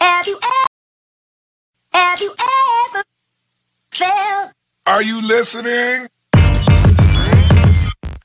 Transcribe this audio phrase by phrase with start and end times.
[0.00, 0.66] Have you ever,
[1.92, 3.04] have you ever
[3.90, 4.52] felt?
[4.86, 6.08] Are you listening?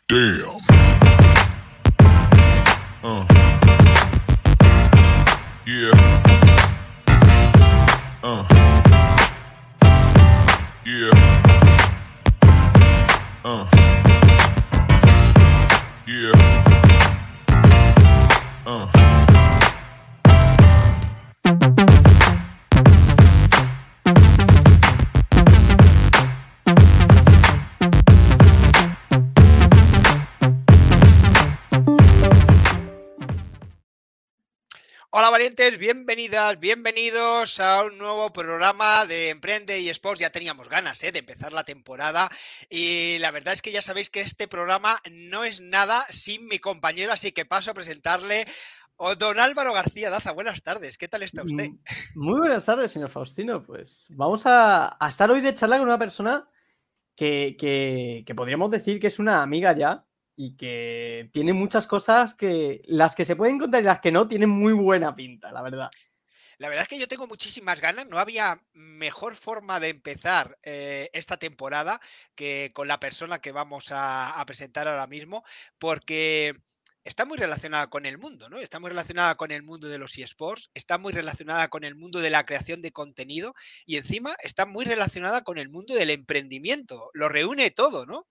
[0.08, 0.62] Damn.
[3.04, 3.26] Uh.
[5.66, 5.94] Yeah.
[8.24, 8.46] Uh.
[10.86, 11.12] Yeah.
[13.44, 13.66] Uh.
[16.06, 16.73] Yeah.
[35.16, 40.20] Hola valientes, bienvenidas, bienvenidos a un nuevo programa de Emprende y Sports.
[40.22, 41.12] Ya teníamos ganas ¿eh?
[41.12, 42.30] de empezar la temporada
[42.68, 46.58] y la verdad es que ya sabéis que este programa no es nada sin mi
[46.58, 48.48] compañero, así que paso a presentarle
[48.98, 50.32] a don Álvaro García Daza.
[50.32, 51.70] Buenas tardes, ¿qué tal está usted?
[51.70, 51.80] Mm,
[52.20, 53.62] Muy buenas tardes, señor Faustino.
[53.64, 56.50] Pues vamos a, a estar hoy de charla con una persona
[57.16, 62.36] que, que- que podríamos decir que es una amiga ya y que tiene muchas cosas
[62.36, 65.62] que las que se pueden contar y las que no tienen muy buena pinta, la
[65.62, 65.92] verdad.
[66.58, 68.08] La verdad es que yo tengo muchísimas ganas.
[68.08, 72.00] No había mejor forma de empezar eh, esta temporada
[72.36, 75.44] que con la persona que vamos a, a presentar ahora mismo,
[75.78, 76.54] porque
[77.04, 78.60] está muy relacionada con el mundo, ¿no?
[78.60, 82.20] Está muy relacionada con el mundo de los eSports, está muy relacionada con el mundo
[82.20, 83.54] de la creación de contenido
[83.86, 87.10] y encima está muy relacionada con el mundo del emprendimiento.
[87.14, 88.28] Lo reúne todo, ¿no?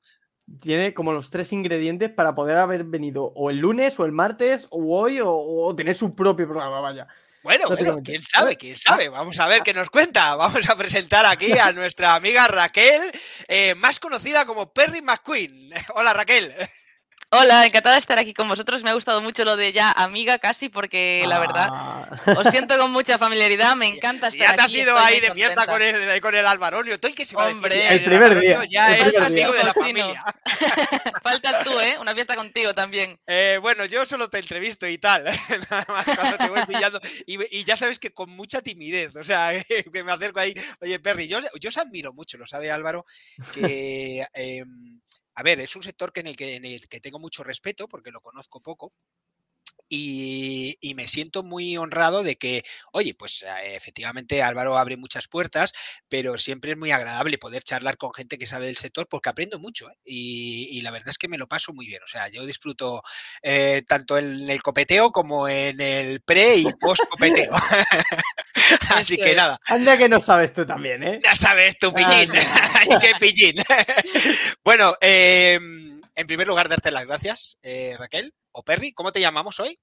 [0.60, 4.66] Tiene como los tres ingredientes para poder haber venido o el lunes o el martes
[4.70, 7.08] o hoy o, o tener su propio programa, vaya.
[7.42, 9.08] Bueno, bueno, quién sabe, quién sabe.
[9.08, 10.36] Vamos a ver qué nos cuenta.
[10.36, 13.10] Vamos a presentar aquí a nuestra amiga Raquel,
[13.48, 15.70] eh, más conocida como Perry McQueen.
[15.94, 16.54] Hola Raquel.
[17.34, 18.82] Hola, encantada de estar aquí con vosotros.
[18.82, 22.06] Me ha gustado mucho lo de ya amiga casi porque la verdad Ah,
[22.36, 25.20] os siento con mucha familiaridad, me encanta estar Ya te has aquí, ido estoy ahí
[25.20, 27.00] de fiesta con el, con el Alvaronio.
[27.00, 27.56] ¿Tú qué se va a decir?
[27.62, 29.60] Hombre, El primer día, Ya el es primer amigo día.
[29.60, 30.24] de la familia.
[31.22, 31.96] Faltas tú, ¿eh?
[31.98, 33.18] Una fiesta contigo también.
[33.26, 35.24] Eh, bueno, yo solo te entrevisto y tal.
[35.70, 37.00] Nada más cuando te voy pillando.
[37.26, 39.16] Y, y ya sabes que con mucha timidez.
[39.16, 39.52] O sea,
[39.92, 40.54] que me acerco ahí.
[40.82, 43.06] Oye, Perry, yo, yo os admiro mucho, lo sabe Álvaro,
[43.54, 44.26] que.
[44.34, 45.00] em,
[45.34, 47.88] a ver, es un sector que en, el que, en el que tengo mucho respeto
[47.88, 48.92] porque lo conozco poco.
[49.94, 55.28] Y, y me siento muy honrado de que, oye, pues eh, efectivamente Álvaro abre muchas
[55.28, 55.74] puertas,
[56.08, 59.58] pero siempre es muy agradable poder charlar con gente que sabe del sector porque aprendo
[59.58, 59.94] mucho ¿eh?
[60.02, 62.00] y, y la verdad es que me lo paso muy bien.
[62.02, 63.02] O sea, yo disfruto
[63.42, 67.52] eh, tanto en el copeteo como en el pre y post copeteo.
[68.94, 71.20] Así que nada, anda que no sabes tú también, ¿eh?
[71.22, 72.32] ya sabes pillín.
[72.54, 73.56] Ah, Ay, qué pillín.
[74.64, 75.58] bueno, eh,
[76.14, 78.92] en primer lugar, darte las gracias, eh, Raquel o Perry.
[78.92, 79.78] ¿Cómo te llamamos hoy?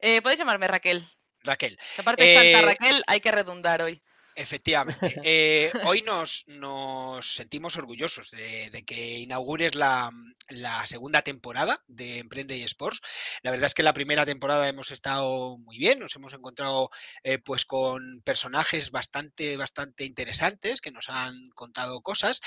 [0.00, 1.08] Eh, Podéis llamarme Raquel.
[1.44, 1.76] Raquel.
[1.94, 4.02] Que Aparte de Eh, Santa Raquel, hay que redundar hoy.
[4.34, 5.18] Efectivamente.
[5.22, 10.10] Eh, hoy nos, nos sentimos orgullosos de, de que inaugures la,
[10.48, 13.02] la segunda temporada de Emprende y Sports.
[13.42, 16.88] La verdad es que la primera temporada hemos estado muy bien, nos hemos encontrado
[17.24, 22.40] eh, pues con personajes bastante, bastante interesantes que nos han contado cosas.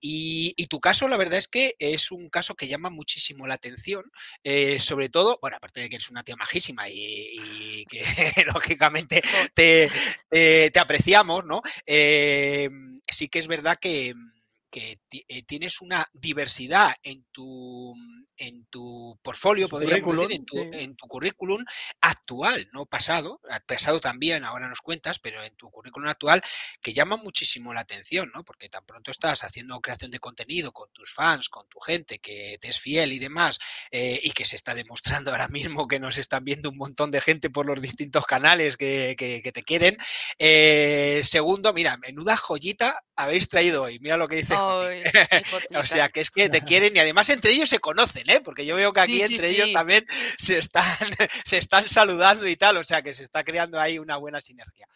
[0.00, 3.54] Y, y tu caso, la verdad es que es un caso que llama muchísimo la
[3.54, 4.04] atención,
[4.44, 6.94] eh, sobre todo, bueno, aparte de que eres una tía majísima y,
[7.32, 8.02] y que
[8.54, 9.22] lógicamente
[9.54, 9.90] te,
[10.30, 10.80] te- te
[11.44, 11.62] ¿no?
[11.86, 12.68] Eh,
[13.10, 14.14] sí que es verdad que,
[14.70, 17.94] que eh, tienes una diversidad en tu,
[18.36, 20.68] en tu portfolio, su podríamos decir, en tu, sí.
[20.72, 21.64] en tu currículum
[22.00, 26.42] actual, no pasado, pasado también, ahora nos cuentas, pero en tu currículum actual,
[26.82, 28.44] que llama muchísimo la atención, ¿no?
[28.44, 32.58] Porque tan pronto estás haciendo creación de contenido con tus fans, con tu gente que
[32.60, 33.58] te es fiel y demás,
[33.90, 37.20] eh, y que se está demostrando ahora mismo que nos están viendo un montón de
[37.20, 39.96] gente por los distintos canales que, que- que te quieren.
[40.38, 43.98] Eh, segundo, mira, menuda joyita habéis traído hoy.
[44.00, 44.57] Mira lo que dice
[45.74, 48.40] O sea, que es que te quieren y además entre ellos se conocen, ¿eh?
[48.40, 50.06] Porque yo veo que aquí Sí, sí, entre ellos también
[50.38, 50.84] se están,
[51.44, 54.86] se están saludando y tal, o sea, que se está creando ahí una buena sinergia.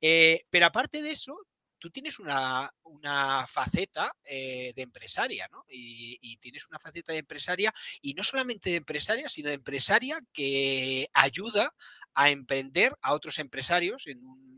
[0.00, 1.36] Eh, pero aparte de eso,
[1.78, 5.64] tú tienes una, una faceta eh, de empresaria, ¿no?
[5.68, 7.72] Y, y tienes una faceta de empresaria,
[8.02, 11.72] y no solamente de empresaria, sino de empresaria que ayuda
[12.14, 14.57] a emprender a otros empresarios en un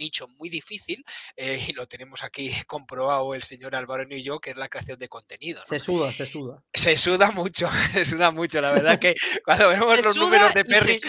[0.00, 1.04] nicho muy difícil
[1.36, 4.98] eh, y lo tenemos aquí comprobado el señor Álvaro y yo, que es la creación
[4.98, 5.60] de contenido.
[5.60, 5.64] ¿no?
[5.66, 6.62] Se suda, se suda.
[6.74, 8.60] Se suda mucho, se suda mucho.
[8.60, 9.14] La verdad que
[9.44, 11.00] cuando vemos Se los números de Perry,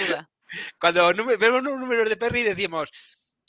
[0.80, 1.08] cuando
[1.38, 2.92] vemos los números de Perry decimos,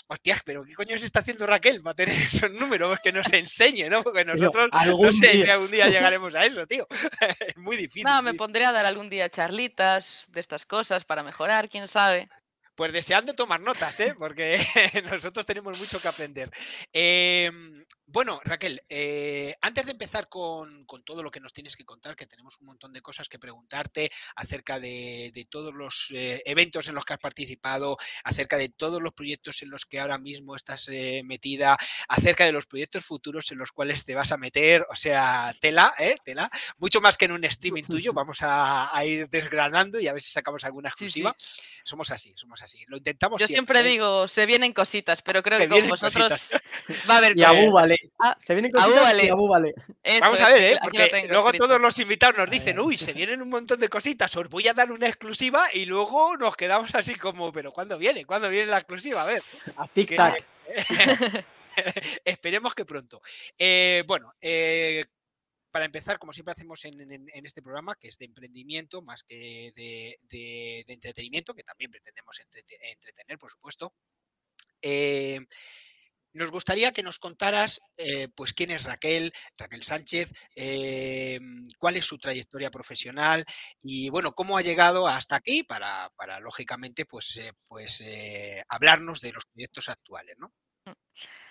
[0.07, 2.99] hostia, pero ¿qué coño se está haciendo Raquel para tener esos números?
[3.03, 4.03] Que nos enseñe, ¿no?
[4.03, 6.87] Porque nosotros algún no sé si día- algún día llegaremos a eso, tío.
[7.47, 8.05] es muy difícil.
[8.05, 12.29] Muy me pondré a dar algún día charlitas de estas cosas para mejorar, quién sabe.
[12.75, 14.15] Pues deseando tomar notas, ¿eh?
[14.17, 14.59] porque
[15.11, 16.51] nosotros tenemos mucho que aprender.
[16.93, 17.82] Em,
[18.13, 22.15] bueno, Raquel, eh, antes de empezar con, con todo lo que nos tienes que contar,
[22.15, 26.89] que tenemos un montón de cosas que preguntarte acerca de, de todos los eh, eventos
[26.89, 30.55] en los que has participado, acerca de todos los proyectos en los que ahora mismo
[30.57, 31.77] estás eh, metida,
[32.09, 35.95] acerca de los proyectos futuros en los cuales te vas a meter, o sea, tela,
[35.99, 36.17] ¿eh?
[36.23, 40.13] Tela, mucho más que en un streaming tuyo, vamos a, a ir desgranando y a
[40.13, 41.23] ver si sacamos alguna Sí, sí.
[41.23, 41.35] exclusiva.
[41.85, 42.85] Somos así, somos así.
[42.89, 43.83] Lo intentamos Yo siempre ¿eh?
[43.83, 46.61] digo, se vienen cositas, pero creo Se que con vosotros cositas.
[47.09, 47.43] va a haber Y.
[47.45, 47.71] Abu
[48.19, 49.29] Ah, Se vienen cositas y.
[50.03, 50.79] Eso Vamos a ver, ¿eh?
[50.83, 51.67] porque tengo luego escrito.
[51.67, 54.75] todos los invitados nos dicen, uy, se vienen un montón de cositas, os voy a
[54.75, 58.25] dar una exclusiva y luego nos quedamos así como, pero ¿cuándo viene?
[58.25, 59.23] ¿Cuándo viene la exclusiva?
[59.23, 59.43] A ver,
[59.77, 60.45] A tic tac.
[62.25, 63.21] esperemos que pronto.
[63.59, 65.05] Eh, bueno, eh,
[65.71, 69.23] para empezar, como siempre hacemos en, en- en este programa, que es de emprendimiento más
[69.23, 73.95] que de, de- de entretenimiento, que también pretendemos entrete- entretener, por supuesto.
[74.83, 75.41] eh,
[76.33, 81.39] nos gustaría que nos contaras, eh, pues, quién es Raquel, Raquel Sánchez, eh,
[81.79, 83.45] cuál es su trayectoria profesional
[83.83, 88.03] y, bueno, cómo ha llegado hasta aquí para, para lógicamente, pues, eh, pues
[88.69, 90.53] hablarnos de los proyectos actuales, ¿no?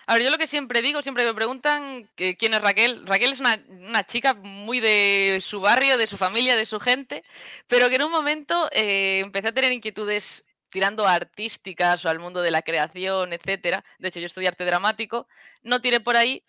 [0.06, 3.06] A ver, yo lo que siempre digo, siempre me preguntan quién es Raquel.
[3.06, 7.22] Raquel es una, una chica muy de su barrio, de su familia, de su gente,
[7.68, 12.42] pero que en un momento eh, empecé a tener inquietudes tirando artísticas o al mundo
[12.42, 13.84] de la creación, etcétera.
[13.98, 15.28] De hecho, yo estudié arte dramático,
[15.62, 16.42] no tiré por ahí,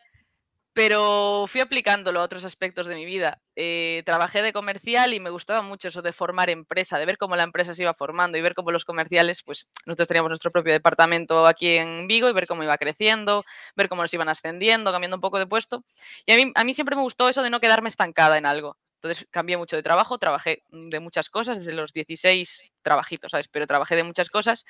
[0.74, 3.42] pero fui aplicándolo a otros aspectos de mi vida.
[3.56, 7.36] Eh, trabajé de comercial y me gustaba mucho eso de formar empresa, de ver cómo
[7.36, 10.74] la empresa se iba formando y ver cómo los comerciales, pues nosotros teníamos nuestro propio
[10.74, 13.44] departamento aquí en Vigo y ver cómo iba creciendo,
[13.76, 15.84] ver cómo nos iban ascendiendo, cambiando un poco de puesto.
[16.26, 18.78] Y a mí, a mí siempre me gustó eso de no quedarme estancada en algo.
[19.04, 23.50] Entonces cambié mucho de trabajo, trabajé de muchas cosas, desde los 16 trabajitos, ¿sabes?
[23.50, 24.64] Pero trabajé de muchas cosas.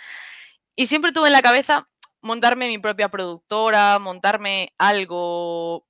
[0.76, 1.88] Y siempre tuve en la cabeza
[2.22, 5.86] montarme mi propia productora, montarme algo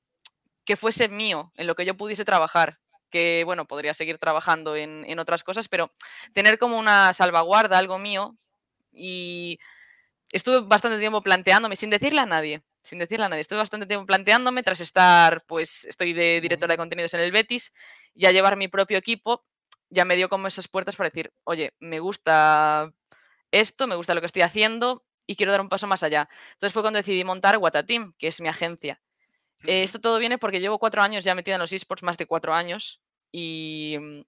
[0.66, 2.80] que fuese mío, en lo que yo pudiese trabajar.
[3.10, 5.94] Que, bueno, podría seguir trabajando en, otras cosas, pero
[6.34, 8.36] tener como una salvaguarda, algo mío.
[8.92, 9.58] Y
[10.34, 14.06] estuve bastante tiempo planteándome, sin decirle a nadie, sin decirle a nadie, estuve bastante tiempo
[14.06, 17.74] planteándome tras estar, pues estoy de directora de contenidos en el Betis,
[18.14, 19.46] ya llevar mi propio equipo,
[19.90, 22.92] ya me dio como esas puertas para decir, oye, me gusta
[23.52, 26.28] esto, me gusta lo que estoy haciendo y quiero dar un paso más allá.
[26.54, 29.02] Entonces fue cuando decidí montar Watateam, que es mi agencia.
[29.66, 32.26] Eh, esto todo viene porque llevo cuatro años ya metida en los esports, más de
[32.26, 33.02] cuatro años,
[33.32, 34.22] y mm,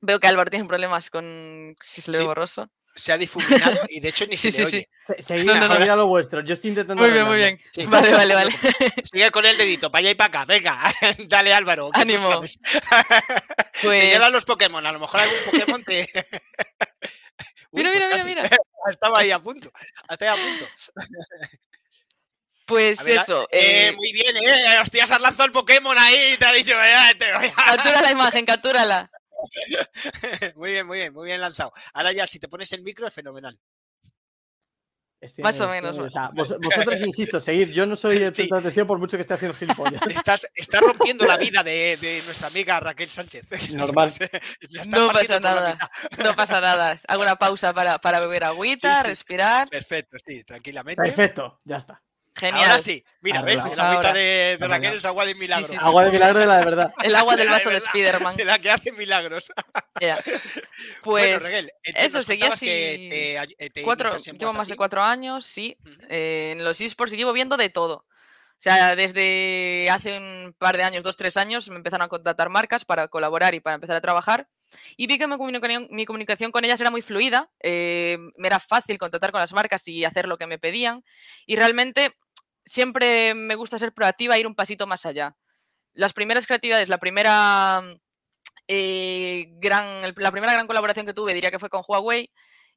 [0.00, 2.26] veo que Álvaro tiene problemas con que se le ve Sí.
[2.26, 2.70] borroso.
[2.92, 4.88] Se ha difuminado y de hecho ni se Sí, le sí, oye.
[5.06, 5.76] Se- Seguid, No, no, no.
[5.76, 6.40] seguid a lo vuestro.
[6.40, 7.02] Yo estoy intentando.
[7.02, 7.60] Muy bien, muy bien.
[7.72, 7.86] Sí.
[7.86, 8.52] Vale, vale, vale.
[9.04, 10.44] Sigue con el dedito, para allá y para acá.
[10.44, 10.78] Venga,
[11.28, 11.90] dale Álvaro.
[11.92, 12.38] Ánimo.
[12.38, 12.58] Pues-
[13.74, 16.08] Señala los Pokémon, a lo mejor algún Pokémon te.
[17.72, 18.28] Uy, Mira, pues mira, casi.
[18.28, 18.56] mira, mira.
[18.90, 19.70] Estaba ahí a punto.
[20.08, 20.66] Hasta ahí a punto.
[22.66, 23.42] Pues ver, eso.
[23.50, 24.78] eh, eh, muy bien, ¿eh?
[24.80, 26.72] Hostias, has lanzado el Pokémon ahí y te ha dicho.
[26.74, 27.76] "Eh, te voy a-".
[27.76, 29.10] captura la imagen, captúrala.
[30.56, 31.72] muy bien, muy bien, muy bien lanzado.
[31.94, 33.58] Ahora ya, si te pones el micro, es fenomenal.
[35.22, 35.98] Estoy Más en o menos.
[35.98, 37.72] O sea, vos- vosotros, insisto, seguid.
[37.72, 38.42] Yo no soy el Sí.
[38.42, 40.00] centro de atención por mucho que esté haciendo gilipollas.
[40.08, 43.46] Estás, estás rompiendo la vida de, de nuestra amiga Raquel Sánchez.
[43.74, 44.08] Normal.
[44.08, 45.78] Estás No pasa nada.
[46.24, 46.98] No pasa nada.
[47.06, 49.08] Hago una pausa para, para beber agüita, sí.
[49.08, 49.68] respirar.
[49.68, 51.02] Perfecto, sí, tranquilamente.
[51.02, 52.02] Perfecto, ya está.
[52.40, 52.70] Genial.
[52.70, 53.66] Ahora sí, mira, ¿ves?
[53.66, 54.12] Agüita Ahora.
[54.14, 54.68] de, de.
[54.68, 55.68] Raquel es agua de milagro.
[55.68, 55.78] sí, sí.
[55.78, 56.94] Agua de milagro de la de verdad.
[57.02, 58.36] El agua del De la vaso de verdad, Spiderman.
[58.36, 59.52] De la que hace milagros.
[60.00, 60.18] Bueno,
[61.02, 64.68] Pues Raquel, entonces eso, nos seguí contabas así que te, eh, te cuatro, llevo más
[64.68, 65.76] de cuatro años, sí,
[66.08, 68.06] eh, en los esports y llevo viendo de todo.
[68.60, 72.50] O sea, desde hace un par de años, dos, tres años, me empezaron a contactar
[72.50, 74.48] marcas para colaborar y para empezar a trabajar.
[74.98, 78.60] Y vi que mi comunicación, mi comunicación con ellas era muy fluida, eh, me era
[78.60, 81.02] fácil contactar con las marcas y hacer lo que me pedían.
[81.46, 82.14] Y realmente
[82.70, 85.34] siempre me gusta ser proactiva e ir un pasito más allá.
[85.92, 87.82] Las primeras creatividades, la primera
[88.68, 92.30] eh, gran, la primera gran colaboración que tuve diría que fue con Huawei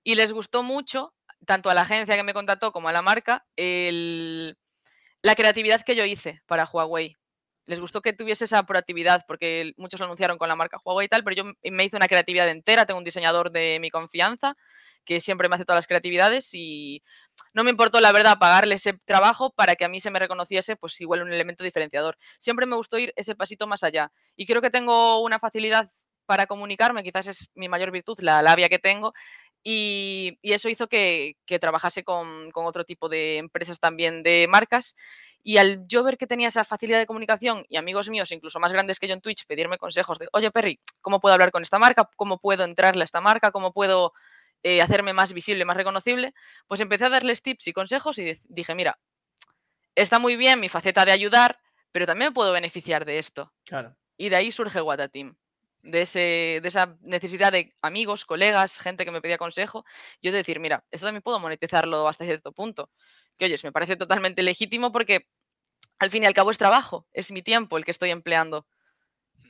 [0.03, 1.13] y les gustó mucho,
[1.45, 6.05] tanto a la agencia que me contactó como a la marca, la creatividad que yo
[6.05, 7.15] hice para Huawei.
[7.67, 11.09] Les gustó que tuviese esa proactividad, porque muchos lo anunciaron con la marca Huawei y
[11.09, 14.55] tal, pero yo me hice una creatividad entera, tengo un diseñador de mi confianza
[15.05, 17.03] que siempre me hace todas las creatividades y
[17.53, 20.75] no me importó, la verdad, pagarle ese trabajo para que a mí se me reconociese,
[20.75, 22.17] pues igual un elemento diferenciador.
[22.39, 25.91] Siempre me gustó ir ese pasito más allá y creo que tengo una facilidad
[26.25, 29.13] para comunicarme, quizás es mi mayor virtud, la labia que tengo,
[29.63, 34.95] y, eso hizo que, trabajase con, otro tipo de empresas también de marcas.
[35.41, 38.71] Y al yo ver que tenía esa facilidad de comunicación y amigos míos, incluso más
[38.71, 41.79] grandes que yo en Twitch, pedirme consejos de, oye Perry, ¿cómo puedo hablar con esta
[41.79, 42.09] marca?
[42.15, 43.51] ¿Cómo puedo entrarle a esta marca?
[43.51, 44.13] ¿Cómo puedo
[44.63, 46.33] eh, hacerme más visible, más reconocible?
[46.67, 48.97] Pues empecé a darles tips y consejos y dije, mira,
[49.95, 51.59] está muy bien mi faceta de ayudar,
[51.91, 53.53] pero también me puedo beneficiar de esto.
[53.65, 53.95] Claro.
[54.17, 55.35] Y de ahí surge Watateam
[55.83, 59.85] de, ese, de esa necesidad de amigos, colegas, gente que me pedía consejo,
[60.21, 62.89] yo de decir, mira, esto también puedo monetizarlo hasta cierto punto.
[63.37, 65.27] Que oyes, me parece totalmente legítimo porque
[65.99, 68.65] al fin y al cabo es trabajo, es mi tiempo el que estoy empleando.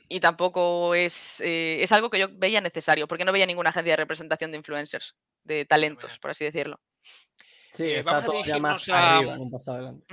[0.08, 3.92] Y tampoco es, eh, es algo que yo veía necesario, porque no veía ninguna agencia
[3.92, 6.80] de representación de influencers, de talentos, por así decirlo.
[7.72, 10.06] Sí, Eh, está vamos a todo ya dirigirnos más a- arriba, un paso adelante.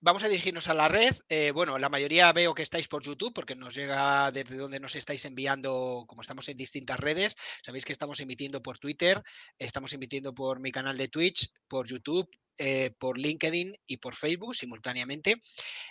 [0.00, 1.12] Vamos a dirigirnos a la red.
[1.28, 4.94] Eh, bueno, la mayoría veo que estáis por YouTube porque nos llega desde donde nos
[4.94, 7.34] estáis enviando, como estamos en distintas redes.
[7.64, 9.20] Sabéis que estamos emitiendo por Twitter,
[9.58, 14.54] estamos emitiendo por mi canal de Twitch, por YouTube, eh, por LinkedIn y por Facebook
[14.54, 15.40] simultáneamente.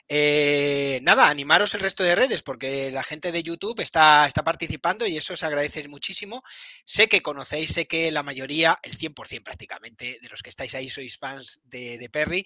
[0.08, 5.06] Eh, nada, animaros el resto de redes porque la gente de YouTube está, está participando
[5.06, 6.44] y eso os agradece muchísimo.
[6.86, 10.88] Sé que conocéis, sé que la mayoría, el 100% prácticamente de los que estáis ahí
[10.88, 12.46] sois fans de, de Perry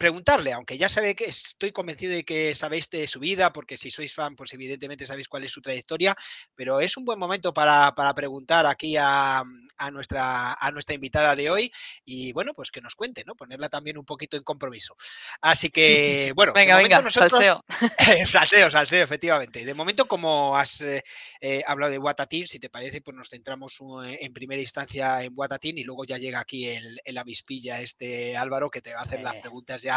[0.00, 3.90] preguntarle, aunque ya sabe que estoy convencido de que sabéis de su vida, porque si
[3.90, 6.16] sois fan, pues evidentemente sabéis cuál es su trayectoria,
[6.54, 9.42] pero es un buen momento para, para preguntar aquí a,
[9.76, 11.70] a nuestra, a nuestra invitada de hoy
[12.02, 13.34] y bueno, pues que nos cuente, ¿no?
[13.36, 14.96] Ponerla también un poquito en compromiso.
[15.42, 17.64] Así que, bueno, de Venga, momento venga, nosotros- salseo.
[18.26, 19.66] salseo, salseo, efectivamente.
[19.66, 21.02] De momento, como has eh,
[21.42, 25.34] eh, hablado de Watatin, si te parece, pues nos centramos uh, en primera instancia en
[25.36, 29.02] Watatin y luego ya llega aquí el, el avispilla este Álvaro que te va a
[29.04, 29.40] hacer las Eh.
[29.42, 29.89] preguntas ya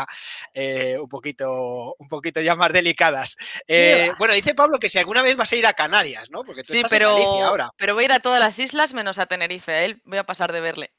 [0.53, 3.35] eh, un poquito un poquito ya más delicadas.
[3.67, 6.43] Eh, bueno, dice Pablo que si alguna vez vas a ir a Canarias, ¿no?
[6.43, 7.69] Porque tú Sí, estás pero, en Galicia ahora.
[7.77, 9.71] pero voy a ir a todas las islas menos a Tenerife.
[9.71, 10.93] A él voy a pasar de verle.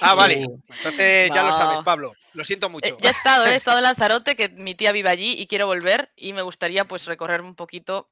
[0.00, 0.46] Ah, vale.
[0.46, 0.60] Uh.
[0.68, 1.80] Entonces ya lo sabes.
[1.80, 2.12] Pablo.
[2.32, 2.98] Lo siento Eh, mucho.
[3.00, 3.52] ya he estado, ¿eh?
[3.52, 6.84] he estado en Lanzarote, que mi tía vive allí y quiero volver y me gustaría
[6.86, 8.10] pues recorrer un poquito.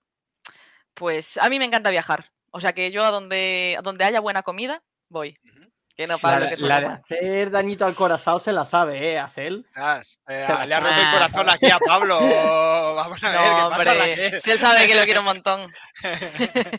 [0.95, 2.31] Pues a mí me encanta viajar.
[2.51, 5.37] O sea que yo a donde, a donde haya buena comida, voy.
[5.45, 5.71] Ujú.
[5.97, 9.13] Que no La, Pablo, de- que la de hacer dañito al corazón se la sabe,
[9.13, 9.19] ¿eh?
[9.19, 9.65] Asel.
[9.77, 12.19] Eh, Se la le ha roto el corazón aquí a Pablo.
[12.97, 14.07] Vamos a ver No, qué pasa,
[14.53, 15.73] él sabe que lo quiero un montón.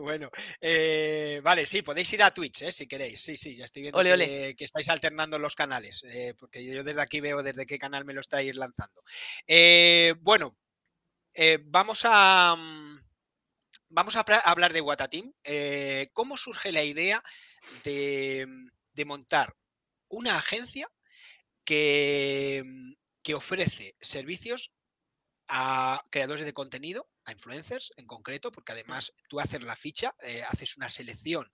[0.00, 3.20] bueno, eh, vale, sí, podéis ir a Twitch, eh, si queréis.
[3.20, 4.56] Sí, sí, ya estoy viendo Ole, que, ole.
[4.56, 8.14] que estáis alternando los canales, eh, porque yo desde aquí veo desde qué canal me
[8.14, 9.02] lo estáis lanzando.
[9.46, 10.56] Eh, bueno,
[11.34, 13.00] eh, vamos a mm,
[13.90, 15.32] vamos a hablar de Watateam.
[15.44, 17.22] Eh, ¿Cómo surge la idea
[17.84, 19.56] de, mm, de montar
[20.08, 20.88] una agencia
[21.64, 24.72] que, mm, que ofrece servicios
[25.48, 30.42] a creadores de contenido, a influencers en concreto, porque además tú haces la ficha, eh,
[30.44, 31.50] haces una selección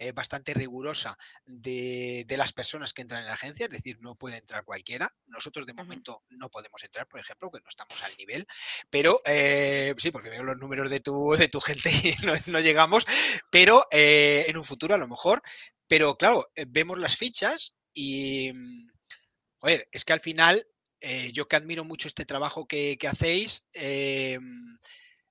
[0.00, 4.14] eh, bastante rigurosa de, de las personas que entran en la agencia, es decir, no
[4.14, 5.12] puede entrar cualquiera.
[5.26, 8.46] Nosotros de momento no podemos entrar, por ejemplo, porque no estamos al nivel,
[8.90, 12.60] pero eh, sí, porque veo los números de tu, de tu gente y no, no
[12.60, 13.06] llegamos,
[13.50, 15.42] pero eh, en un futuro a lo mejor,
[15.86, 18.90] pero claro, eh, vemos las fichas y, mm,
[19.58, 20.64] joder, es que al final
[21.32, 23.68] yo que admiro mucho este trabajo que, que hacéis,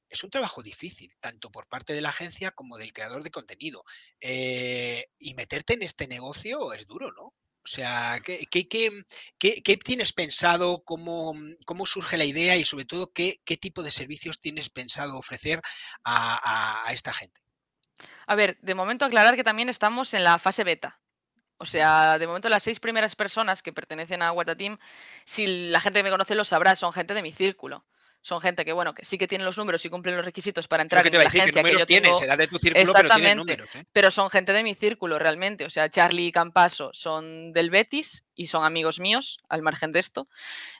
[0.10, 3.84] es un trabajo difícil, tanto por parte de la agencia como del creador de contenido.
[4.22, 7.24] Eh, y meterte en este negocio es duro, ¿no?
[7.24, 9.04] O sea, ¿qué, qué- qué-
[9.38, 10.84] qué- qué tienes pensado?
[10.86, 11.36] Cómo,
[11.66, 12.56] ¿Cómo surge la idea?
[12.56, 15.60] Y sobre todo, ¿qué, tipo de servicios tienes pensado ofrecer
[16.04, 17.42] a, a- a esta gente?
[18.26, 21.02] A ver, de momento aclarar que también estamos en la fase beta.
[21.58, 24.78] O sea, de momento las seis primeras personas que pertenecen a Watateam,
[25.26, 27.86] si la gente que me conoce lo sabrá, son gente de mi círculo.
[28.28, 30.84] Son gente que, bueno, que sí que tienen los números y cumplen los requisitos para
[30.84, 32.20] entrar que en te va a la decir que agencia que números yo tienes, tengo,
[32.20, 33.74] será de tu círculo, pero números.
[33.74, 33.86] ¿eh?
[33.94, 35.64] pero son gente de mi círculo realmente.
[35.64, 40.00] O sea, Charlie y Campaso son del Betis y son amigos míos, al margen de
[40.00, 40.28] esto.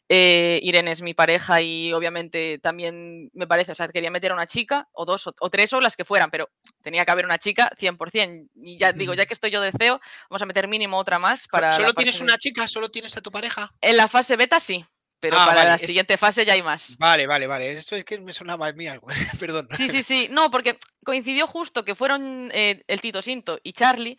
[0.10, 4.34] Eh, Irene es mi pareja y obviamente también me parece, o sea, quería meter a
[4.34, 6.50] una chica o dos o, o tres o las que fueran, pero
[6.82, 8.50] tenía que haber una chica 100%.
[8.56, 11.48] Y ya digo, ya que estoy yo de CEO, vamos a meter mínimo otra más
[11.48, 11.72] para...
[11.72, 12.68] ¿Solo tienes una chica?
[12.68, 13.74] ¿Solo tienes a tu pareja?
[13.80, 14.86] En la fase beta sí,
[15.20, 16.96] pero Ah, para vale, la es- siguiente fase ya hay más.
[16.98, 17.72] Vale, vale, vale.
[17.72, 19.08] Esto es que me sonaba a mí algo.
[19.40, 19.68] Perdón.
[19.76, 20.28] Sí, sí, sí.
[20.32, 24.18] No, porque coincidió justo que fueron eh, el Tito Sinto y Charlie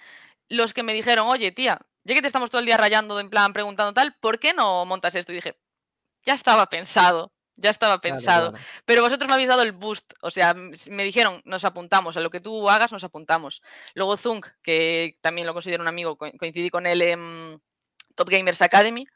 [0.48, 3.28] los que me dijeron, oye, tía, ya que te estamos todo el día rayando, en
[3.28, 5.32] plan, preguntando tal, ¿por qué no montas esto?
[5.32, 5.58] Y dije,
[6.24, 8.52] ya estaba pensado, ya estaba pensado.
[8.52, 8.64] claro.
[8.86, 10.14] Pero vosotros me habéis dado el boost.
[10.22, 13.60] O sea, me dijeron, nos apuntamos, a lo que tú hagas nos apuntamos.
[13.94, 17.60] Luego Zunk, que también lo considero un amigo, co- coincidí con él en
[18.14, 19.06] Top Gamers Academy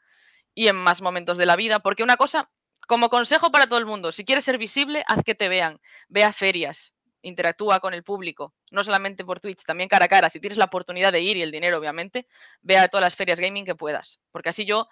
[0.53, 1.79] y en más momentos de la vida.
[1.79, 2.49] Porque una cosa,
[2.87, 5.79] como consejo para todo el mundo, si quieres ser visible, haz que te vean.
[6.07, 10.29] Ve a ferias, interactúa con el público, no solamente por Twitch, también cara a cara.
[10.29, 12.27] Si tienes la oportunidad de ir y el dinero, obviamente,
[12.61, 14.19] ve a todas las ferias gaming que puedas.
[14.31, 14.87] Porque así yo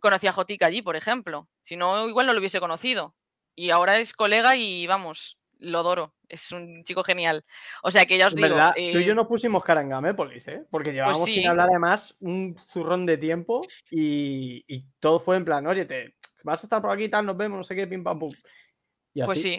[0.00, 1.48] conocí a Jotica allí, por ejemplo.
[1.64, 3.14] Si no, igual no lo hubiese conocido.
[3.54, 6.14] Y ahora es colega y vamos, lo adoro.
[6.28, 7.44] Es un chico genial.
[7.82, 8.48] O sea que ya os digo.
[8.48, 10.64] verdad, tú y yo eh, nos pusimos cara en Gamépolis, ¿eh?
[10.70, 11.36] Porque llevábamos sí.
[11.36, 16.14] sin hablar además un zurrón de tiempo y, y todo fue en plan, oye, te,
[16.42, 18.32] vas a estar por aquí y tal, nos vemos, no sé qué, pim pam pum.
[19.14, 19.58] Y así, Pues sí,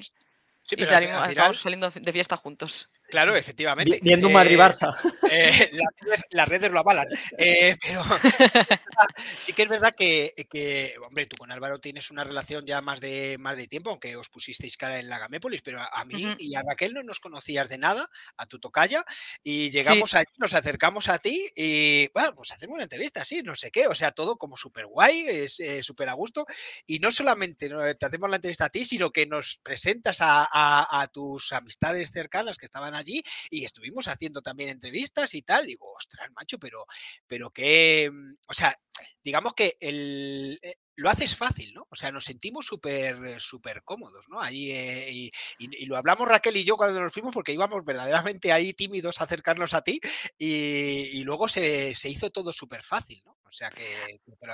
[0.66, 2.90] Sí, y pero salimos, al final, acabamos saliendo de fiesta juntos.
[3.14, 4.00] Claro, efectivamente.
[4.02, 4.90] viendo un eh, Madrid-Barça.
[5.32, 7.06] eh, las, redes, las redes lo avalan.
[7.38, 8.02] Eh, pero
[9.40, 13.00] sí que es verdad que, que, hombre, tú con Álvaro tienes una relación ya más
[13.00, 16.36] de, más de tiempo, aunque os pusisteis cara en la Gamépolis, pero a, a mí
[16.40, 19.06] y a Raquel no nos conocías de nada, a tu tocaya,
[19.44, 23.56] y llegamos allí, nos acercamos a ti y, bueno, pues hacemos una entrevista, sí, no
[23.56, 26.46] sé qué, o sea, todo como súper guay, es eh, súper a gusto,
[26.88, 31.02] y no solamente te hacemos la entrevista a ti, sino que nos presentas a, a-
[31.02, 35.66] a tus amistades cercanas que estaban allí y estuvimos haciendo también entrevistas y tal.
[35.66, 36.86] Digo, ostras, macho, pero,
[37.28, 38.76] pero que, mm, o sea,
[39.24, 41.88] digamos que el, eh, lo haces fácil, ¿no?
[41.90, 44.40] O sea, nos sentimos súper súper cómodos, ¿no?
[44.40, 47.84] Ahí, eh, y, y- y lo hablamos Raquel y yo cuando nos fuimos porque íbamos
[47.84, 50.00] verdaderamente ahí tímidos a acercarnos a ti
[50.38, 53.38] y, y luego se, se hizo todo súper fácil, ¿no?
[53.44, 53.84] O sea que...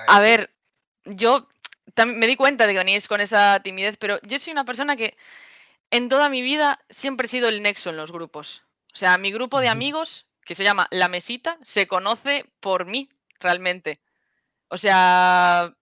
[0.06, 0.54] A ver,
[1.04, 1.46] yo
[1.94, 4.96] también me di cuenta de que veníais con esa timidez, pero yo soy una persona
[4.96, 5.16] que
[5.90, 8.62] en toda mi vida siempre he sido el nexo en los grupos.
[8.92, 13.08] O sea, mi grupo de amigos, que se llama La Mesita, se conoce por mí,
[13.40, 14.00] realmente.
[14.68, 15.74] O sea,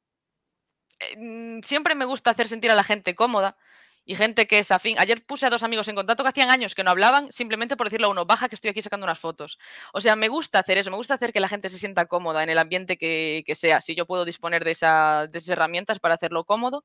[1.01, 3.57] eh, mm, siempre me gusta hacer sentir a la gente cómoda
[4.05, 4.99] y gente que es afín.
[4.99, 7.87] Ayer puse a dos amigos en contacto que hacían años que no hablaban, simplemente por
[7.89, 9.59] decirle a uno, baja que estoy aquí sacando unas fotos.
[9.93, 12.43] O sea, me gusta hacer eso, me gusta hacer que la gente se sienta cómoda
[12.43, 13.81] en el ambiente que, que sea.
[13.83, 16.85] Si yo puedo disponer de, esa- de esas herramientas para hacerlo cómodo,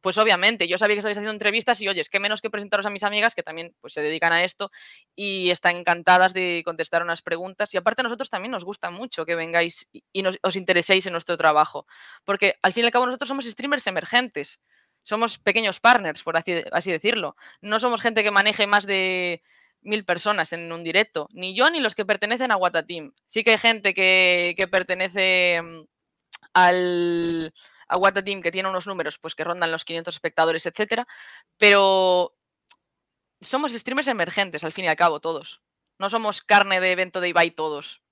[0.00, 2.86] pues obviamente, yo sabía que estabais haciendo entrevistas y, oye, es que menos que presentaros
[2.86, 4.70] a mis amigas que también pues, se dedican a esto
[5.16, 7.74] y están encantadas de contestar unas preguntas.
[7.74, 11.12] Y aparte a nosotros también nos gusta mucho que vengáis y, nos- os intereséis en
[11.12, 11.86] nuestro trabajo,
[12.24, 14.60] porque al fin y al cabo nosotros somos streamers emergentes,
[15.02, 17.36] somos pequeños partners, por así, decirlo.
[17.60, 19.42] No somos gente que maneje más de
[19.80, 23.12] mil personas en un directo, ni yo ni los que pertenecen a Wata Team.
[23.26, 25.82] Sí que hay gente que, que pertenece mm,
[26.54, 27.52] al
[27.88, 31.06] a Wata Team que tiene unos números pues que rondan los 500 espectadores, etcétera,
[31.56, 32.34] pero
[33.40, 35.62] somos streamers emergentes al fin y al cabo todos.
[35.98, 38.02] No somos carne de evento de Ibai todos.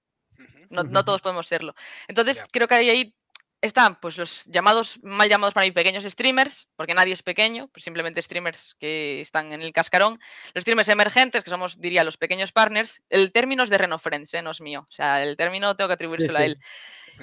[0.71, 1.75] No, todos podemos serlo.
[2.09, 3.15] Entonces, creo que ahí, ahí
[3.61, 7.85] están pues los llamados, mal llamados para mí pequeños streamers, porque nadie es pequeño, pues
[7.85, 10.19] simplemente streamers que están en el cascarón.
[10.55, 13.03] Los streamers emergentes, que somos, diría, los pequeños partners.
[13.09, 14.43] El término es de Reno Friends, ¿eh?
[14.43, 14.81] no es mío.
[14.83, 16.47] O sea, el término tengo que atribuírselo a sí.
[16.47, 16.59] él.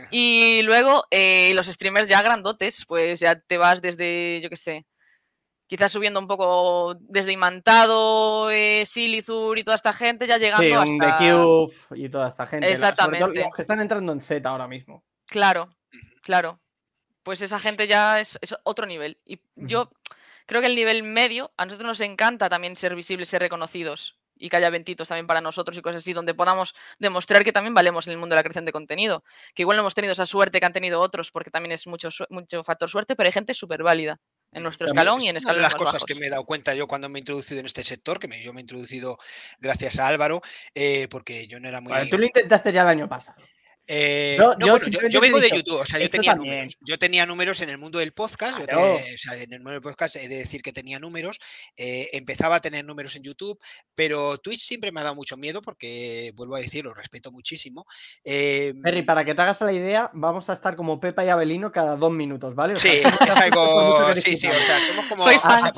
[0.09, 4.85] Y luego eh, los streamers ya grandotes, pues ya te vas desde, yo qué sé,
[5.67, 10.89] quizás subiendo un poco desde Imantado, eh, Silizur y toda esta gente, ya llegando Sí,
[10.91, 11.17] un The hasta...
[11.19, 12.67] Cube y toda esta gente.
[12.69, 13.43] la- sobre todo Exactamente.
[13.43, 15.03] los que están entrando en Z ahora mismo.
[15.27, 15.69] Claro,
[16.23, 16.59] claro.
[17.21, 19.17] Pues esa gente ya es, es otro nivel.
[19.25, 19.89] Y yo
[20.45, 24.49] creo que el nivel medio, a nosotros nos encanta también ser visibles, ser reconocidos y
[24.49, 28.07] que haya eventitos también para nosotros y cosas así, donde podamos demostrar que también valemos
[28.07, 29.23] en el mundo de la creación de contenido.
[29.55, 32.09] Que igual no hemos tenido esa suerte que han tenido otros, porque también es mucho,
[32.29, 34.19] mucho factor suerte, pero hay gente súper válida
[34.51, 36.05] en nuestro También escalón es y en una de las más cosas bajos.
[36.05, 38.43] que me he dado cuenta yo cuando me he introducido en este sector, que me-
[38.43, 39.17] yo me he introducido
[39.59, 40.41] gracias a Álvaro,
[40.75, 42.09] eh, porque yo no era muy...
[42.09, 43.41] Tú lo intentaste ya el año pasado.
[43.87, 46.53] Eh, Yo- no, yo bueno, yo, yo vengo de YouTube, o sea, yo tenía también.
[46.55, 46.77] números.
[46.81, 49.81] Yo tenía números en el mundo del podcast, yo o sea, en el mundo del
[49.81, 51.39] podcast he de decir que tenía números,
[51.75, 53.59] eh, empezaba a tener números en YouTube,
[53.93, 57.85] pero Twitch siempre me ha dado mucho miedo porque, vuelvo a decir, lo respeto muchísimo.
[58.23, 61.71] eh, Perry, para que te hagas la idea, vamos a estar como Pepa y Abelino
[61.71, 62.75] cada dos minutos, ¿vale?
[62.75, 64.15] O sea, Sí, es algo.
[64.15, 65.23] Sí, sí, o sea, somos como.
[65.23, 65.71] Soy o sea.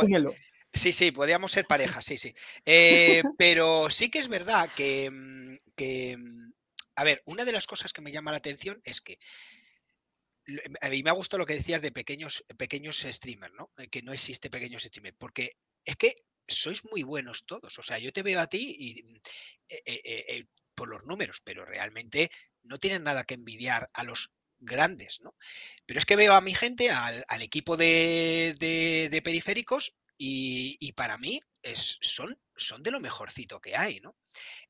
[0.73, 2.33] Sí, sí, podríamos ser pareja, sí, sí.
[2.65, 6.51] Eh, pero sí que es verdad que, mm, que, mm,
[6.95, 9.17] a ver, una de las cosas que me llama la atención es que,
[10.45, 13.71] lo- a mí me ha gustado lo que decías de pequeños, pequeños streamers, ¿no?
[13.77, 16.15] Eh, Que no existe pequeños streamers, porque es que
[16.47, 17.77] sois muy buenos todos.
[17.79, 19.15] O sea, yo te veo a ti y mm,
[19.69, 22.29] eh, eh, por los números, pero realmente
[22.63, 25.35] no tienen nada que envidiar a los grandes, ¿no?
[25.85, 28.55] Pero es que veo a mi gente, al, al equipo de-
[29.11, 34.15] de periféricos, y, y para mí es, son, son de lo mejorcito que hay, ¿no?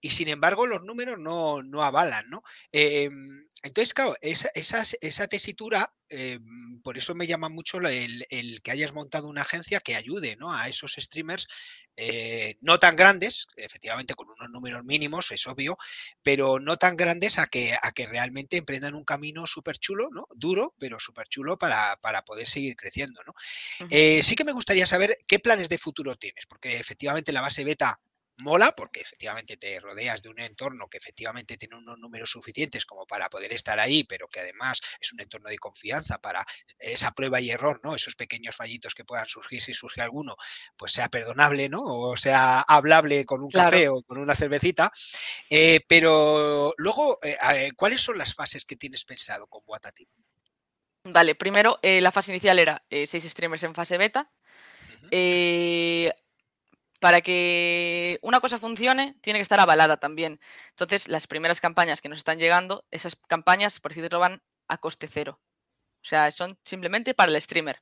[0.01, 2.43] Y sin embargo, los números no, no avalan, ¿no?
[2.71, 8.61] Em, entonces, claro, esa, esa- esa tesitura, em, por eso me llama mucho el, el
[8.61, 10.53] que hayas montado una agencia que ayude ¿no?
[10.53, 11.47] a esos streamers
[11.97, 15.77] eh, no tan grandes, efectivamente con unos números mínimos, es obvio,
[16.21, 20.27] pero no tan grandes a que, a que realmente emprendan un camino súper chulo, ¿no?
[20.35, 23.21] Duro, pero súper chulo para, para poder seguir creciendo.
[23.89, 27.63] Eh, sí que me gustaría saber qué planes de futuro tienes, porque efectivamente la base
[27.63, 27.99] beta
[28.37, 33.05] mola, porque efectivamente te rodeas de un entorno que efectivamente tiene unos números suficientes como
[33.05, 36.45] para poder estar ahí, pero que además es un entorno de confianza para
[36.79, 37.95] esa prueba y error, ¿no?
[37.95, 40.35] Esos pequeños fallitos que puedan surgir si surge alguno,
[40.77, 41.81] pues sea perdonable, ¿no?
[41.83, 43.71] O sea hablable con un Claro.
[43.71, 44.91] café o con una cervecita.
[45.49, 50.09] Eh, pero luego, eh, ¿cuáles son las fases que tienes pensado con Watateam?
[51.05, 54.31] Vale, primero, eh, la fase inicial era seis streamers en fase beta.
[55.11, 56.11] Eh,
[56.99, 60.39] para que una cosa funcione, tiene que estar avalada también.
[60.71, 65.07] Entonces, las primeras campañas que nos están llegando, esas campañas, por decirlo, van a coste
[65.07, 65.39] cero.
[66.01, 67.81] O sea, son simplemente para el streamer.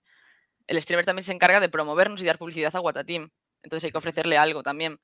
[0.68, 3.30] El streamer también se encarga de promovernos y dar publicidad a Watateam.
[3.64, 5.00] Entonces hay que ofrecerle algo también.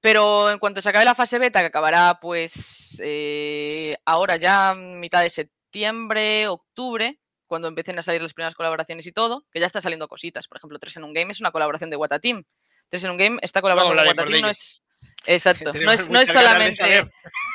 [0.00, 5.22] Pero en cuanto se acabe la fase beta, que acabará pues eh, ahora ya mitad
[5.22, 9.82] de septiembre, octubre, cuando empiecen a salir las primeras colaboraciones y todo, que ya están
[9.82, 10.46] saliendo cositas.
[10.46, 12.44] Por ejemplo, 3 en un game es una colaboración de Watateam.
[12.88, 14.80] 3 en un game, esta colaboración con Watateam no es.
[15.26, 17.04] Exacto, no es, no es solamente.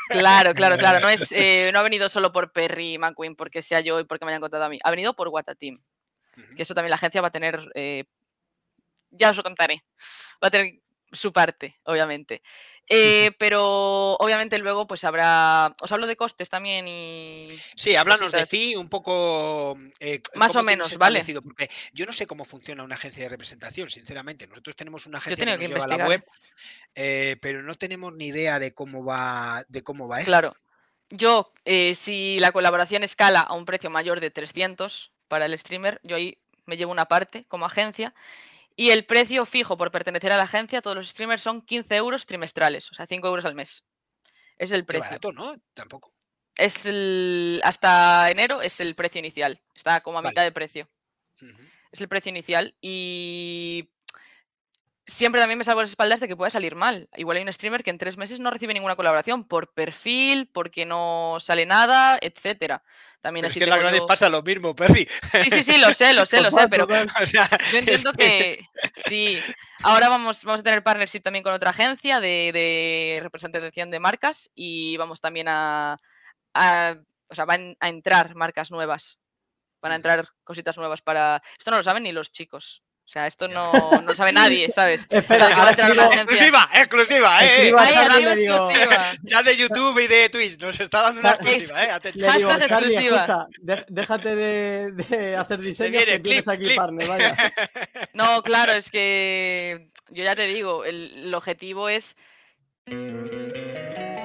[0.09, 0.99] Claro, claro, claro.
[0.99, 4.05] No, es, eh, no ha venido solo por Perry y McQueen porque sea yo y
[4.05, 4.79] porque me hayan contado a mí.
[4.83, 5.81] Ha venido por Watateam.
[6.37, 6.55] Ujú.
[6.55, 7.59] Que eso también la agencia va a tener.
[7.75, 8.05] eh,
[9.11, 9.83] ya os lo contaré.
[10.43, 10.79] Va a tener
[11.11, 12.41] su parte, obviamente.
[12.89, 15.73] Eh, pero obviamente luego pues habrá.
[15.79, 17.47] Os hablo de costes también y.
[17.75, 19.77] Sí, háblanos de ti un poco.
[19.99, 21.23] eh, Más o menos, ¿vale?
[21.41, 24.47] Porque yo no sé cómo funciona una agencia de representación, sinceramente.
[24.47, 26.07] Nosotros tenemos una agencia que nos que lleva la investigar.
[26.09, 26.25] web,
[26.95, 30.31] eh, pero no tenemos ni idea de cómo va, de cómo va esto.
[30.31, 30.55] Claro.
[31.09, 36.01] Yo, eh, si la colaboración escala a un precio mayor de 300 para el streamer,
[36.03, 38.13] yo ahí me llevo una parte como agencia.
[38.75, 42.25] Y el precio fijo por pertenecer a la agencia, todos los streamers son 15 euros
[42.25, 43.83] trimestrales, o sea, 5 euros al mes.
[44.57, 45.03] Es el Qué precio.
[45.05, 45.55] barato, ¿no?
[45.73, 46.13] Tampoco.
[46.55, 49.61] Es el, hasta enero es el precio inicial.
[49.75, 50.31] Está como a Vale.
[50.31, 50.89] mitad de precio.
[51.91, 52.75] Es el precio inicial.
[52.81, 53.89] Y
[55.05, 57.09] siempre también me salvo las espaldas de que pueda salir mal.
[57.15, 60.85] Igual hay un streamer que en tres meses no recibe ninguna colaboración por perfil, porque
[60.85, 62.83] no sale nada, etcétera.
[63.21, 65.07] También Pero es así que en las tengo grandes yo- pasa lo mismo, Perry.
[65.43, 67.07] Sí, sí, sí, lo sé, lo sé, lo sé, pero total.
[67.21, 68.59] O sea, yo es entiendo que
[69.05, 69.39] sí.
[69.83, 74.49] Ahora vamos, vamos a tener partnership también con otra agencia de, de representación de marcas
[74.55, 75.97] y vamos también a,
[76.53, 76.95] a-
[77.29, 79.19] o sea, van a entrar marcas nuevas.
[79.81, 81.41] Van a entrar cositas nuevas para.
[81.57, 82.83] Esto no lo saben ni los chicos.
[83.05, 85.05] O sea, esto no, no sabe nadie, ¿sabes?
[85.09, 87.47] Espera, que ahora agencia- Exclusiva, exclusiva, eh.
[87.47, 87.49] eh.
[87.57, 89.11] Escriba a Ahí, Charlie le digo, exclusiva.
[89.25, 91.91] Chat de YouTube y de Twitch, nos está dando una exclusiva, eh.
[91.91, 92.31] Atención.
[92.31, 93.15] le digo, Charlie, exclusiva.
[93.17, 96.75] escucha, de- déjate de, de hacer diseños viene, que tienes clip, aquí clip.
[96.77, 97.35] partner, vaya.
[98.13, 102.15] No, claro, es que yo ya te digo, el, el objetivo es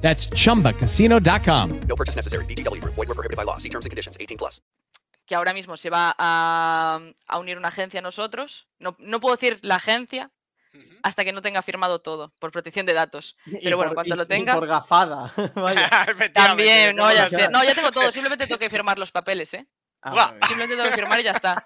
[0.00, 1.80] That's chumbacasino.com.
[1.86, 2.44] No purchase necessary.
[2.80, 2.94] Group.
[2.94, 3.58] Void were prohibited by law.
[3.58, 4.16] See terms and conditions.
[4.18, 4.60] 18 plus.
[5.26, 8.66] que ahora mismo se va a, a unir una agencia a nosotros.
[8.80, 10.30] No, no puedo decir la agencia
[11.04, 13.36] hasta que no tenga firmado todo, por protección de datos.
[13.46, 15.88] Y Pero bueno, por- cuando y- lo y tenga- por gafada, vaya.
[16.34, 17.48] También, no, ya sé.
[17.48, 19.66] No, ya tengo todo, simplemente tengo que firmar los papeles, ¿eh?
[20.02, 20.34] Ah.
[20.42, 21.56] Simplemente tengo que firmar y ya está.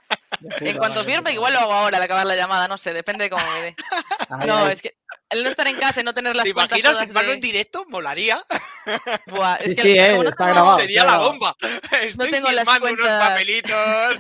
[0.61, 3.31] En cuanto firme, igual lo hago ahora al acabar la llamada, no sé, depende de
[3.31, 3.77] cómo me dé.
[4.47, 4.97] No, es que
[5.31, 7.35] el no estar en casa y no tener las ¿Te cuentas imaginas todas firmarlo de-
[7.37, 7.85] en directo?
[7.89, 8.39] Molaría.
[9.27, 10.79] Buah, es Sí, que sí, eh, no está grabado.
[10.79, 11.57] Sería la bomba.
[12.03, 14.19] Estoy tengo las unos cuentas- papelitos.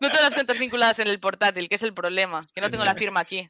[0.00, 2.84] No tengo las cuentas vinculadas en el portátil, que es el problema, que no tengo
[2.84, 3.48] la firma aquí.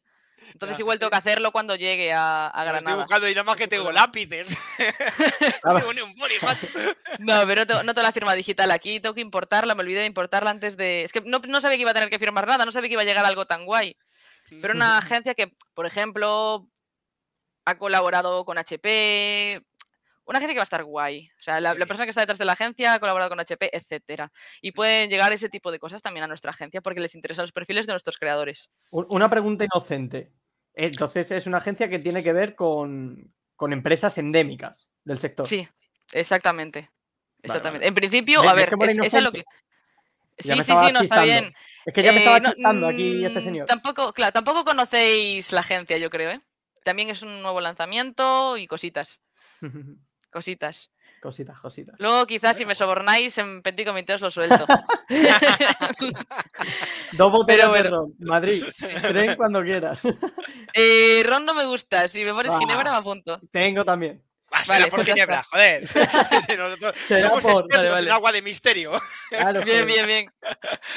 [0.52, 0.82] Entonces Ya.
[0.82, 3.02] igual tengo que hacerlo cuando llegue a, a Lo estoy Granada.
[3.04, 4.56] buscando y nada más que tengo lápices.
[5.62, 6.66] Tengo ni un boli, macho.
[7.20, 10.00] No, pero no tengo, no tengo la firma digital aquí, tengo que importarla, me olvidé
[10.00, 11.02] de importarla antes de...
[11.04, 12.94] Es que no, no sabía que iba a tener que firmar nada, no sabía que
[12.94, 13.96] iba a llegar algo tan guay.
[14.60, 16.68] Pero una agencia que, por ejemplo,
[17.64, 19.62] ha colaborado con HP,
[20.24, 21.28] una agencia que va a estar guay.
[21.38, 23.76] O sea, la, la persona que está detrás de la agencia ha colaborado con HP,
[23.76, 24.32] etcétera.
[24.60, 27.52] Y pueden llegar ese tipo de cosas también a nuestra agencia porque les interesan los
[27.52, 28.70] perfiles de nuestros creadores.
[28.90, 30.32] Un- Una pregunta inocente.
[30.74, 35.46] Entonces es una agencia que tiene que ver con, con empresas endémicas del sector.
[35.46, 35.68] Sí,
[36.12, 36.90] exactamente.
[37.42, 37.80] Exactamente.
[37.84, 37.88] vale.
[37.88, 39.44] En principio, ¿Ves- a ver, es, es a lo que.
[40.38, 41.54] Sí, sí, sí, no está bien.
[41.84, 43.66] Es que ya me Eh, estaba no, chistando aquí este mm, señor.
[43.66, 46.40] Tampoco, claro, tampoco conocéis la agencia, yo creo, ¿eh?
[46.84, 49.20] También es un nuevo lanzamiento y cositas.
[50.30, 50.90] Cositas.
[51.22, 51.94] Cositas, cositas.
[51.98, 54.66] Luego, quizás, si me sobornáis, en Petit Comité os lo suelto.
[57.12, 58.14] Dos botellas Pero de ron.
[58.20, 58.64] Madrid.
[59.00, 60.00] Tren cuando quieras.
[60.74, 62.08] eh, Ron no me gusta.
[62.08, 62.58] Si me pones Ah.
[62.58, 63.40] ginebra, me apunto.
[63.50, 64.22] Tengo también.
[64.54, 65.48] Ah, será Vale, por Ginebra, está.
[65.50, 65.88] joder.
[66.46, 68.06] Si nosotros Será somos por- expertos Vale, vale.
[68.08, 68.92] en agua de misterio.
[69.30, 69.86] Claro, Bien, joder.
[69.86, 70.30] bien, bien.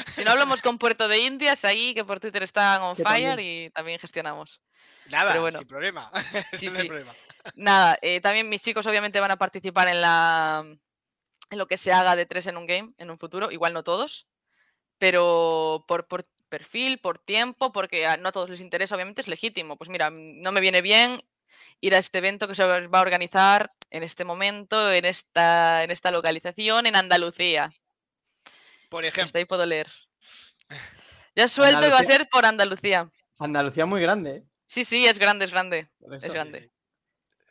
[0.08, 3.30] Si no hablamos con Puerto de Indias, ahí que por Twitter están on Que fire
[3.30, 3.68] también.
[3.68, 4.60] y también gestionamos.
[5.10, 5.60] Nada, Pero bueno.
[5.60, 6.12] sin problema.
[6.54, 6.88] Sí, no hay sí.
[6.88, 7.14] problema.
[7.56, 10.66] Nada, eh, también mis chicos obviamente van a participar en la
[11.52, 13.84] en lo que se haga de tres en un game en un futuro, igual no
[13.84, 14.28] todos,
[14.98, 19.28] pero por, por perfil, por tiempo, porque a no a todos les interesa, obviamente es
[19.28, 19.78] legítimo.
[19.78, 21.22] Pues mira, no me viene bien
[21.82, 25.92] ir a este evento que se va a organizar en este momento, en esta, en
[25.92, 27.72] esta localización, en Andalucía.
[28.90, 29.92] Por Hasta ejemplo, ahí puedo leer.
[31.38, 32.16] Ya suelto que va a Andalucía.
[32.18, 33.12] ser por Andalucía.
[33.40, 34.38] Andalucía es muy grande.
[34.38, 34.44] ¿eh?
[34.68, 35.90] Sí, sí, es grande, es grande.
[36.22, 36.72] Es grande.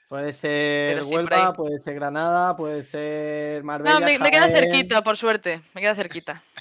[0.09, 3.99] Puede ser sí, Huelva, puede ser Granada, puede ser Marbella.
[3.99, 5.61] No, me, me queda cerquita, por suerte.
[5.75, 6.43] Me queda cerquita.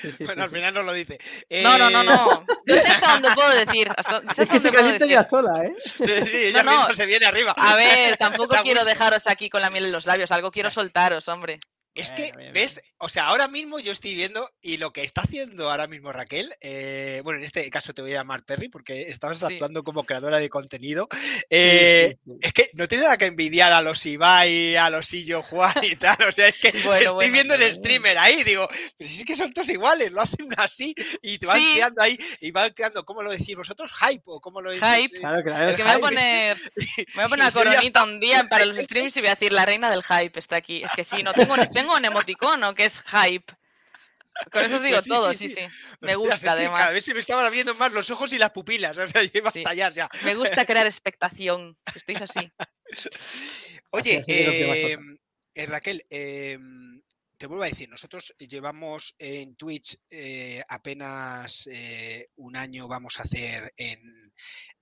[0.00, 0.54] Sí, sí, bueno, sí, al sí.
[0.56, 1.18] final no lo dice.
[1.62, 2.46] No, no, no, Eh, no.
[2.66, 3.88] Yo sé hasta dónde puedo decir.
[3.96, 5.74] hasta- Es que se calienta ya sola, ¿eh?
[5.78, 6.94] Sí, sí, ella No, no.
[6.94, 7.52] se viene arriba.
[7.56, 8.86] A ver, tampoco quiero gusto.
[8.88, 10.32] dejaros aquí con la miel en los labios.
[10.32, 11.60] Algo quiero soltaros, hombre.
[11.94, 12.80] Es que, bien, ¿ves?
[12.98, 16.54] O sea, ahora mismo yo estoy viendo y lo que está haciendo ahora mismo Raquel,
[16.60, 19.44] eh, bueno, en este caso te voy a llamar Perry porque estabas Sí.
[19.44, 21.08] actuando como creadora de contenido.
[21.50, 22.38] Eh, sí, sí.
[22.40, 25.96] Es que no tiene nada que envidiar a los Ibai, a los Illo Juan y
[25.96, 26.16] tal.
[26.28, 27.32] O sea, es que Bueno, estoy bueno.
[27.32, 30.94] viendo el streamer ahí, digo, pero si es que son todos iguales, lo hacen así
[31.22, 31.72] y te van Sí.
[31.74, 33.92] creando ahí y van creando, ¿cómo lo decís vosotros?
[34.00, 34.86] Hype o cómo lo decís?
[34.88, 35.16] Hype.
[35.16, 35.64] Eh, Claro, claro.
[35.64, 38.44] el Es que me voy a poner, me voy a poner una coronita un día
[38.48, 40.82] para los streams y voy a decir la reina del hype está aquí.
[40.82, 43.52] Es que sí, no tengo, tengo un emoticono que es hype.
[44.50, 45.54] Con eso os digo sí, todo, sí, sí, sí.
[45.54, 45.96] sí.
[46.00, 46.78] Me gusta además.
[46.78, 48.96] Cada vez se me estaban abriendo más los ojos y las pupilas.
[48.96, 50.08] O sea, iba a estallar ya.
[50.24, 51.76] Me gusta crear expectación.
[51.84, 52.50] que Estéis así.
[53.90, 55.18] Oye, así em,
[55.54, 57.02] eh, Raquel, em,
[57.36, 63.24] te vuelvo a decir, nosotros llevamos en Twitch eh, apenas eh, un año, vamos a
[63.24, 64.21] hacer en,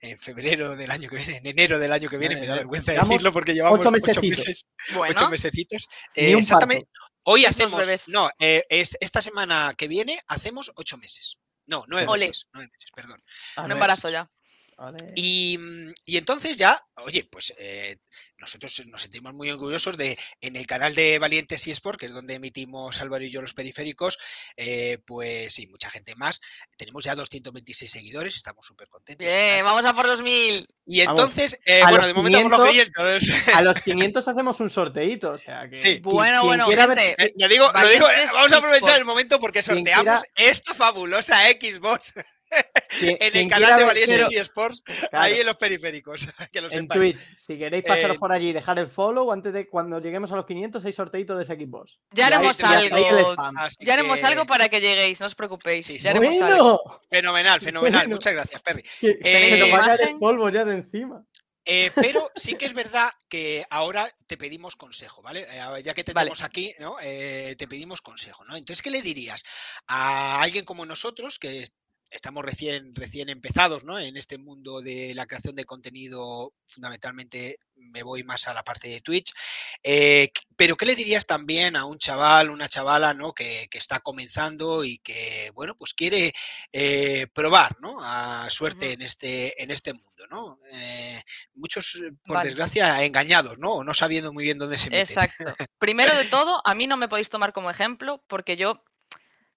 [0.00, 2.92] en febrero del año que viene, en enero del año que viene, me da vergüenza
[2.92, 5.88] llevamos decirlo porque llevamos ocho meses, ocho mesecitos.
[6.14, 6.86] Eh, exactamente,
[7.24, 11.36] hoy hacemos, no, eh, es- esta semana que viene hacemos ocho meses.
[11.66, 12.26] No, nueve Ole.
[12.28, 13.22] meses, nueve meses, perdón.
[13.58, 14.28] Un embarazo ya.
[15.14, 17.96] Y, mm, y entonces ya, oye, pues eh,
[18.40, 22.12] nosotros nos sentimos muy orgullosos de en el canal de Valientes y Sport, que es
[22.12, 24.18] donde emitimos Álvaro y yo los periféricos,
[24.56, 26.40] eh, pues y mucha gente más.
[26.76, 29.26] Tenemos ya 226 seguidores, estamos súper contentos.
[29.26, 30.66] Bien, vamos a por los mil.
[30.86, 33.22] Y Vamos, entonces, eh, bueno, de momento por los 500.
[33.54, 35.76] A los 500 hacemos un sorteíto, o sea que.
[35.76, 35.88] Sí.
[36.00, 37.24] quien- Bueno, quien bueno, ver- gente.
[37.24, 40.22] Eh, lo digo, lo digo, eh, Valientes vamos a aprovechar el momento porque sorteamos quiera-
[40.36, 42.14] esta fabulosa Xbox
[43.02, 46.72] en el canal de Valientes y Sports, claro, ahí en los periféricos, que lo en
[46.72, 47.00] sepáis.
[47.00, 50.32] Twitch, si queréis pasaros Eh, por allí y dejar el follow, antes de cuando lleguemos
[50.32, 51.98] a los 500 hay sorteito de ese Xbox.
[52.12, 52.96] Ya haremos algo.
[53.80, 55.86] Ya haremos que- algo para que lleguéis, no os preocupéis.
[55.86, 56.04] Sí, sí.
[56.04, 56.80] Ya haremos algo.
[56.84, 58.00] Bueno, Fenomenal, fenomenal.
[58.02, 58.14] Bueno.
[58.16, 58.82] Muchas gracias, Perry.
[58.82, 61.24] que se nos Eh, va a caer el polvo ya de encima.
[61.66, 65.46] Eh, pero sí que es verdad que ahora te pedimos consejo, ¿vale?
[65.50, 66.24] Eh, ya que te Vale.
[66.30, 66.96] tenemos aquí, ¿no?
[67.02, 68.56] Eh, te pedimos consejo, ¿no?
[68.56, 69.42] Entonces, ¿qué le dirías
[69.86, 71.76] a alguien como nosotros que es-
[72.10, 73.98] estamos recién, recién empezados, ¿no?
[73.98, 78.88] En este mundo de la creación de contenido, fundamentalmente me voy más a la parte
[78.88, 79.32] de Twitch.
[79.82, 83.32] eh, pero, ¿qué le dirías también a un chaval, una chavala, ¿no?
[83.32, 86.34] Que, que está comenzando y que, bueno, pues quiere
[86.72, 87.96] eh, probar, ¿no?
[88.02, 90.58] A suerte en este, en este mundo, ¿no?
[90.70, 91.22] Eh,
[91.54, 92.48] muchos, por Vale.
[92.50, 93.70] desgracia, engañados, ¿no?
[93.72, 95.02] O no sabiendo muy bien dónde se meten.
[95.02, 95.44] Exacto.
[95.78, 98.84] Primero de todo, a mí no me podéis tomar como ejemplo porque yo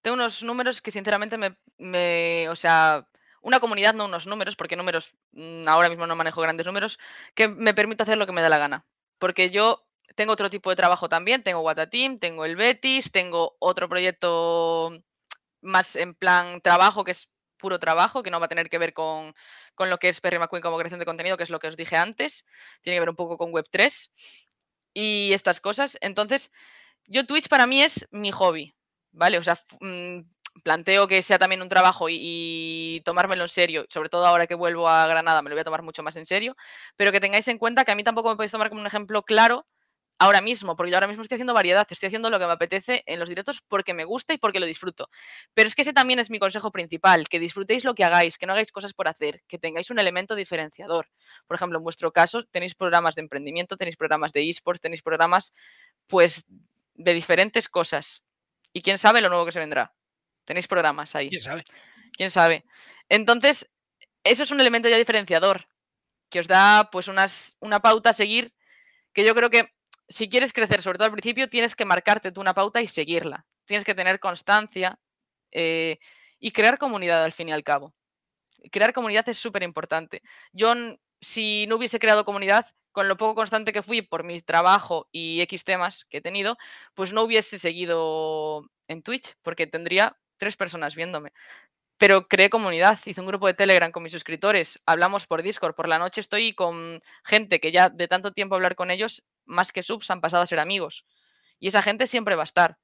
[0.04, 1.38] tengo unos números que sinceramente
[1.78, 3.08] me, o sea,
[3.40, 6.98] una comunidad, no unos números, porque números, mm, ahora mismo no manejo grandes números,
[7.34, 8.84] que me permite hacer lo que me da la gana.
[9.18, 9.82] Porque yo
[10.14, 14.92] tengo otro tipo de trabajo también, tengo Watateam, tengo el Betis, tengo otro proyecto
[15.62, 18.92] más en plan trabajo que es puro trabajo, que no va a tener que ver
[18.92, 19.34] con,
[19.74, 21.78] con lo que es Perry McQueen como creación de contenido, que es lo que os
[21.78, 22.44] dije antes.
[22.82, 24.10] Tiene que ver un poco con Web3
[24.92, 25.96] y estas cosas.
[26.02, 26.52] Entonces,
[27.06, 28.74] yo Twitch para mí es mi hobby,
[29.14, 29.38] ¿vale?
[29.38, 30.20] O sea, mm,
[30.62, 34.54] planteo que sea también un trabajo y, y tomármelo en serio, sobre todo ahora que
[34.54, 36.56] vuelvo a Granada, me lo voy a tomar mucho más en serio,
[36.96, 39.22] pero que tengáis en cuenta que a mí tampoco me podéis tomar como un ejemplo
[39.22, 39.66] claro
[40.18, 43.02] ahora mismo, porque yo ahora mismo estoy haciendo variedad, estoy haciendo lo que me apetece
[43.06, 45.08] en los directos porque me gusta y porque lo disfruto.
[45.54, 48.46] Pero es que ese también es mi consejo principal, que disfrutéis lo que hagáis, que
[48.46, 51.08] no hagáis cosas por hacer, que tengáis un elemento diferenciador.
[51.46, 55.52] Por ejemplo, en vuestro caso tenéis programas de emprendimiento, tenéis programas de esports, tenéis programas
[56.06, 56.44] pues
[56.94, 58.22] de diferentes cosas.
[58.74, 59.94] Y quién sabe lo nuevo que se vendrá.
[60.44, 61.30] Tenéis programas ahí.
[61.30, 61.64] ¿Quién sabe?
[62.14, 62.64] quién sabe.
[63.08, 63.68] Entonces,
[64.22, 65.66] eso es un elemento ya diferenciador
[66.30, 68.54] que os da pues unas, una pauta a seguir
[69.12, 69.72] que yo creo que
[70.08, 73.46] si quieres crecer, sobre todo al principio, tienes que marcarte tú una pauta y seguirla.
[73.64, 74.98] Tienes que tener constancia
[75.50, 75.98] eh,
[76.38, 77.94] y crear comunidad al fin y al cabo.
[78.70, 80.22] Crear comunidad es súper importante.
[80.52, 80.74] Yo,
[81.20, 85.42] si no hubiese creado comunidad, con lo poco constante que fui por mi trabajo y
[85.42, 86.56] X temas que he tenido,
[86.94, 91.32] pues no hubiese seguido en Twitch, porque tendría tres personas viéndome
[91.98, 95.88] pero creé comunidad, hice un grupo de Telegram con mis suscriptores, hablamos por Discord, por
[95.88, 99.82] la noche estoy con gente que ya de tanto tiempo hablar con ellos, más que
[99.82, 101.06] subs, han pasado a ser amigos.
[101.60, 102.76] Y esa gente siempre va a estar.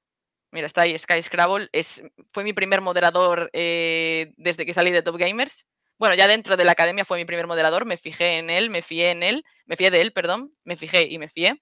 [0.53, 5.03] Mira, está ahí Sky Scrabble, es, fue mi primer moderador eh, desde que salí de
[5.03, 5.67] Top Gamers.
[6.01, 8.81] Bueno, ya dentro de la academia fue mi primer moderador, me fijé en él, me
[8.81, 11.61] fié en él, me fié de él, perdón, me fijé y me fié.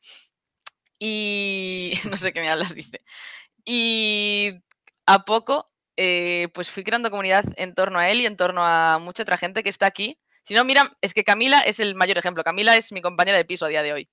[1.01, 3.03] Y no sé qué me hablas, dice.
[3.64, 4.53] Y
[5.07, 8.98] a poco, eh, pues fui creando comunidad en torno a él y en torno a
[9.01, 10.20] mucha otra gente que está aquí.
[10.44, 12.44] Si no, mira, es que Camila es el mayor ejemplo.
[12.44, 14.09] Camila es mi compañera de piso a día de hoy.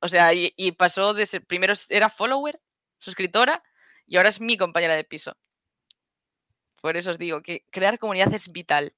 [0.00, 2.58] O sea, y, y pasó de ser, primero era follower,
[3.00, 3.62] suscriptora,
[4.06, 5.36] y ahora es mi compañera de piso.
[6.80, 8.94] Por eso os digo que crear comunidad es vital.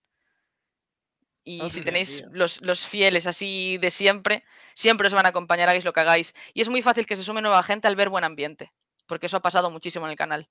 [1.49, 5.71] Y si Hostia, tenéis los, los fieles así de siempre, siempre os van a acompañar,
[5.71, 6.35] hagáis lo que hagáis.
[6.53, 8.71] Y es muy fácil que se sume nueva gente al ver buen ambiente,
[9.07, 10.51] porque eso ha pasado muchísimo en el canal.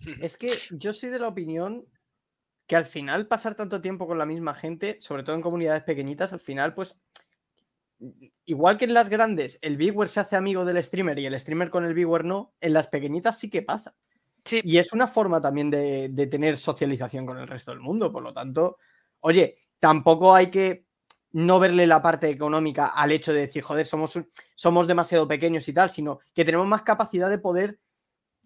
[0.20, 1.86] Es que yo soy de la opinión
[2.66, 6.34] que al final pasar tanto tiempo con la misma gente, sobre todo en comunidades pequeñitas,
[6.34, 7.00] al final, pues,
[8.44, 11.70] igual que en las grandes, el viewer se hace amigo del streamer y el streamer
[11.70, 13.96] con el viewer no, en las pequeñitas sí que pasa.
[14.44, 14.60] Sí.
[14.62, 18.12] Y es una forma también de, de tener socialización con el resto del mundo.
[18.12, 18.76] Por lo tanto,
[19.20, 20.86] oye, tampoco hay que
[21.32, 24.16] no verle la parte económica al hecho de decir, joder, somos,
[24.54, 27.80] somos demasiado pequeños y tal, sino que tenemos más capacidad de poder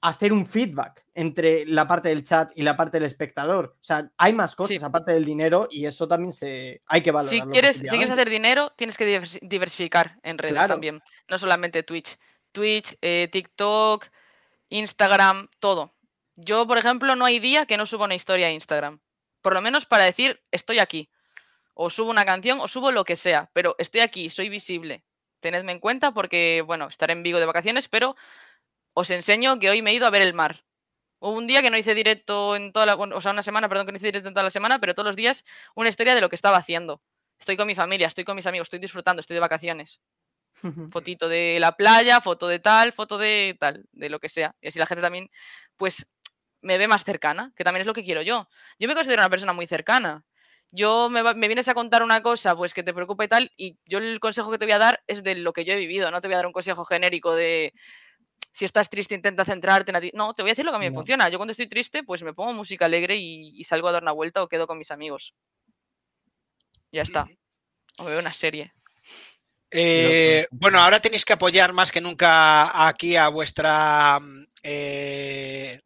[0.01, 3.75] hacer un feedback entre la parte del chat y la parte del espectador.
[3.79, 4.85] O sea, hay más cosas Sí.
[4.85, 8.73] aparte del dinero y eso también se hay que Si quieres, si quieres hacer dinero,
[8.77, 10.75] tienes que diversi- diversificar en redes Claro.
[10.75, 11.03] también.
[11.29, 12.17] No solamente Twitch.
[12.53, 14.07] Twitch, eh, TikTok,
[14.71, 15.95] Instagram, todo.
[16.37, 19.01] Yo, por ejemplo, no hay día que no suba una historia a Instagram.
[19.43, 21.11] Por lo menos para decir, estoy aquí.
[21.79, 23.51] O subo una canción o subo lo que sea.
[23.53, 25.05] Pero estoy aquí, soy visible.
[25.41, 28.17] Tenedme en cuenta porque, bueno, estaré en Vigo de vacaciones, pero
[28.95, 30.65] os enseño que hoy me he ido a ver el mar.
[31.19, 33.85] Hubo un día que no hice directo en toda la, o sea, una semana, perdón,
[33.85, 36.23] que no hice directo en toda la semana, pero todos los días una historia de
[36.23, 37.03] lo que estaba haciendo.
[37.39, 40.01] Estoy con mi familia, estoy con mis amigos, estoy disfrutando, estoy de vacaciones.
[40.91, 44.55] Fotito de la playa, foto de tal, foto de tal, de lo que sea.
[44.63, 45.31] Y así la gente también,
[45.77, 46.07] pues,
[46.63, 48.49] me ve más cercana, que también es lo que quiero yo.
[48.79, 50.25] Yo me considero una persona muy cercana.
[50.73, 53.53] Yo me, va- me vienes a contar una cosa, pues que te preocupa y tal,
[53.57, 55.77] y yo el consejo que te voy a dar es de lo que yo he
[55.77, 57.73] vivido, no te voy a dar un consejo genérico de
[58.53, 60.11] si estás triste intenta centrarte en ti.
[60.15, 60.97] No, te voy a decir lo que a mí me No.
[60.97, 61.29] funciona.
[61.29, 64.13] Yo cuando estoy triste, pues me pongo música alegre y, y salgo a dar una
[64.13, 65.35] vuelta o quedo con mis amigos.
[66.91, 67.29] Ya está.
[67.99, 68.73] O veo una serie.
[69.71, 75.81] Eh, bueno, ahora tenéis que apoyar más que nunca aquí a vuestra, mm, eh,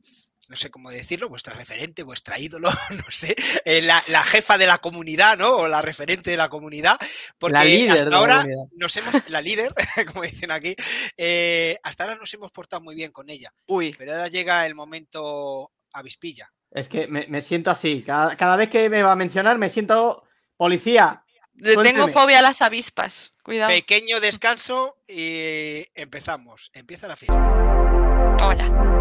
[0.51, 4.67] no sé cómo decirlo, vuestra referente, vuestra ídolo, no sé, eh, la, la jefa de
[4.67, 5.57] la comunidad, ¿no?
[5.57, 6.99] O la referente de la comunidad,
[7.39, 9.73] porque la líder hasta la ahora nos hemos, la líder,
[10.13, 10.75] como dicen aquí,
[11.17, 14.75] eh, hasta ahora nos hemos portado muy bien con ella, Uy, pero ahora llega el
[14.75, 16.51] momento avispilla.
[16.73, 18.03] Es que me, me siento así.
[18.05, 20.25] Cada, cada vez que me va a mencionar, me siento
[20.57, 21.25] policía.
[21.57, 23.33] tengo fobia a las avispas.
[23.43, 23.71] Cuidado.
[23.71, 27.41] Pequeño descanso y empezamos, empieza la fiesta.
[27.41, 29.00] Vamos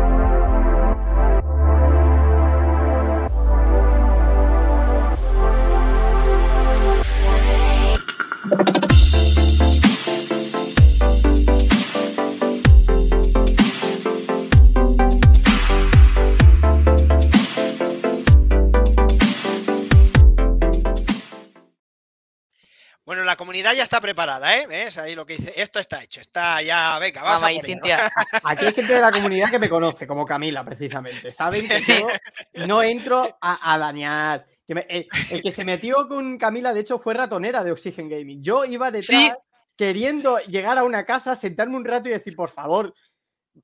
[23.10, 24.68] Bueno, la comunidad ya está preparada, ¿eh?
[24.68, 25.00] ¿Ves?
[25.00, 25.60] Ahí lo que dice.
[25.60, 26.22] Esto está hecho.
[26.22, 27.00] Está ya.
[27.00, 28.00] Venga, vamos Mamá a por.
[28.44, 31.32] Aquí hay gente de la comunidad que me conoce, como Camila, precisamente.
[31.32, 31.98] Saben que Sí.
[31.98, 34.46] yo no entro a, a dañar.
[34.64, 38.10] Que me- el, el que se metió con Camila, de hecho, fue ratonera de Oxygen
[38.10, 38.44] Gaming.
[38.44, 39.32] Yo iba detrás Sí.
[39.76, 42.94] queriendo llegar a una casa, sentarme un rato y decir, por favor,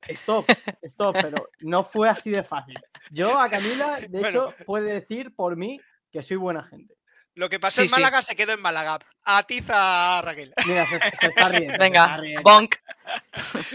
[0.08, 0.48] stop,
[0.82, 2.80] stop, pero no fue así de fácil.
[3.12, 4.28] Yo a Camila, de Bueno.
[4.28, 5.80] hecho, puede decir por mí
[6.12, 6.95] que soy buena gente.
[7.36, 7.92] Lo que pasó Sí, en sí.
[7.92, 9.00] Málaga se quedó en Málaga.
[9.26, 10.54] Atiza a Raquel.
[10.68, 11.68] Mira, se, se está riendo.
[11.68, 12.42] se está Venga, riendo.
[12.44, 12.76] bonk.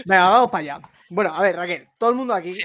[0.05, 0.89] Venga, vamos para allá.
[1.09, 2.63] Bueno, a ver, Raquel, todo el mundo aquí, Sí.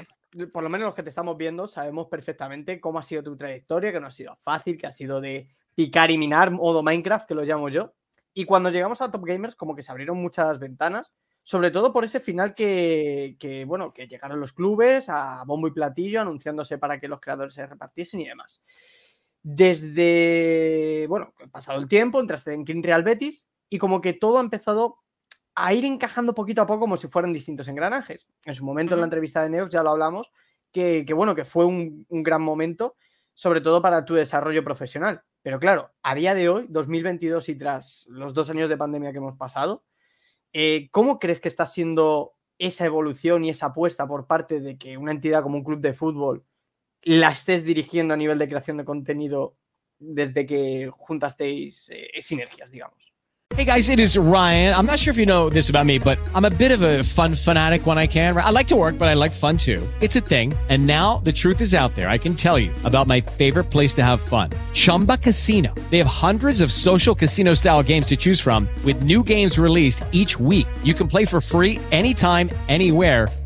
[0.53, 3.91] por lo menos los que te estamos viendo, sabemos perfectamente cómo ha sido tu trayectoria,
[3.91, 7.35] que no ha sido fácil, que ha sido de picar y minar, modo Minecraft, que
[7.35, 7.93] lo llamo yo.
[8.33, 11.11] Y cuando llegamos a Top Gamers, como que se abrieron muchas ventanas,
[11.43, 15.71] sobre todo por ese final que, que, bueno, que llegaron los clubes a bombo y
[15.71, 18.61] platillo, anunciándose para que los creadores se repartiesen y demás.
[19.49, 24.41] Desde, bueno, pasado el tiempo, entraste en King Real Betis y como que todo ha
[24.41, 24.97] empezado
[25.55, 28.27] a ir encajando poquito a poco como si fueran distintos engranajes.
[28.43, 30.33] En su momento, en la entrevista de Neox, ya lo hablamos,
[30.69, 32.97] que, que bueno, que fue un, un gran momento,
[33.35, 35.23] sobre todo para tu desarrollo profesional.
[35.41, 39.19] Pero claro, a día de hoy, 2022 y tras los dos años de pandemia que
[39.19, 39.85] hemos pasado,
[40.51, 44.97] eh, ¿cómo crees que está siendo esa evolución y esa apuesta por parte de que
[44.97, 46.43] una entidad como un club de fútbol
[47.03, 49.57] la estés dirigiendo a nivel de creación de contenido
[49.99, 53.13] desde que juntasteis eh, sinergias, digamos?
[53.55, 54.75] Hey guys, it is Ryan.
[54.75, 57.01] I'm not sure if you know this about me, but I'm a bit of a
[57.03, 58.37] fun fanatic when I can.
[58.37, 59.81] I like to work, but I like fun too.
[60.01, 60.53] It's a thing.
[60.69, 62.09] And now the truth is out there.
[62.09, 65.73] I can tell you about my favorite place to have fun Chumba Casino.
[65.89, 70.03] They have hundreds of social casino style games to choose from, with new games released
[70.11, 70.67] each week.
[70.83, 73.27] You can play for free anytime, anywhere.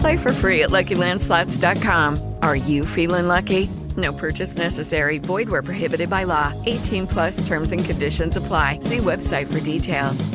[0.00, 2.18] Play for free at LuckyLandSlots.com.
[2.42, 3.68] Are you feeling lucky?
[3.96, 5.18] No purchase necessary.
[5.18, 6.52] Void where prohibited by law.
[6.64, 8.78] 18 plus terms and conditions apply.
[8.80, 10.28] See website for details.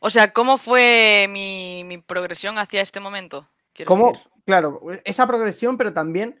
[0.00, 3.48] O sea, ¿cómo fue mi, mi progresión hacia este momento?
[3.72, 4.12] Quiero ¿Cómo?
[4.12, 4.26] decir.
[4.44, 6.40] Claro, esa progresión, pero también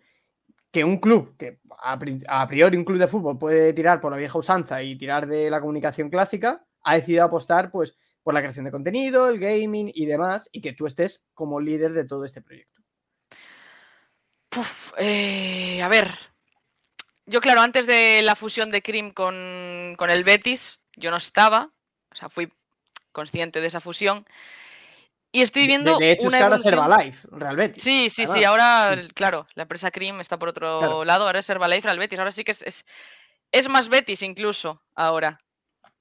[0.70, 1.98] que un club, que a,
[2.28, 5.50] a priori un club de fútbol puede tirar por la vieja usanza y tirar de
[5.50, 7.96] la comunicación clásica, ha decidido apostar pues
[8.26, 11.92] por la creación de contenido, el gaming y demás, y que tú estés como líder
[11.92, 12.82] de todo este proyecto.
[14.98, 16.10] Eh, a ver.
[17.26, 21.70] Yo, claro, antes de la fusión de Crim con, con el Betis, yo no estaba.
[22.10, 22.52] O sea, fui
[23.12, 24.26] consciente de esa fusión.
[25.30, 25.96] Y estoy viendo.
[25.96, 27.80] de, hecho, es una que ahora Herbalife, Real Betis.
[27.84, 28.42] Sí, sí, sí.
[28.42, 28.44] además.
[28.48, 29.08] Ahora, Sí.
[29.14, 31.04] claro, la empresa Crim está por otro Claro.
[31.04, 31.26] lado.
[31.26, 32.18] Ahora es Herbalife al Betis.
[32.18, 32.84] Ahora sí que es, es,
[33.52, 35.40] es más Betis incluso ahora.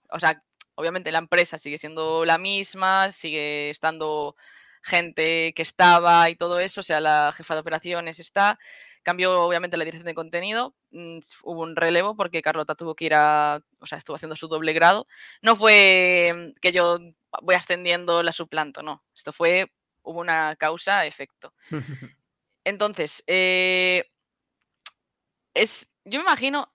[0.10, 0.42] O sea,
[0.76, 4.36] obviamente la empresa sigue siendo la misma, sigue estando
[4.84, 6.82] gente que estaba y todo eso.
[6.82, 8.60] O sea, la jefa de operaciones está.
[9.04, 10.76] Cambió obviamente la dirección de contenido.
[10.92, 13.62] mm, Hubo un relevo porque Carlota tuvo que ir a.
[13.80, 15.08] O sea, estuvo haciendo su doble grado.
[15.42, 17.00] No fue mm, que yo
[17.42, 19.04] voy ascendiendo, la suplanto, no.
[19.16, 19.72] Esto fue.
[20.04, 21.54] Hubo una causa-efecto.
[22.66, 24.06] Entonces, eh,
[25.54, 26.72] es, yo me imagino,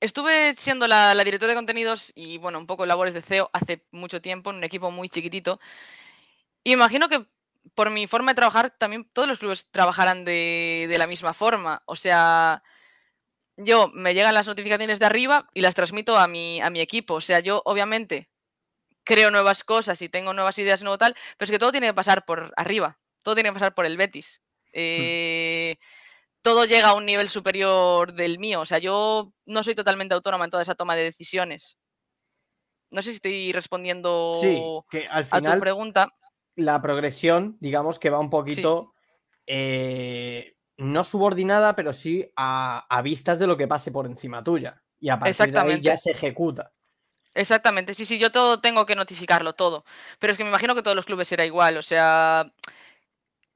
[0.00, 3.84] estuve siendo la, la directora de contenidos y, bueno, un poco labores de CEO hace
[3.90, 5.60] mucho tiempo en un equipo muy chiquitito.
[6.64, 7.26] Y imagino que
[7.74, 11.82] por mi forma de trabajar, también todos los clubes trabajarán de, de la misma forma.
[11.86, 12.62] O sea,
[13.56, 17.14] yo me llegan las notificaciones de arriba y las transmito a mi, a mi equipo.
[17.14, 18.30] O sea, yo obviamente
[19.04, 21.94] creo nuevas cosas y tengo nuevas ideas, nuevo tal, pero es que todo tiene que
[21.94, 22.98] pasar por arriba.
[23.22, 24.42] Todo tiene que pasar por el Betis.
[24.72, 25.76] Eh,
[26.48, 28.60] todo llega a un nivel superior del mío.
[28.60, 31.76] O sea, yo no soy totalmente autónoma en toda esa toma de decisiones.
[32.90, 36.08] No sé si estoy respondiendo Sí, que al a tu final pregunta.
[36.56, 38.94] la progresión, digamos que va un poquito
[39.46, 44.82] eh, no subordinada, pero sí a, a vistas de lo que pase por encima tuya.
[45.00, 46.72] Y a partir de ahí ya se ejecuta.
[47.34, 49.84] Exactamente, sí, sí, yo todo tengo que notificarlo, todo.
[50.18, 52.52] Pero es que me imagino que todos los clubes será igual, o sea,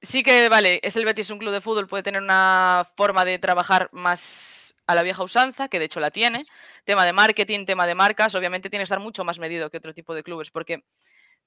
[0.03, 3.39] sí que, vale, es el Betis un club de fútbol, puede tener una forma de
[3.39, 6.45] trabajar más a la vieja usanza, que de hecho la tiene.
[6.85, 9.95] Tema de marketing, tema de marcas, obviamente tiene que estar mucho más medido que otro
[9.95, 10.85] tipo de clubes, porque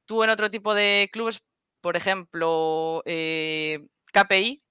[0.06, 1.42] tú en otro tipo de clubes,
[1.82, 4.64] por ejemplo, eh, KPI.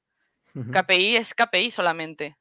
[0.72, 2.36] KPI es KPI solamente.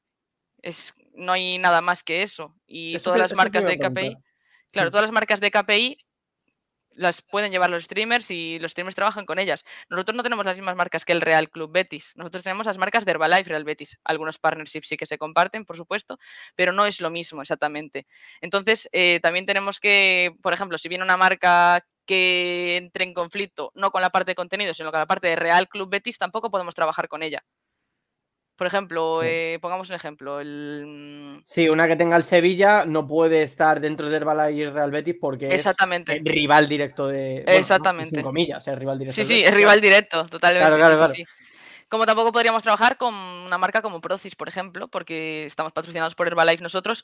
[0.61, 2.55] Es, no hay nada más que eso.
[2.65, 4.17] Y Eso todas te- las marcas de KPI.
[4.71, 5.97] Claro, todas las marcas de KPI
[6.95, 9.63] las pueden llevar los streamers y los streamers trabajan con ellas.
[9.89, 12.13] Nosotros no tenemos las mismas marcas que el Real Club Betis.
[12.15, 13.97] Nosotros tenemos las marcas de Herbalife Real Betis.
[14.03, 16.19] Algunos partnerships sí que se comparten, por supuesto,
[16.55, 18.07] pero no es lo mismo exactamente.
[18.41, 23.71] Entonces, eh, también tenemos que, por ejemplo, si viene una marca que entre en conflicto
[23.75, 26.51] no con la parte de contenido, sino con la parte de Real Club Betis, tampoco
[26.51, 27.43] podemos trabajar con ella.
[28.55, 29.27] Por ejemplo, Sí.
[29.29, 33.81] eh, pongamos un ejemplo, el, mm, Sí, una que tenga el Sevilla no puede estar
[33.81, 36.13] dentro de Herbalife y Real Betis porque Exactamente.
[36.13, 37.33] es eh, rival directo de.
[37.35, 38.15] bueno, no, Exactamente.
[38.15, 39.15] Sin comillas, es rival directo.
[39.15, 40.61] Sí, sí, Betis, es rival directo, totalmente.
[40.67, 41.13] Claro, claro, claro.
[41.13, 41.33] sí, sí.
[41.89, 46.27] Como tampoco podríamos trabajar con una marca como Procis, por ejemplo, porque estamos patrocinados por
[46.27, 47.03] Herbalife nosotros.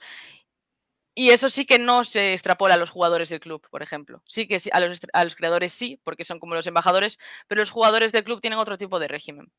[1.16, 4.24] Y eso sí que no se extrapola a los jugadores del club, por ejemplo.
[4.26, 7.60] Sí que sí, a los, a los creadores sí, porque son como los embajadores, pero
[7.62, 9.52] los jugadores del club tienen otro tipo de régimen.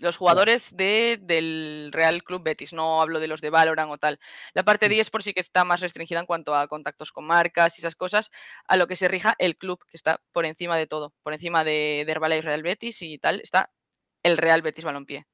[0.00, 4.20] Los jugadores de, del Real Club Betis, no hablo de los de Valorant o tal.
[4.54, 7.76] La parte de eSport sí que está más restringida en cuanto a contactos con marcas
[7.76, 8.30] y esas cosas,
[8.68, 11.64] a lo que se rija el club, que está por encima de todo, por encima
[11.64, 13.72] de, de Herbalife Real Betis y tal, está
[14.22, 15.26] el Real Betis Balompié.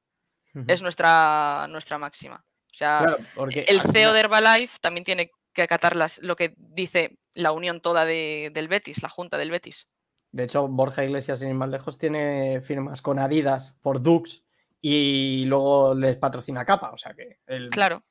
[0.67, 2.43] Es nuestra, nuestra máxima.
[2.73, 6.53] O sea, Claro, porque el CEO de Herbalife también tiene que acatar las, lo que
[6.57, 9.87] dice la unión toda de- del Betis, la junta del Betis.
[10.31, 14.44] De hecho, Borja Iglesias, sin ir más lejos, tiene firmas con Adidas por Dux
[14.87, 16.91] y luego les patrocina Capa.
[16.91, 18.03] O sea que el- Claro,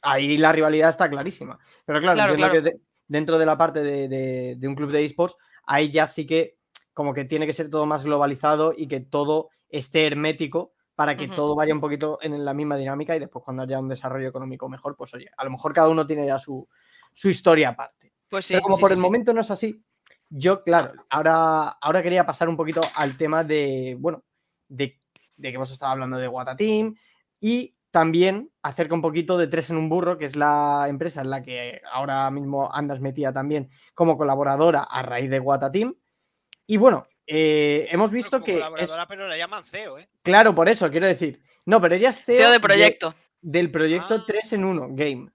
[0.00, 1.58] ahí la rivalidad está clarísima.
[1.84, 2.64] Pero claro, Claro, entiendo claro.
[2.64, 6.06] que de- dentro de la parte de, de- de un club de esports, ahí ya
[6.06, 6.56] sí que
[6.94, 11.28] como que tiene que ser todo más globalizado y que todo esté hermético para que
[11.28, 14.66] todo vaya un poquito en la misma dinámica y después cuando haya un desarrollo económico
[14.70, 16.66] mejor, pues oye, a lo mejor cada uno tiene ya su,
[17.12, 18.14] su historia aparte.
[18.30, 18.54] pues sí.
[18.54, 19.84] Pero como sí, por sí, el momento no es así,
[20.30, 24.24] yo, claro, ahora, ahora quería pasar un poquito al tema de, bueno,
[24.68, 24.98] de,
[25.36, 26.94] de que hemos estado hablando de Wata Team
[27.40, 31.30] y también acerca un poquito de Tres en un Burro, que es la empresa en
[31.30, 35.94] la que ahora mismo andas metida también como colaboradora a raíz de Wata Team.
[36.66, 38.52] Y bueno, eh, hemos visto como que...
[38.52, 40.08] es- colaboradora, pero la llaman CEO, ¿eh?
[40.22, 41.40] claro, por eso quiero decir.
[41.64, 43.14] No, pero ella es CEO, CEO de de- proyecto.
[43.40, 44.24] del proyecto Ah.
[44.26, 45.30] 3 en 1 Game.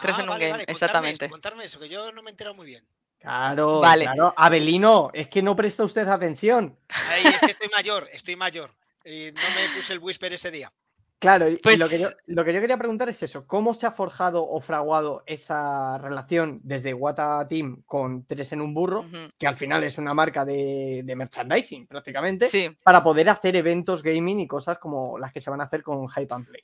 [0.00, 1.24] Tres Ah, en un vale, game, vale, contarme exactamente.
[1.26, 2.86] Eso, contarme eso, que yo no me he enterado muy bien.
[3.18, 4.04] Claro, Vale.
[4.04, 4.34] claro.
[4.36, 6.78] Abelino, es que no presta usted atención.
[6.88, 8.70] Ay, es que estoy mayor, estoy mayor.
[9.04, 10.72] Y no me puse el whisper ese día.
[11.18, 13.72] Claro, y, y lo, que yo, Pues- lo que yo quería preguntar es eso, ¿cómo
[13.72, 19.06] se ha forjado o fraguado esa relación desde Wata Team con Tres en un Burro,
[19.38, 22.68] que al final es una marca de, de merchandising prácticamente, Sí.
[22.82, 26.06] para poder hacer eventos gaming y cosas como las que se van a hacer con
[26.08, 26.62] Hype and Play?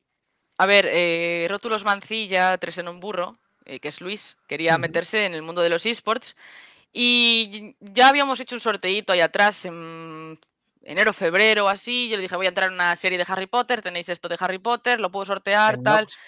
[0.58, 5.24] A ver, eh, Rótulos Mancilla, tres en un burro, eh, que es Luis, quería meterse
[5.24, 6.36] en el mundo de los esports
[6.92, 10.38] y ya habíamos hecho un sorteito ahí atrás en
[10.82, 12.08] enero, febrero, así.
[12.08, 14.36] Yo le dije, voy a entrar en una serie de Harry Potter, tenéis esto de
[14.38, 16.00] Harry Potter, lo puedo sortear, En tal.
[16.02, 16.18] Nox.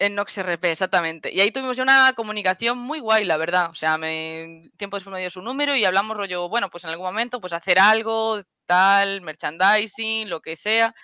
[0.00, 1.34] En Nox RP, exactamente.
[1.34, 3.70] Y ahí tuvimos una comunicación muy guay, la verdad.
[3.70, 6.90] O sea, me, tiempo después me dio su número y hablamos rollo, bueno, pues en
[6.90, 10.94] algún momento, pues hacer algo, tal, merchandising, lo que sea.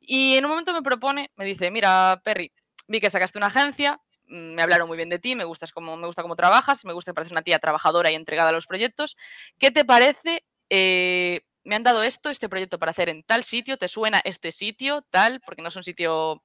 [0.00, 2.50] Y en un momento me propone, me dice, mira, Perry,
[2.88, 5.98] vi que sacaste una agencia, mm, me hablaron muy bien de ti, me gustas como,
[5.98, 8.66] me gusta cómo trabajas, me gusta que pareces una tía trabajadora y entregada a los
[8.66, 9.18] proyectos.
[9.58, 10.44] ¿Qué te parece?
[10.70, 14.52] eh, me han dado esto, este proyecto para hacer en tal sitio, ¿te suena este
[14.52, 15.02] sitio?
[15.10, 16.42] Tal, porque no es un sitio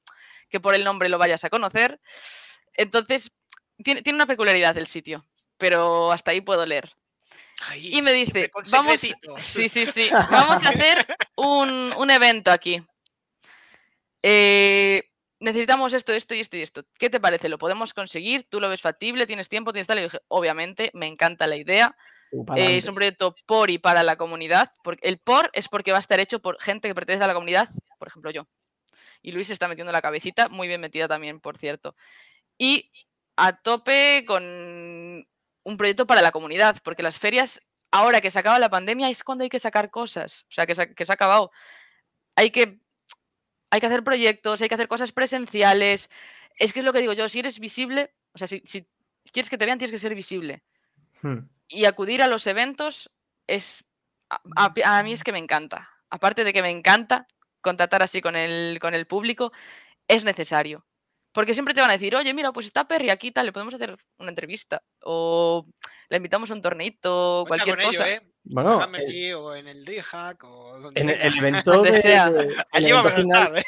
[0.49, 1.99] que por el nombre lo vayas a conocer.
[2.73, 3.31] Entonces,
[3.83, 5.25] tiene, tiene una peculiaridad el sitio,
[5.57, 6.93] pero hasta ahí puedo leer.
[7.75, 8.97] Y me dice, vamos,
[9.37, 11.05] sí, sí, sí, vamos a hacer
[11.35, 12.81] un, un evento aquí.
[14.21, 15.03] Eh,
[15.39, 16.83] necesitamos esto, esto y esto y esto.
[16.99, 17.49] ¿Qué te parece?
[17.49, 18.47] ¿Lo podemos conseguir?
[18.49, 19.27] ¿Tú lo ves factible?
[19.27, 19.71] ¿Tienes tiempo?
[19.71, 19.99] ¿Tienes tal?
[19.99, 21.95] Y dije, obviamente, me encanta la idea.
[22.55, 24.71] Eh, es un proyecto por y para la comunidad.
[24.83, 27.33] Porque el por es porque va a estar hecho por gente que pertenece a la
[27.33, 28.47] comunidad, por ejemplo yo.
[29.21, 31.95] Y Luis se está metiendo la cabecita, muy bien metida también, por cierto.
[32.57, 32.91] Y
[33.35, 34.43] a tope con
[35.63, 37.59] un proyecto para la comunidad, porque las ferias,
[37.91, 40.45] ahora que se acaba la pandemia, es cuando hay que sacar cosas.
[40.49, 41.51] O sea, que se, ha- que se ha acabado.
[42.35, 42.79] Hay que,
[43.71, 46.09] hay que hacer proyectos, hay que hacer cosas presenciales.
[46.57, 48.85] Es que es lo que digo yo, si eres visible, o sea, si, si
[49.33, 50.63] quieres que te vean, tienes que ser visible
[51.21, 51.39] Hmm.
[51.67, 53.09] Y acudir a los eventos
[53.47, 53.83] es
[54.29, 55.89] a, a- a mí es que me encanta.
[56.09, 57.27] Aparte de que me encanta
[57.61, 59.51] contactar así con el, con el público,
[60.07, 60.85] es necesario.
[61.33, 63.73] Porque siempre te van a decir, oye, mira, pues está Perry aquí, tal, le podemos
[63.73, 64.81] hacer una entrevista.
[65.03, 65.65] O
[66.09, 68.13] le invitamos a un torneito, o Cuenta cualquier con ello, cosa.
[68.13, 68.31] ¿eh?
[68.45, 72.27] Bueno, en Hammersy o en el DreamHack o donde En el, el evento de, sea.
[72.27, 73.63] el Allí evento vamos a final- estar, ¿eh?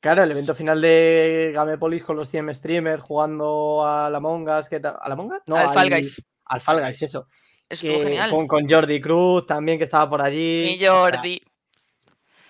[0.00, 4.78] Claro, el evento final de Gamepolis con los 100 streamers jugando a la Mongas, ¿qué
[4.80, 4.96] tal?
[5.00, 5.42] ¿A la Mongas?
[5.46, 6.20] No, al Fall Guys.
[6.52, 7.26] Al Fall Guys, eso.
[7.68, 8.30] Estuvo Que- genial.
[8.30, 10.74] Con, con Jordi Cruz también, que estaba por allí.
[10.74, 11.40] Y o sea, Jordi.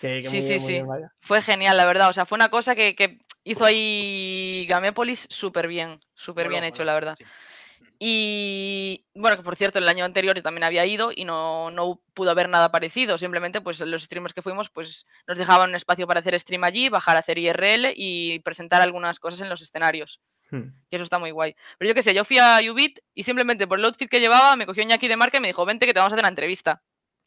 [0.01, 0.73] que- que Sí, muy sí, muy sí.
[0.73, 0.87] bien.
[1.21, 2.09] Fue genial, la verdad.
[2.11, 6.01] O sea, fue una cosa que, que hizo ahí Gamépolis súper bien.
[6.15, 7.15] Súper bien hecho, la verdad.
[7.17, 7.25] sí.
[8.05, 12.01] Y bueno, que por cierto, el año anterior yo también había ido y no, no
[12.15, 13.17] pudo haber nada parecido.
[13.17, 16.89] Simplemente, pues los streamers que fuimos, pues nos dejaban un espacio para hacer stream allí,
[16.89, 20.21] bajar a hacer IRL y presentar algunas cosas en los escenarios.
[20.53, 20.69] Hmm.
[20.91, 21.57] Que eso está muy guay.
[21.79, 24.55] Pero yo qué sé, yo fui a Ubit y simplemente por el outfit que llevaba
[24.55, 26.29] me cogió Iñaki de marca y me dijo, vente que te vamos a hacer una
[26.29, 26.83] entrevista.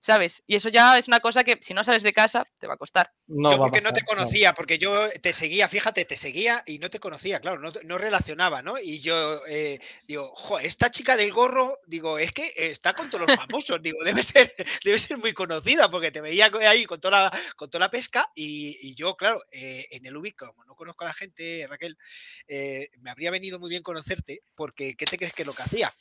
[0.06, 0.44] ¿Sabes?
[0.46, 2.78] Y eso ya es una cosa que si no sales de casa te va a
[2.78, 3.12] costar.
[3.26, 4.06] No yo porque no te no.
[4.06, 7.98] conocía, porque yo te seguía, fíjate, te seguía y no te conocía, claro, no, no
[7.98, 8.78] relacionaba, ¿no?
[8.78, 13.26] Y yo eh, digo, jo, esta chica del gorro, digo, es que está con todos
[13.26, 14.54] los famosos, digo, debe ser,
[14.84, 18.30] debe ser muy conocida, porque te veía ahí con toda la, con toda la pesca
[18.36, 21.98] y, y yo, claro, eh, en el Ubic, como no conozco a la gente, Raquel,
[22.48, 25.64] eh, me habría venido muy bien conocerte, porque ¿qué te crees que es lo que
[25.64, 25.92] hacía?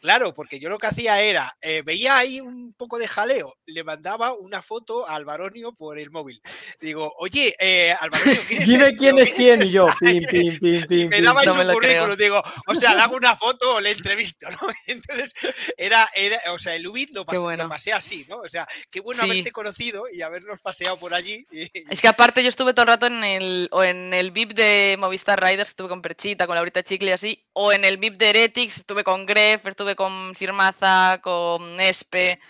[0.00, 3.84] Claro, porque yo lo que hacía era, eh, veía ahí un poco de jaleo, le
[3.84, 6.40] mandaba una foto a Alvaronio por el móvil.
[6.80, 9.86] Digo, oye, eh, Alvaronio, ¿quién es Dime quién ¿O es quién y yo.
[9.88, 9.98] esta?".
[10.06, 13.16] Pim, pim, pim, pim, Me daba No su me currículum, digo, o sea, le hago
[13.16, 14.58] una foto o le entrevisto, ¿no?
[14.86, 15.32] Entonces,
[15.76, 17.68] era, era o sea, el Ubit lo, Qué pas- lo bueno.
[17.68, 18.38] pasé así, ¿no?
[18.38, 19.30] O sea, qué bueno Sí.
[19.30, 21.46] haberte conocido y habernos paseado por allí.
[21.50, 24.52] y- Es que aparte yo estuve todo el rato en el, o en el VIP
[24.54, 28.16] de Movistar Riders, estuve con Perchita, con Laurita Chicle y así, o en el VIP
[28.18, 32.40] de Heretics, estuve con Gref, estuve con Sirmaza, con Espe,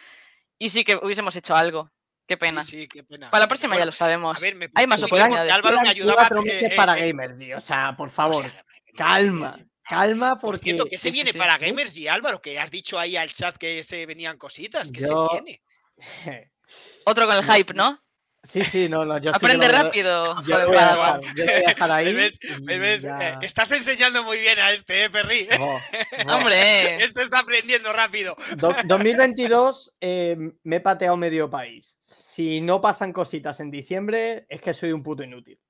[0.67, 1.91] y sí que hubiésemos hecho algo.
[2.27, 2.63] Qué pena.
[2.63, 3.31] Sí, sí, qué pena.
[3.31, 4.37] Para la próxima ya lo sabemos.
[4.37, 5.53] A ver, me Hay más oportunidades.
[5.53, 6.29] Álvaro me ayudaba.
[6.47, 7.39] eh, eh, para eh, gamers.
[7.57, 8.65] O sea, por o favor, sea,
[8.97, 11.39] calma, calma, Por porque cierto, ¿qué se viene sí.
[11.39, 12.41] para Gamers y Álvaro?
[12.41, 14.91] Que has dicho ahí al chat que se venían cositas.
[14.93, 15.63] ¿Qué Yo- se viene?
[17.05, 18.01] Otro con el hype, ¿no?
[18.45, 20.25] Sí, sí, no, no, yo sí Aprende lo- rápido.
[20.43, 22.07] Yo voy a dejar, yo voy a dejar ahí.
[22.07, 22.39] ¿Me ves?
[22.43, 23.03] y ¿Me ves?
[23.03, 25.47] ya- Eh, Estás enseñando muy bien a este, ¿eh, Perry?
[26.29, 28.35] Hombre, Esto está aprendiendo rápido.
[28.57, 31.97] Do- 2022 eh, me he pateado medio país.
[32.01, 35.61] Si no pasan cositas en diciembre, es que soy un puto inútil.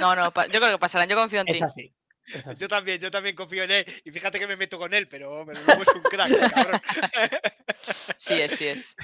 [0.00, 1.52] no, no, yo creo que pasarán, yo confío en ti.
[1.52, 1.94] Es así.
[2.58, 3.86] Yo también, yo también confío en él.
[4.04, 6.80] Y fíjate que me meto con él, pero, pero luego es un crack, cabrón.
[8.30, 8.94] Sí es, sí es.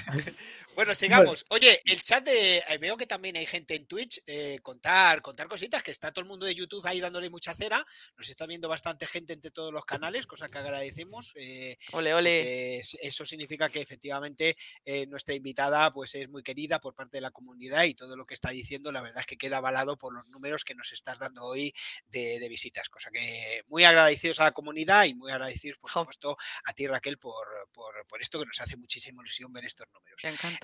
[0.75, 1.45] Bueno, sigamos.
[1.49, 2.57] Oye, el chat de.
[2.59, 4.21] eh, Veo que también hay gente en Twitch.
[4.27, 7.83] eh, contar, contar cositas, que está todo el mundo de YouTube ahí dándole mucha cera.
[8.15, 11.33] Nos está viendo bastante gente entre todos los canales, cosa que agradecemos.
[11.35, 12.77] eh, Ole, ole.
[12.79, 14.55] eso significa que efectivamente
[14.85, 18.25] eh, nuestra invitada pues es muy querida por parte de la comunidad y todo lo
[18.25, 21.19] que está diciendo la verdad es que queda avalado por los números que nos estás
[21.19, 21.73] dando hoy
[22.09, 26.37] de, de visitas, cosa que muy agradecidos a la comunidad y muy agradecidos por supuesto
[26.65, 30.21] a ti Raquel por, por, por esto que nos hace muchísima ilusión ver estos números.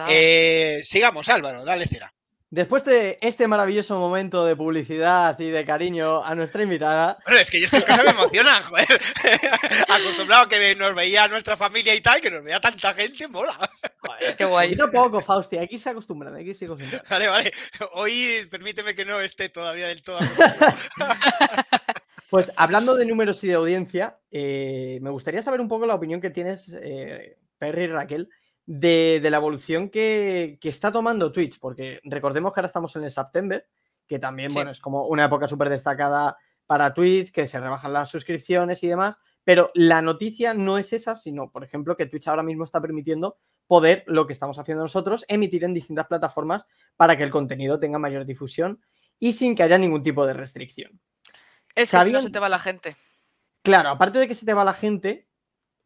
[0.07, 2.13] Eh, sigamos Álvaro, dale cera.
[2.49, 7.49] Después de este maravilloso momento de publicidad y de cariño a nuestra invitada, Bueno, es
[7.49, 8.85] que yo estas cosas me emocionan, joder.
[9.89, 13.57] Acostumbrado a que nos veía nuestra familia y tal, que nos veía tanta gente, mola.
[14.37, 14.75] Qué guay.
[14.75, 17.09] poquito poco, Fausti, irse acostumbrando, hay que irse acostumbrando.
[17.09, 17.51] Vale, vale.
[17.93, 20.19] Hoy permíteme que no esté todavía del todo.
[20.19, 20.75] acostumbrado.
[22.33, 26.19] Pues hablando de números y de audiencia, eh, me gustaría saber un poco la opinión
[26.19, 28.27] que tienes, eh, Perry y Raquel,
[28.65, 33.03] de, de la evolución que, que está tomando Twitch, porque recordemos que ahora estamos en
[33.03, 33.67] el September,
[34.07, 34.55] que también, Sí.
[34.55, 38.87] bueno, es como una época súper destacada para Twitch, que se rebajan las suscripciones y
[38.87, 42.79] demás, pero la noticia no es esa, sino, por ejemplo, que Twitch ahora mismo está
[42.81, 43.37] permitiendo
[43.67, 47.99] poder, lo que estamos haciendo nosotros, emitir en distintas plataformas para que el contenido tenga
[47.99, 48.81] mayor difusión
[49.19, 50.99] y sin que haya ningún tipo de restricción.
[51.75, 52.95] Es que si no se te va la gente.
[53.61, 55.27] Claro, aparte de que se te va la gente,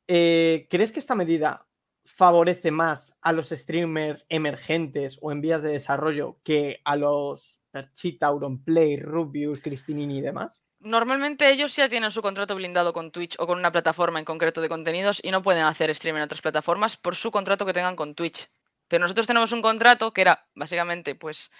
[0.07, 1.66] eh, ¿crees que esta medida
[2.07, 8.27] favorece más a los streamers emergentes o en vías de desarrollo que a los Perchita,
[8.27, 10.61] Auronplay, Rubius, Cristinini y demás?
[10.79, 14.61] Normalmente ellos ya tienen su contrato blindado con Twitch o con una plataforma en concreto
[14.61, 17.95] de contenidos y no pueden hacer stream en otras plataformas por su contrato que tengan
[17.95, 18.47] con Twitch.
[18.87, 21.51] Pero nosotros tenemos un contrato que era básicamente pues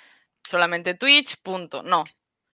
[0.47, 1.83] solamente Twitch, punto.
[1.83, 2.03] No.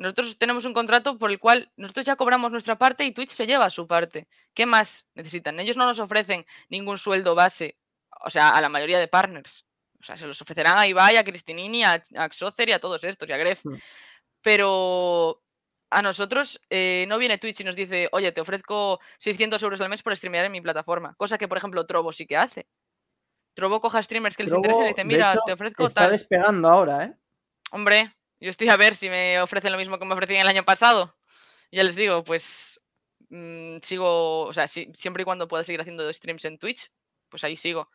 [0.00, 3.46] Nosotros tenemos un contrato por el cual nosotros ya cobramos nuestra parte y Twitch se
[3.46, 4.28] lleva su parte.
[4.54, 5.60] ¿Qué más necesitan?
[5.60, 7.76] Ellos no nos ofrecen ningún sueldo base,
[8.24, 9.66] o sea, a la mayoría de partners.
[10.00, 13.28] O sea, se los ofrecerán a Ibai, a Cristinini, a, Xocer y a todos estos,
[13.28, 13.62] y a Gref.
[13.62, 13.74] Mm.
[14.40, 15.42] Pero
[15.90, 19.90] a nosotros eh, no viene Twitch y nos dice, oye, te ofrezco 600 euros al
[19.90, 21.14] mes por streamear en mi plataforma.
[21.18, 22.66] Cosa que, por ejemplo, Trovo sí que hace.
[23.52, 26.12] Trovo coja streamers que les interesa y le dice, mira, hecho, te ofrezco está tal.
[26.12, 27.14] despegando ahora, ¿eh?
[27.72, 30.64] Hombre, yo estoy a ver si me ofrecen lo mismo que me ofrecían el año
[30.64, 31.16] pasado.
[31.72, 32.80] Ya les digo, pues
[33.28, 36.90] mm, sigo, o sea, si- siempre y cuando pueda seguir haciendo streams en Twitch,
[37.28, 37.90] pues ahí sigo.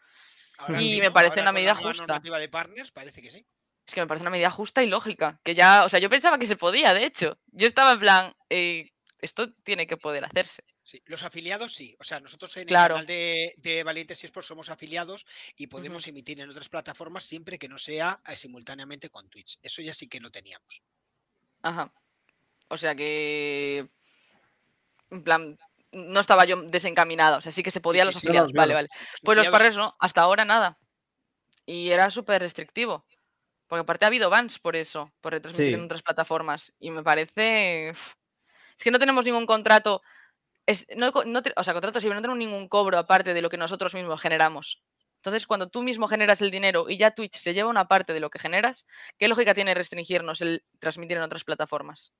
[0.57, 1.13] Ahora y sí, me ¿no?
[1.13, 2.05] parece Ahora una medida justa.
[2.07, 3.45] normativa de partners parece que sí.
[3.85, 5.39] Es que me parece una medida justa y lógica.
[5.43, 7.37] Que ya, o sea, yo pensaba que se podía, de hecho.
[7.47, 10.63] Yo estaba en plan, eh, esto tiene que poder hacerse.
[10.85, 11.95] Sí, los afiliados sí.
[11.99, 12.93] O sea, nosotros en Claro.
[12.93, 15.25] el canal de, de Valientes eSports somos afiliados
[15.57, 19.57] y podemos emitir en otras plataformas siempre que no sea eh, simultáneamente con Twitch.
[19.63, 20.83] Eso ya sí que lo teníamos.
[21.63, 21.91] Ajá.
[22.67, 23.89] O sea que.
[25.09, 25.57] En plan,
[25.91, 27.37] no estaba yo desencaminada.
[27.37, 28.27] O sea, sí que se podía sí, los sí.
[28.27, 28.51] afiliados.
[28.51, 28.87] Claro, Vale, claro.
[28.93, 29.07] vale.
[29.23, 30.77] Pues los parres no, hasta ahora nada.
[31.65, 33.07] Y era súper restrictivo.
[33.65, 36.71] Porque aparte ha habido bans por eso, por retransmitir en otras plataformas.
[36.77, 37.89] Y me parece.
[37.89, 40.03] Es que no tenemos ningún contrato.
[40.67, 43.33] Es, no, co- no te- o sea, contrato sí, pero no tenemos ningún cobro aparte
[43.33, 44.83] de lo que nosotros mismos generamos.
[45.17, 48.19] Entonces, cuando tú mismo generas el dinero y ya Twitch se lleva una parte de
[48.19, 48.85] lo que generas,
[49.17, 52.13] ¿qué lógica tiene restringirnos el transmitir en otras plataformas?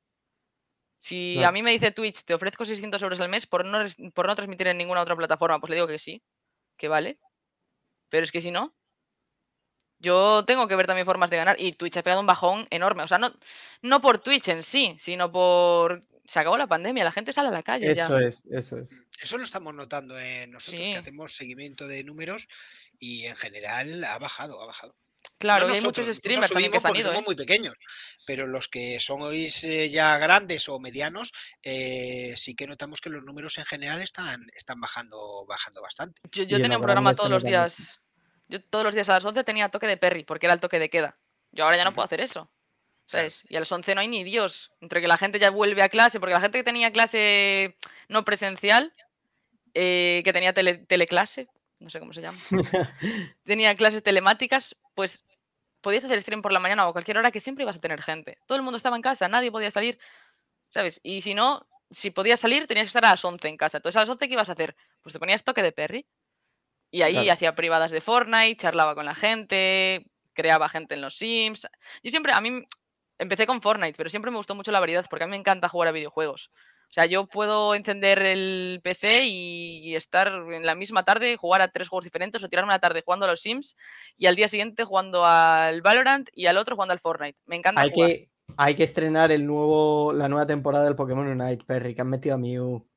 [1.00, 3.96] Si a mí me dice Twitch, te ofrezco 600 euros al mes por no, res-
[4.14, 6.24] por no transmitir en ninguna otra plataforma, pues le digo que sí,
[6.78, 7.20] que vale.
[8.10, 8.76] Pero es que si no,
[10.00, 11.56] yo tengo que ver también formas de ganar.
[11.60, 13.04] Y Twitch ha pegado un bajón enorme.
[13.04, 13.32] O sea, no,
[13.82, 16.04] no por Twitch en sí, sino por...
[16.28, 18.06] Se acabó la pandemia, la gente sale a la calle ya.
[18.06, 19.04] Eso es, eso es.
[19.22, 20.92] Eso lo estamos notando en nosotros Sí.
[20.92, 22.48] que hacemos seguimiento de números
[22.98, 24.96] y en general ha bajado, ha bajado.
[25.38, 27.06] Claro, No y hay muchos nosotros, streamers también que se han ido.
[27.06, 27.24] somos ¿eh?
[27.26, 27.74] muy pequeños,
[28.26, 31.32] pero los que sois eh, ya grandes o medianos,
[31.62, 36.22] eh, sí que notamos que los números en general están, están bajando, bajando bastante.
[36.32, 38.00] Yo, yo en tenía un programa todos los días.
[38.48, 40.80] Yo todos los días a las 11 tenía toque de Perry, porque era el toque
[40.80, 41.18] de queda.
[41.52, 42.50] Yo ahora ya no puedo hacer eso.
[43.08, 43.44] ¿Sabes?
[43.50, 44.72] Y a las 11 no hay ni Dios.
[44.82, 47.78] Entre que la gente ya vuelve a clase, porque la gente que tenía clase
[48.08, 48.94] no presencial,
[49.74, 51.48] eh, que tenía tele- teleclase,
[51.80, 52.38] no sé cómo se llama,
[53.44, 55.24] tenía clases telemáticas, pues
[55.82, 58.40] podías hacer stream por la mañana o cualquier hora que siempre ibas a tener gente.
[58.48, 60.00] Todo el mundo estaba en casa, nadie podía salir,
[60.70, 61.00] ¿sabes?
[61.04, 63.78] Y si no, si podías salir, tenías que estar a las 11 en casa.
[63.78, 64.76] Entonces, a las 11, ¿qué ibas a hacer?
[65.04, 66.06] Pues te ponías toque de Perry.
[66.92, 67.32] Y ahí Claro.
[67.34, 71.68] hacía privadas de Fortnite, charlaba con la gente, creaba gente en los Sims.
[72.04, 72.64] Yo siempre, a mí,
[73.18, 75.70] empecé con Fortnite, pero siempre me gustó mucho la variedad porque a mí me encanta
[75.70, 76.52] jugar a videojuegos.
[76.88, 81.62] O sea, yo puedo encender el PC y, y estar en la misma tarde, jugar
[81.62, 83.76] a tres juegos diferentes o tirarme una tarde jugando a los Sims
[84.16, 87.38] y al día siguiente jugando al Valorant y al otro jugando al Fortnite.
[87.48, 88.10] Me encanta Hay jugar.
[88.12, 92.10] que, hay que estrenar el nuevo, la nueva temporada del Pokémon Unite, Perry, que han
[92.10, 92.88] metido a Mew.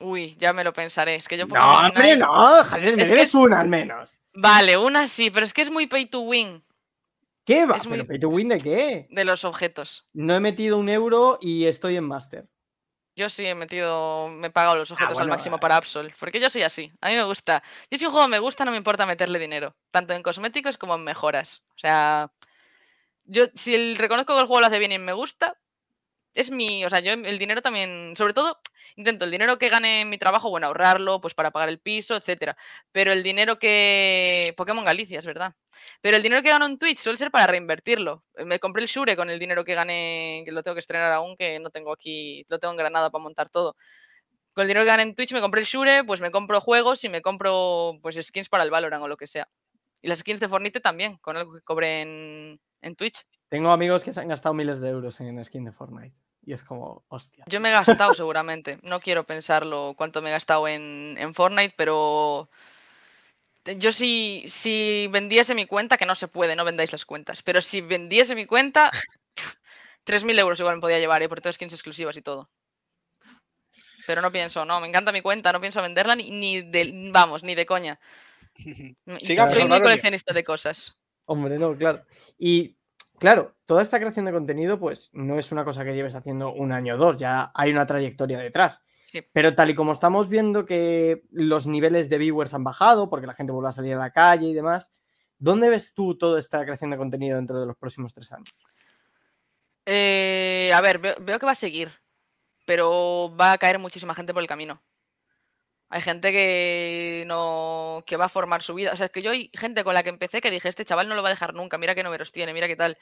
[0.00, 1.16] Uy, ya me lo pensaré.
[1.16, 4.18] Es que yo No, hombre, no, Javier, me Es debes una al menos.
[4.34, 6.64] Vale, una sí, pero es que es muy pay to win
[7.44, 7.76] ¿Qué va?
[7.78, 9.06] Es ¿Pero muy- pay to win de qué?
[9.10, 10.06] de los objetos.
[10.12, 12.46] No he metido un euro y estoy en Master.
[13.16, 15.58] Yo sí he metido, me he pagado los objetos al bueno, máximo eh.
[15.58, 17.64] para Absol, porque yo soy así, a mí me gusta.
[17.90, 20.94] Yo si un juego me gusta no me importa meterle dinero, tanto en cosméticos como
[20.94, 21.62] en mejoras.
[21.74, 22.30] O sea,
[23.24, 25.56] yo si el, reconozco que el juego lo hace bien y me gusta,
[26.38, 28.60] es mi, o sea, yo el dinero también, sobre todo,
[28.94, 32.14] intento el dinero que gane en mi trabajo, bueno, ahorrarlo, pues para pagar el piso,
[32.14, 32.56] etcétera.
[32.92, 34.54] Pero el dinero que.
[34.56, 35.52] Pokémon Galicia, es verdad.
[36.00, 38.22] Pero el dinero que gano en Twitch suele ser para reinvertirlo.
[38.36, 41.10] Eh, Me compré el Shure con el dinero que gané, que lo tengo que estrenar
[41.10, 43.74] aún, que no tengo aquí, lo tengo en Granada para montar todo.
[44.52, 47.02] Con el dinero que gané en Twitch me compré el Shure, pues me compro juegos
[47.02, 49.48] y me compro pues skins para el Valorant o lo que sea.
[50.00, 53.24] Y las skins de Fornite también, con algo que cobré en, en Twitch.
[53.48, 56.14] Tengo amigos que se han gastado miles de euros en skin de Fortnite.
[56.48, 57.44] Y es como, hostia.
[57.46, 58.78] Yo me he gastado seguramente.
[58.82, 62.48] No quiero pensarlo cuánto me he gastado en, en Fortnite, pero
[63.76, 67.60] yo si, si vendiese mi cuenta, que no se puede, no vendáis las cuentas, pero
[67.60, 68.90] si vendiese mi cuenta,
[70.06, 71.28] 3.000 euros igual me podía llevar, ¿eh?
[71.28, 72.48] por todas skins exclusivas y todo.
[74.06, 77.42] Pero no pienso, no, me encanta mi cuenta, no pienso venderla ni, ni de, vamos,
[77.42, 78.00] ni de coña.
[79.18, 80.96] Soy muy coleccionista de cosas.
[81.26, 82.00] Hombre, no, claro.
[82.38, 82.77] Y
[83.18, 86.72] claro, toda esta creación de contenido, pues no es una cosa que lleves haciendo un
[86.72, 88.82] año o dos, ya hay una trayectoria detrás.
[89.06, 89.22] Sí.
[89.32, 93.34] Pero tal y como estamos viendo que los niveles de viewers han bajado, porque la
[93.34, 95.02] gente vuelve a salir a la calle y demás,
[95.38, 98.54] ¿dónde ves tú toda esta creación de contenido dentro de los próximos tres años?
[99.86, 101.90] Eh, a ver, veo, veo que va a seguir,
[102.66, 104.82] pero va a caer muchísima gente por el camino.
[105.90, 108.92] Hay gente que no que va a formar su vida.
[108.92, 111.08] O sea, es que yo hay gente con la que empecé que dije, este chaval
[111.08, 112.98] no lo va a dejar nunca, mira qué números tiene, mira qué tal.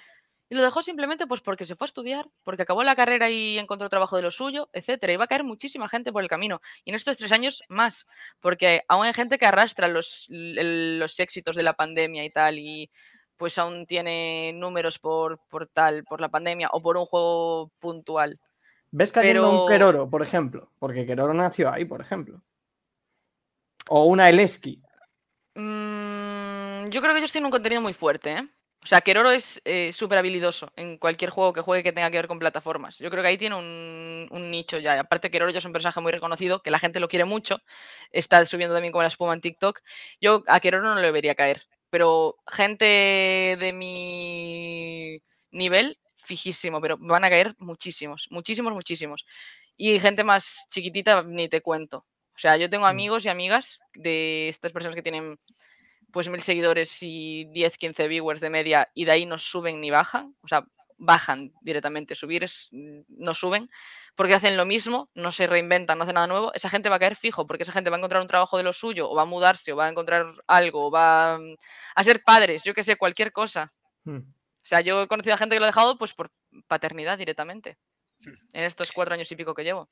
[0.49, 3.59] Y lo dejó simplemente pues porque se fue a estudiar, porque acabó la carrera y
[3.59, 5.13] encontró trabajo de lo suyo, etcétera.
[5.13, 6.61] Y va a caer muchísima gente por el camino.
[6.85, 8.07] Y en estos tres años más,
[8.41, 12.89] porque aún hay gente que arrastra los, los éxitos de la pandemia y tal, y
[13.37, 18.39] pues aún tiene números por, por tal, por la pandemia o por un juego puntual.
[18.93, 20.71] ¿Ves cayendo Pero- un Keroro, por ejemplo?
[20.79, 22.39] Porque Keroro nació ahí, por ejemplo.
[23.89, 24.81] O una Eleski.
[25.55, 28.49] Mm, yo creo que ellos tienen un contenido muy fuerte, ¿eh?
[28.87, 32.19] O sea, Keroro es eh, súper habilidoso en cualquier juego que juegue que tenga que
[32.19, 32.99] ver con plataformas.
[32.99, 35.01] Yo creo que ahí tiene un, nicho ya.
[35.01, 37.59] Aparte, Keroro ya es un personaje muy reconocido, que la gente lo quiere mucho.
[38.13, 39.81] Está subiendo también como la espuma en TikTok.
[40.21, 41.65] Yo a Keroro no le debería caer.
[41.91, 42.85] Pero gente
[43.59, 45.21] de mi
[45.51, 46.81] nivel, fijísimo.
[46.81, 49.27] Pero van a caer muchísimos, muchísimos, muchísimos.
[49.77, 52.07] Y gente más chiquitita, ni te cuento.
[52.37, 55.39] O sea, yo tengo amigos y amigas de estas personas que tienen
[56.13, 59.91] pues mil seguidores y 10, 15 viewers de media y de ahí no suben ni
[59.91, 60.67] bajan, o sea,
[60.99, 63.71] bajan directamente, subir es, mm, no suben,
[64.15, 66.99] porque hacen lo mismo, no se reinventan, no hacen nada nuevo, esa gente va a
[66.99, 69.23] caer fijo, porque esa gente va a encontrar un trabajo de lo suyo, o va
[69.23, 71.55] a mudarse, o va a encontrar algo, o va mm,
[71.97, 73.73] a ser padres, yo que sé, cualquier cosa.
[74.05, 74.19] Hmm.
[74.19, 76.31] O sea, yo he conocido a gente que lo ha dejado pues por
[76.67, 77.79] paternidad directamente,
[78.53, 79.89] en estos cuatro años y pico que llevo.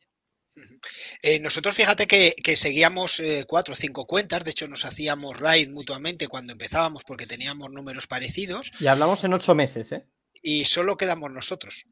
[1.23, 5.41] Eh, nosotros fíjate que, que seguíamos eh, cuatro o cinco cuentas, de hecho nos hacíamos
[5.41, 10.07] raid mutuamente cuando empezábamos porque teníamos números parecidos Y hablamos en ocho meses, ¿eh?
[10.43, 11.87] y solo quedamos nosotros.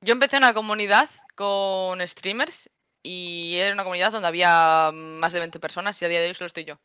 [0.00, 2.68] Yo empecé una comunidad con streamers
[3.02, 6.34] y era una comunidad donde había más de 20 personas y a día de hoy
[6.34, 6.80] solo estoy yo.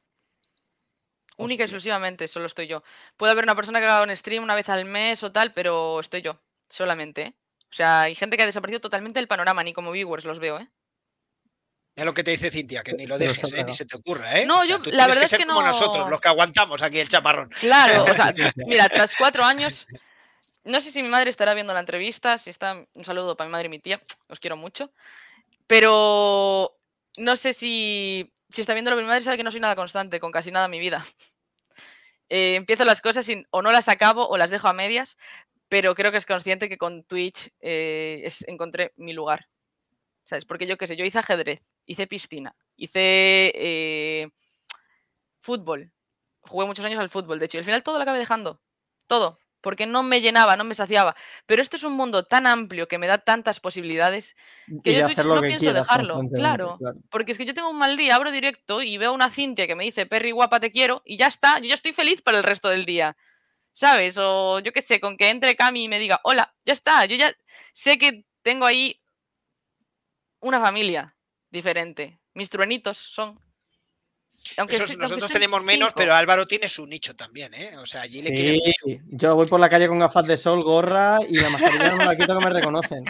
[1.38, 2.84] Única y exclusivamente solo estoy yo.
[3.16, 6.00] Puede haber una persona que haga un stream una vez al mes o tal, pero
[6.00, 6.40] estoy yo,
[6.70, 7.22] solamente.
[7.22, 7.34] ¿eh?
[7.78, 10.58] O sea, hay gente que ha desaparecido totalmente del panorama, ni como viewers los veo,
[10.60, 10.68] ¿eh?
[11.96, 13.64] Es lo que te dice Cintia, que ni lo dejes, ¿eh?
[13.64, 14.48] ni se te ocurra, ¿eh?
[14.48, 16.28] No, O sea, yo- tú la verdad que es que como nosotros, no- los que
[16.28, 17.50] aguantamos aquí el chaparrón.
[17.60, 18.34] Claro, o sea,
[18.66, 19.86] mira, tras cuatro años,
[20.64, 23.52] no sé si mi madre estará viendo la entrevista, si está, un saludo para mi
[23.52, 24.92] madre y mi tía, os quiero mucho,
[25.68, 26.76] pero
[27.20, 30.32] no sé si, si está viendo mi madre sabe que no soy nada constante con
[30.32, 31.06] casi nada en mi vida.
[32.30, 35.16] Eh, empiezo las cosas y o no las acabo o las dejo a medias,
[35.70, 39.48] pero creo que es consciente que con Twitch eh, es- encontré mi lugar.
[40.26, 40.46] ¿Sabes?
[40.46, 43.00] Porque yo qué sé, yo hice ajedrez, hice piscina, hice
[43.56, 44.28] eh,
[45.40, 45.92] fútbol,
[46.42, 48.62] jugué muchos años al fútbol, de hecho, y al final todo lo acabé dejando.
[49.08, 49.38] Todo.
[49.62, 51.16] Porque no me llenaba, no me saciaba.
[51.46, 54.36] Pero esto es un mundo tan amplio que me da tantas posibilidades
[54.84, 56.20] que y yo Twitch no pienso dejarlo.
[56.30, 56.76] Claro.
[56.78, 56.98] claro.
[57.10, 59.76] Porque es que yo tengo un mal día, abro directo y veo una Cintia que
[59.76, 62.44] me dice, Perry guapa, te quiero, y ya está, yo ya estoy feliz para el
[62.44, 63.18] resto del día.
[63.78, 64.18] ¿Sabes?
[64.20, 67.16] O yo qué sé, con que entre Cami y me diga, hola, ya está, yo
[67.16, 67.32] ya
[67.74, 69.00] sé que tengo ahí
[70.40, 71.16] una familia
[71.52, 72.20] diferente.
[72.34, 73.40] Mis truenitos son.
[74.58, 76.00] Aunque Esos- se- aunque nosotros tenemos menos, cinco.
[76.00, 77.78] pero Álvaro tiene su nicho también, ¿eh?
[77.78, 80.64] O sea, allí le quieren Sí, yo voy por la calle con gafas de sol,
[80.64, 83.04] gorra y la mascarilla no me la quito que me reconocen.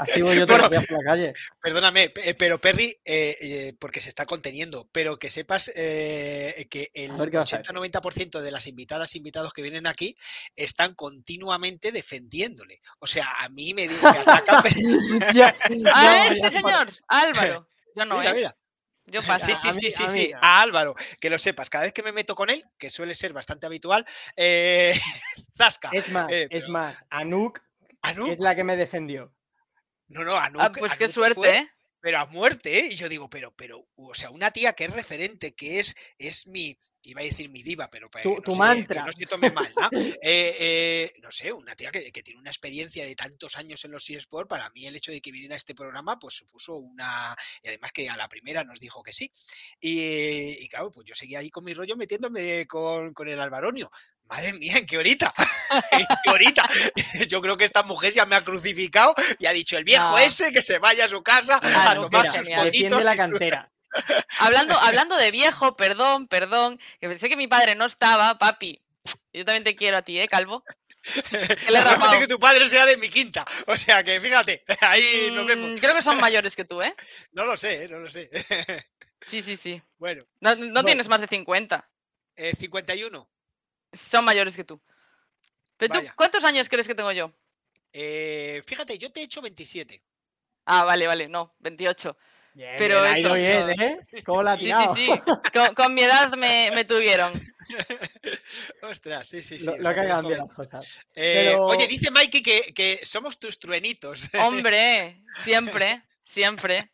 [0.00, 1.32] Así voy yo todos los días por la calle.
[1.62, 6.90] Perdóname, pe- pero Perry, eh, eh, porque se está conteniendo, pero que sepas eh, que
[6.94, 10.16] el A ver qué vas a 80-90% de las invitadas e invitados que vienen aquí
[10.56, 12.80] están continuamente defendiéndole.
[13.00, 14.62] O sea, a mí me, me atacan.
[15.34, 15.54] Ya,
[15.94, 17.68] A este ya, señor, a Álvaro.
[17.94, 18.34] Yo no, mira, ¿eh?
[18.34, 18.56] mira.
[19.06, 19.46] Yo paso.
[19.46, 21.92] Sí, sí, a sí, mí- sí, a sí, a Álvaro, que lo sepas, cada vez
[21.92, 24.04] que me meto con él, que suele ser bastante habitual,
[24.36, 24.94] eh,
[25.56, 25.90] zasca.
[25.92, 27.60] Es más, Eh, es más, Anuk
[28.02, 29.32] Anuk, es la que me defendió.
[30.08, 31.68] No, no, Anuk, Ah, pues qué suerte, fue- ¿eh?
[32.00, 32.88] pero a muerte, ¿eh?
[32.92, 36.46] Y yo digo, pero, pero, o sea, una tía que es referente, que es, es
[36.46, 39.00] mi, iba a decir mi diva, pero para Tu- que no tu mantra.
[39.02, 39.88] que no se tome mal, ¿no?
[40.22, 43.90] Eh, eh, no sé, una tía que, que tiene una experiencia de tantos años en
[43.92, 47.34] los eSports, para mí el hecho de que viniera a este programa, pues supuso una,
[47.62, 49.32] y además que a la primera nos dijo que sí.
[49.80, 53.90] Y, y claro, pues yo seguía ahí con mi rollo metiéndome con, con el Albaronio.
[54.28, 55.32] Madre mía, ¿en qué horita?
[55.92, 56.62] ¿En qué horita?
[57.28, 60.18] Yo creo que esta mujer ya me ha crucificado y ha dicho el viejo No.
[60.18, 62.36] ese que se vaya a su casa Ah, a no, tomar sus.
[62.46, 63.04] Defiende potitos.
[63.04, 63.72] la su- cantera.
[64.40, 68.82] Hablando, hablando de viejo, perdón, perdón, que pensé que mi padre no estaba, papi.
[69.32, 70.62] Yo también te quiero a ti, ¿eh, Calvo?
[72.18, 73.46] Que tu padre sea de mi quinta.
[73.66, 75.70] O sea que fíjate, ahí nos vemos.
[75.70, 76.94] Mm, creo que son mayores que tú, ¿eh?
[77.32, 78.28] No lo sé, eh, no lo sé.
[79.26, 79.82] Sí, sí, sí.
[79.96, 80.84] Bueno, No, no Bueno.
[80.84, 81.88] tienes más de 50.
[82.36, 83.28] eh, 51.
[83.92, 84.80] Son mayores que tú.
[85.76, 86.06] Pero tú.
[86.16, 87.32] ¿cuántos años crees que tengo yo?
[87.92, 90.02] Eh, fíjate, yo te he hecho 27.
[90.66, 92.16] Ah, vale, vale, no, 28.
[92.54, 94.00] Bien, Pero bien, ha ido eso, bien, ¿eh?
[94.24, 94.94] ¿Cómo la ha Sí, tirado?
[94.94, 95.20] sí, sí.
[95.52, 97.32] Con, con mi edad me, me tuvieron.
[98.82, 99.66] Ostras, sí, sí, sí.
[99.66, 100.98] Lo, lo que hagan bien las cosas.
[101.14, 104.28] Eh, Pero- Oye, dice Mikey que, que somos tus truenitos.
[104.74, 106.90] Hombre, siempre, siempre.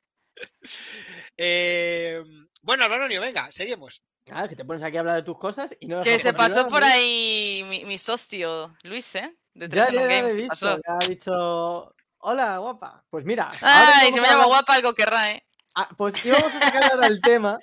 [1.37, 2.23] Eh,
[2.63, 4.03] bueno, Alvaronio, venga, seguimos.
[4.33, 6.67] Ah, que te pones aquí a hablar de tus cosas y no Que se pasó
[6.69, 6.87] por ¿no?
[6.87, 9.37] ahí mi, mi socio Luis, ¿eh?
[9.53, 10.77] De Ya, 3 ya, ya he ¿qué visto.
[10.79, 11.95] ya ha dicho.
[12.19, 13.05] Hola, guapa.
[13.11, 13.53] Pues mira.
[13.61, 15.45] Ay, si me llama hablar- guapa, algo querrá, ¿eh?
[15.75, 17.59] Ah, pues íbamos a sacar ahora el tema.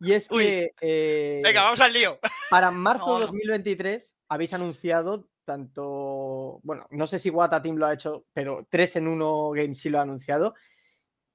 [0.00, 0.42] Y es Uy.
[0.44, 0.70] que.
[0.80, 2.18] eh, Venga, vamos al lío.
[2.50, 3.26] Para marzo de no.
[3.26, 6.60] 2023 habéis anunciado tanto.
[6.62, 9.90] Bueno, no sé si Wata Team lo ha hecho, pero 3 en 1 Games sí
[9.90, 10.54] lo ha anunciado.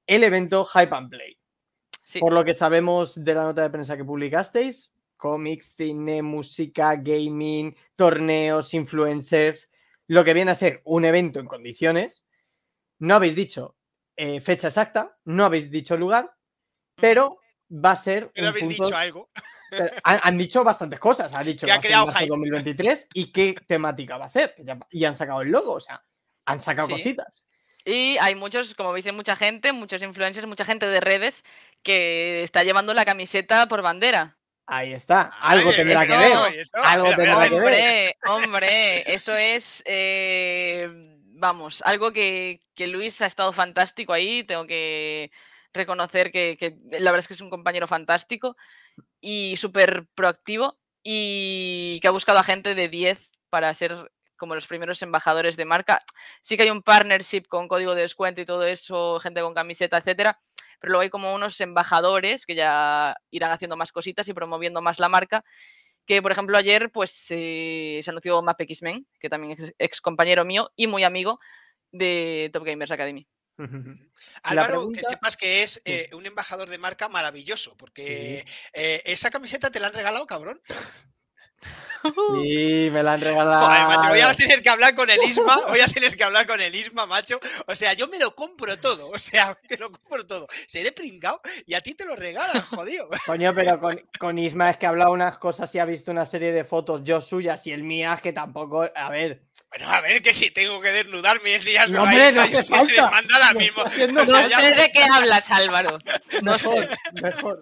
[0.08, 1.38] El evento Hype and Play.
[2.12, 2.20] Sí.
[2.20, 7.74] Por lo que sabemos de la nota de prensa que publicasteis, cómics, cine, música, gaming,
[7.96, 9.70] torneos, influencers,
[10.08, 12.22] lo que viene a ser un evento en condiciones.
[13.00, 13.78] No habéis dicho
[14.18, 16.34] eh, fecha exacta, no habéis dicho lugar,
[16.96, 17.40] pero
[17.72, 19.30] va a ser Pero un habéis punto- dicho algo.
[19.70, 21.34] pero han, han dicho bastantes cosas.
[21.34, 22.30] Han dicho Que ha creado marzo hype.
[22.30, 24.54] 2023 y qué temática va a ser.
[24.90, 26.04] y han sacado el logo, o sea,
[26.46, 26.94] han sacado Sí.
[26.94, 27.46] cositas.
[27.86, 31.44] Y hay muchos, como veis, hay mucha gente, muchos influencers, mucha gente de redes
[31.84, 34.38] que está llevando la camiseta por bandera.
[34.68, 35.32] Ahí está.
[35.42, 36.34] Algo Ay, tendrá que ver.
[36.84, 37.64] Algo mira, tendrá mira, que ver.
[37.64, 40.88] Hombre, hombre, eso es, eh,
[41.34, 45.32] vamos, algo que, que Luis ha estado fantástico ahí, tengo que
[45.74, 48.56] reconocer que, que la verdad es que es un compañero fantástico
[49.20, 54.12] y súper proactivo y que ha buscado a gente de 10 para ser
[54.42, 56.04] como los primeros embajadores de marca.
[56.42, 59.98] Sí que hay un partnership con código de descuento y todo eso, gente con camiseta,
[59.98, 60.40] etcétera,
[60.80, 64.98] pero luego hay como unos embajadores que ya irán haciendo más cositas y promoviendo más
[64.98, 65.46] la marca
[66.08, 70.44] que por ejemplo ayer pues eh, se anunció Map X-Men, que también es ex compañero
[70.44, 71.40] mío y muy amigo
[71.92, 73.28] de Top Gamers Academy.
[74.42, 79.70] Álvaro, que sepas que es eh, un embajador de marca maravilloso, porque eh, esa camiseta
[79.70, 80.60] te la han regalado, cabrón.
[82.04, 83.66] Sí, me la han regalado.
[83.68, 86.48] Joder, macho, voy a tener que hablar con el Isma, voy a tener que hablar
[86.48, 87.40] con el Isma, macho.
[87.68, 90.48] O sea, yo me lo compro todo, o sea, me lo compro todo.
[90.68, 93.08] Seré pringao y a ti te lo regalan, jodido.
[93.28, 96.26] Coño, pero con, con Isma es que ha hablado unas cosas y ha visto una
[96.26, 98.90] serie de fotos yo suyas y el mías que tampoco.
[98.96, 99.44] A ver.
[99.70, 102.44] Bueno, a ver, que si tengo que desnudarme y enseñarse No, a hombre, no Isma,
[102.44, 103.12] hace y se le falta.
[103.12, 103.84] manda ahora Lo mismo.
[103.86, 106.00] está haciendo O sea, No ya- sé de qué hablas, Álvaro.
[106.42, 106.90] No Mejor, sé.
[107.22, 107.60] mejor.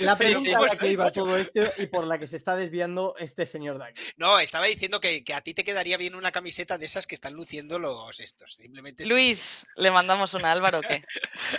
[0.00, 1.22] La Sí, pregunta sí, a la que iba macho.
[1.24, 4.00] todo esto y por la que se está desviando este señor aquí.
[4.16, 7.14] No, estaba diciendo que, que a ti te quedaría bien una camiseta de esas que
[7.14, 8.54] están luciendo los estos.
[8.60, 11.04] Simplemente estoy- Luis, ¿le mandamos una a Álvaro o qué?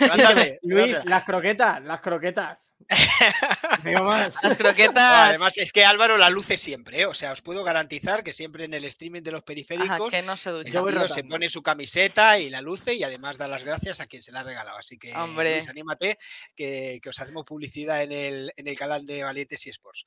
[0.00, 2.72] Mándale, Luis, las croquetas, las croquetas.
[3.84, 4.34] Digo más.
[4.42, 5.28] Las No, croquetas.
[5.30, 7.06] además, es que Álvaro la luce siempre, ¿eh?
[7.06, 10.22] o sea, os puedo garantizar que siempre en el streaming de los Ajá, periféricos que
[10.22, 14.06] no se el pone su camiseta y la luce y además da las gracias a
[14.06, 14.76] quien se la ha regalado.
[14.78, 15.52] Así que, Hombre.
[15.54, 16.18] Luis, anímate,
[16.54, 20.04] que, que os hacemos publicidad en el, en el canal de Valientes y Sports.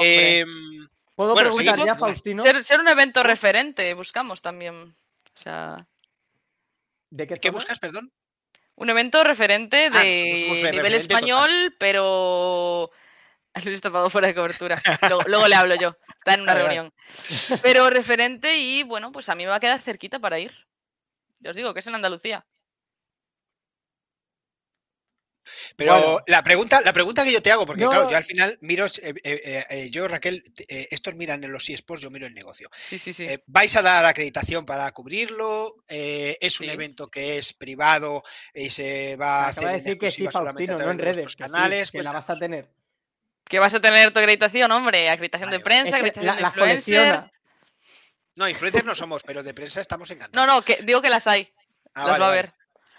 [0.00, 1.86] Em, ¿Puedo Bueno, preguntar seguimos.
[1.86, 1.94] ya.
[1.94, 2.42] Faustino?
[2.42, 4.74] Ser, ser un evento referente, buscamos también.
[5.34, 5.86] O sea,
[7.10, 8.12] ¿De qué, buscas, perdón?
[8.76, 10.94] un evento referente Ah, de nivel referente total.
[10.94, 12.90] español, pero.
[13.64, 14.80] Luis está tapado fuera de cobertura.
[15.08, 15.96] Luego, luego le hablo yo.
[16.18, 16.92] Está en una reunión.
[17.62, 20.52] Pero referente y bueno, pues a mí me va a quedar cerquita para ir.
[21.40, 22.46] Ya os digo que es en Andalucía.
[25.78, 26.18] Pero Bueno.
[26.26, 27.90] la, pregunta, la pregunta que yo te hago, porque No.
[27.90, 31.68] claro, yo al final miro, eh, eh, eh, yo Raquel, eh, estos miran en los
[31.70, 32.68] eSports, yo miro el negocio.
[32.74, 33.22] Sí, sí, sí.
[33.22, 35.76] Eh, ¿Vais a dar acreditación para cubrirlo?
[35.88, 36.72] Eh, ¿Es un Sí.
[36.72, 40.32] evento que es privado y se va a hacer de en decir que sí, exclusiva
[40.32, 41.16] solamente a Faustino, no través en de redes.
[41.18, 41.90] vuestros que sí, canales?
[41.92, 42.68] que la vas a tener.
[43.44, 45.08] Que vas a tener tu acreditación, hombre.
[45.10, 46.96] Acreditación Vale, de prensa, Es que acreditación la- de las influencer.
[46.98, 47.32] colecciona.
[48.34, 50.46] No, influencers no somos, pero de prensa estamos No, encantados.
[50.48, 51.48] no, que digo que las hay.
[51.94, 52.38] Ah, las vale, va a vale.
[52.40, 52.54] haber.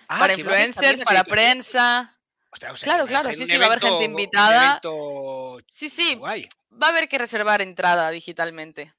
[0.07, 2.15] Ah, para influencers, para prensa.
[2.51, 4.67] Ostras, o sea, Claro, claro, sí, sí, va a haber gente invitada.
[4.83, 6.49] evento Sí, sí, guay.
[6.81, 8.93] va a haber que reservar entrada digitalmente.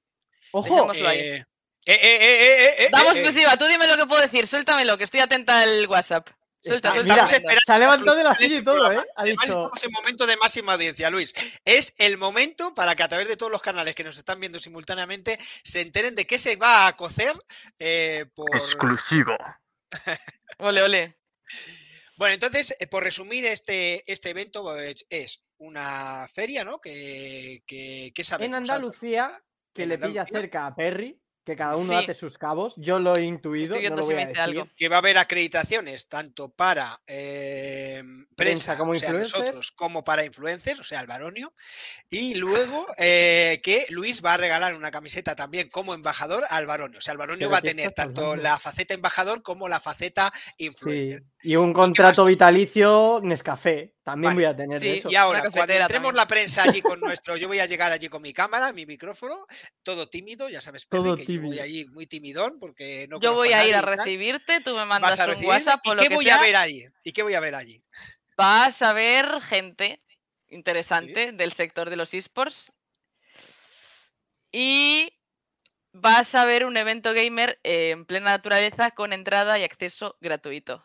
[0.52, 0.92] ¡Ojo!
[0.94, 1.44] Eh,
[1.86, 3.20] eh, eh, eh, eh, Damos eh.
[3.20, 6.28] exclusiva, tú dime lo que puedo decir, suéltamelo, que estoy atenta al WhatsApp.
[6.62, 7.42] Suelta, Está- mira, se
[7.72, 9.02] ha levantado de la silla y este todo, programa.
[9.02, 9.06] ¿eh?
[9.16, 9.60] Ha Además, dicho.
[9.60, 11.34] estamos en momento de máxima audiencia, Luis.
[11.64, 14.60] Es el momento para que a través de todos los canales que nos están viendo
[14.60, 17.32] simultáneamente se enteren de qué se va a cocer
[17.78, 18.54] eh, por...
[18.54, 19.34] Exclusivo.
[20.58, 21.16] Ole, ole.
[22.20, 26.78] Bueno, entonces, eh, por resumir, este, este evento es una feria, ¿no?
[26.78, 29.32] Que, que, que En sabemos, Andalucía,
[29.72, 30.26] que en le pilla Andalucía.
[30.26, 32.04] cerca a Perry, que cada uno Sí.
[32.04, 32.74] ate sus cabos.
[32.76, 34.58] Yo lo he intuido, Estoy no viendo lo si voy me a dice decir.
[34.60, 34.70] algo.
[34.76, 38.02] que va a haber acreditaciones tanto para eh,
[38.36, 39.40] prensa, como o sea, influencers.
[39.40, 41.52] nosotros, como para influencers, o sea, el Baronio.
[42.10, 46.98] Y luego eh, que Luis va a regalar una camiseta también como embajador al Baronio.
[46.98, 48.42] O sea, el Baronio ¿Pero va a tener tanto hablando?
[48.42, 50.66] la faceta embajador como la faceta Sí.
[50.66, 51.24] influencer.
[51.42, 54.46] Y un contrato vitalicio Nescafé, También Vale.
[54.46, 55.10] voy a tener de Sí, eso.
[55.10, 56.16] Y ahora, cuando entremos también.
[56.16, 59.36] la prensa allí con nuestro, yo voy a llegar allí con mi cámara, mi micrófono,
[59.82, 61.62] todo tímido, ya sabes, Perry, Todo que yo voy tímido.
[61.62, 65.26] allí muy timidón porque no Yo voy a ir a recibirte, tú me mandas a
[65.26, 66.36] un WhatsApp o ¿Y lo qué que voy sea.
[66.36, 66.86] a ver allí?
[67.04, 67.82] ¿Y qué voy a ver allí?
[68.36, 70.02] Vas a ver gente
[70.48, 72.72] interesante del sector de los esports.
[74.52, 75.12] Y
[75.92, 80.84] vas a ver un evento gamer en plena naturaleza con entrada y acceso gratuito.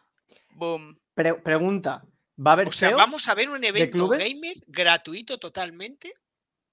[0.52, 1.00] Boom.
[1.14, 2.04] Pre- pregunta,
[2.38, 6.14] ¿va a haber O sea, vamos a ver un evento gamer gratuito totalmente.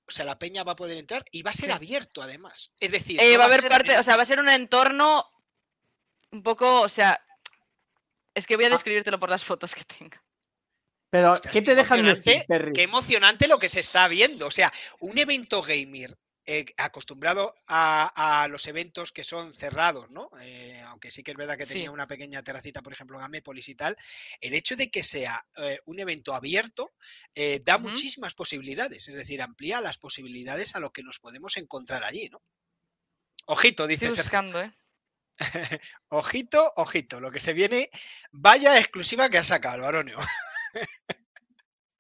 [0.07, 1.73] O sea, la peña va a poder entrar y va a ser Sí.
[1.73, 2.73] abierto además.
[2.81, 4.41] Es decir, Eh, no va a haber ser parte, en- o sea, va a ser
[4.41, 5.25] un entorno
[6.33, 7.21] un poco, o sea,
[8.35, 8.71] es que voy a Ah.
[8.73, 10.17] describírtelo por las fotos que tengo.
[11.11, 12.73] Pero, Ostras, ¿qué qué te dejan decir, Perry?
[12.73, 14.47] Qué emocionante lo que se está viendo.
[14.47, 20.29] O sea, un evento gamer eh, acostumbrado a, a los eventos que son cerrados, ¿no?
[20.43, 21.75] Eh, aunque sí que es verdad que Sí.
[21.75, 23.97] tenía una pequeña terracita, por ejemplo, en Amépolis y tal.
[24.41, 26.93] El hecho de que sea eh, un evento abierto
[27.65, 29.09] da muchísimas posibilidades.
[29.09, 32.43] Es decir, amplía las posibilidades a lo que nos podemos encontrar allí, ¿no?
[33.47, 34.41] Ojito, dice Estoy Sergio.
[34.43, 34.73] buscando, ¿eh?
[36.09, 37.21] Ojito, ojito.
[37.21, 37.91] Lo que se viene,
[38.31, 40.19] vaya exclusiva que ha sacado el Baronio.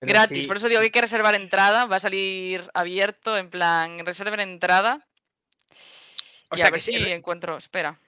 [0.02, 3.38] Pero Gratis, sí, por eso digo que hay que reservar entrada, va a salir abierto,
[3.38, 5.06] en plan, reserven entrada.
[6.48, 8.00] O y sea a que ver sí, si encuentro, espera.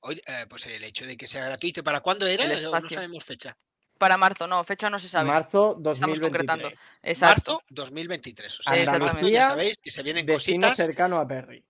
[0.00, 1.80] Oye, eh, pues el hecho de que sea gratuito.
[1.80, 2.46] ¿Y para cuándo era?
[2.46, 3.54] No sabemos fecha.
[3.98, 5.28] para marzo, no, fecha no se sabe.
[5.28, 6.70] Marzo Estamos concretando.
[6.70, 7.02] 2023.
[7.02, 7.52] Exacto.
[7.52, 8.60] Marzo 2023.
[8.60, 11.62] O sea, marzo ya sabéis que se vienen cositas cercano a Perry.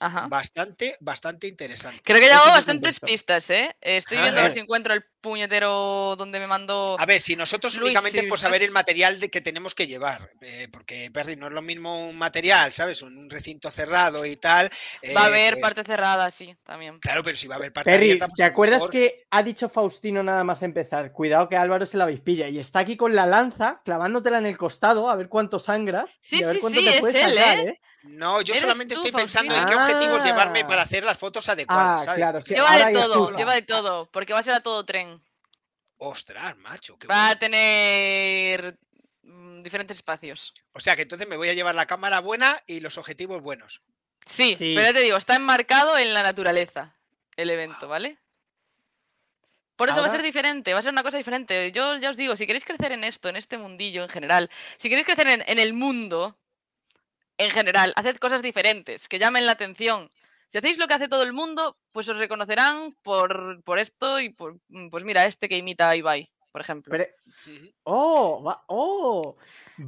[0.00, 0.26] Ajá.
[0.28, 2.02] bastante, bastante interesantes.
[2.04, 3.74] Creo que he dado bastantes pistas, ¿eh?
[3.80, 6.98] Estoy A viendo a ver si encuentro el puñetero donde me mandó.
[6.98, 9.86] A ver, si nosotros Luis, únicamente si por saber el material de que tenemos que
[9.86, 13.02] llevar, eh, porque Perry no es lo mismo un material, ¿sabes?
[13.02, 14.68] Un, un recinto cerrado y tal.
[15.16, 16.98] Va a eh, haber pues, parte cerrada, sí, también.
[17.00, 19.42] Claro, pero si va a haber parte Perry, abierta, pues ¿te acuerdas mejor- que ha
[19.42, 21.12] dicho Faustino nada más empezar?
[21.12, 24.56] Cuidado que Álvaro se la avispilla y está aquí con la lanza clavándotela en el
[24.56, 27.22] costado a ver cuánto sangras Sí, y a ver sí, cuánto sí, te es puedes
[27.22, 27.68] él, sacar, ¿eh?
[27.70, 27.80] ¿eh?
[28.08, 30.66] No, yo solamente tú, estoy pensando en qué objetivos llevarme Ah.
[30.66, 32.18] para hacer las fotos adecuadas, Ah, ¿sabes?
[32.18, 33.38] claro, sí, Lleva de todo, excusa.
[33.38, 35.22] lleva de todo, porque va a ser a todo tren.
[35.98, 38.78] Ostras, macho, qué Va a tener
[39.22, 40.52] mm, diferentes espacios.
[40.72, 43.82] O sea que entonces me voy a llevar la cámara buena y los objetivos buenos.
[44.26, 44.72] Sí, Sí.
[44.74, 46.94] pero ya te digo, está enmarcado en la naturaleza
[47.36, 48.18] el evento, ¿vale?
[49.76, 51.70] Por eso va a ser diferente, va a ser una cosa diferente.
[51.70, 54.88] Yo ya os digo, si queréis crecer en esto, en este mundillo en general, si
[54.88, 56.34] queréis crecer en, en el mundo
[57.38, 60.08] en general, haced cosas diferentes, que llamen la atención.
[60.48, 64.30] Si hacéis lo que hace todo el mundo, pues os reconocerán por, por esto y
[64.30, 66.90] por, mm, pues mira, este que imita a Ibai, por ejemplo.
[66.90, 67.06] Pero-.
[67.82, 69.36] Oh, va, oh.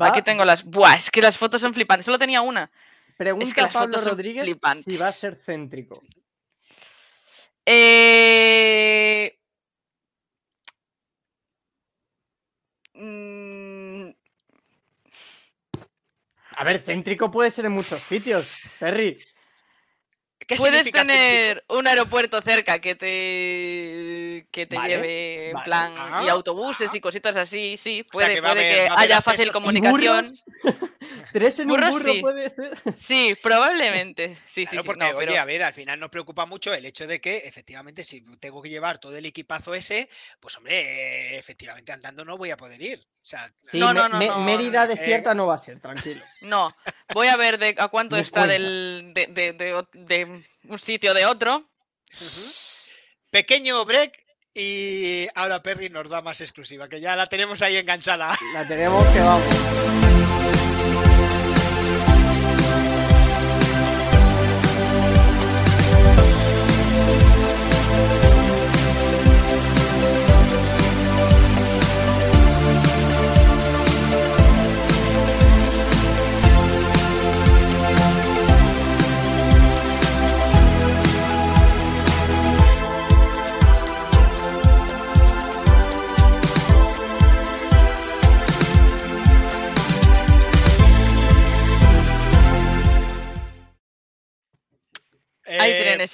[0.01, 0.65] Va- Aquí tengo las...
[0.65, 2.71] Buah, es que las fotos son flipantes, solo tenía una.
[3.17, 4.45] Pregunta las Pablo fotos son Rodríguez
[4.85, 6.03] si va a ser céntrico.
[7.67, 9.39] Eh...
[12.95, 13.38] mm,
[16.59, 18.49] A ver, céntrico puede ser en muchos sitios,
[18.81, 19.17] Perry.
[20.45, 20.99] ¿Qué Puedes céntrico?
[20.99, 23.07] tener un aeropuerto cerca que te
[24.51, 25.65] que te Vale, lleve en vale.
[25.65, 26.97] plan Ah, y autobuses ah.
[26.97, 30.27] y cositas así, sí, O sea, puede, que puede haber- que haya fácil ¿Y comunicación.
[31.33, 32.21] Tres en un burro sí.
[32.21, 32.73] puede ser.
[32.97, 34.37] Sí, probablemente.
[34.47, 34.87] Sí, sí, Claro, sí.
[34.87, 37.39] porque, no, oye, pero- a ver, al final nos preocupa mucho el hecho de que,
[37.39, 40.09] efectivamente, si tengo que llevar todo el equipazo ese,
[40.41, 42.99] pues, hombre, eh, efectivamente, andando no voy a poder ir.
[43.01, 46.23] O sea, Sí, No, no, no, Mérida eh, desierta no va a ser, tranquilo.
[46.43, 46.73] No,
[47.13, 48.53] voy a ver de a cuánto está cuenta.
[48.55, 51.69] del, de, de- de ot- de un sitio de otro.
[53.31, 54.19] pequeño break
[54.59, 58.31] y ahora Perry nos da más exclusiva, que ya la tenemos ahí enganchada.
[58.55, 60.08] La tenemos que vamos.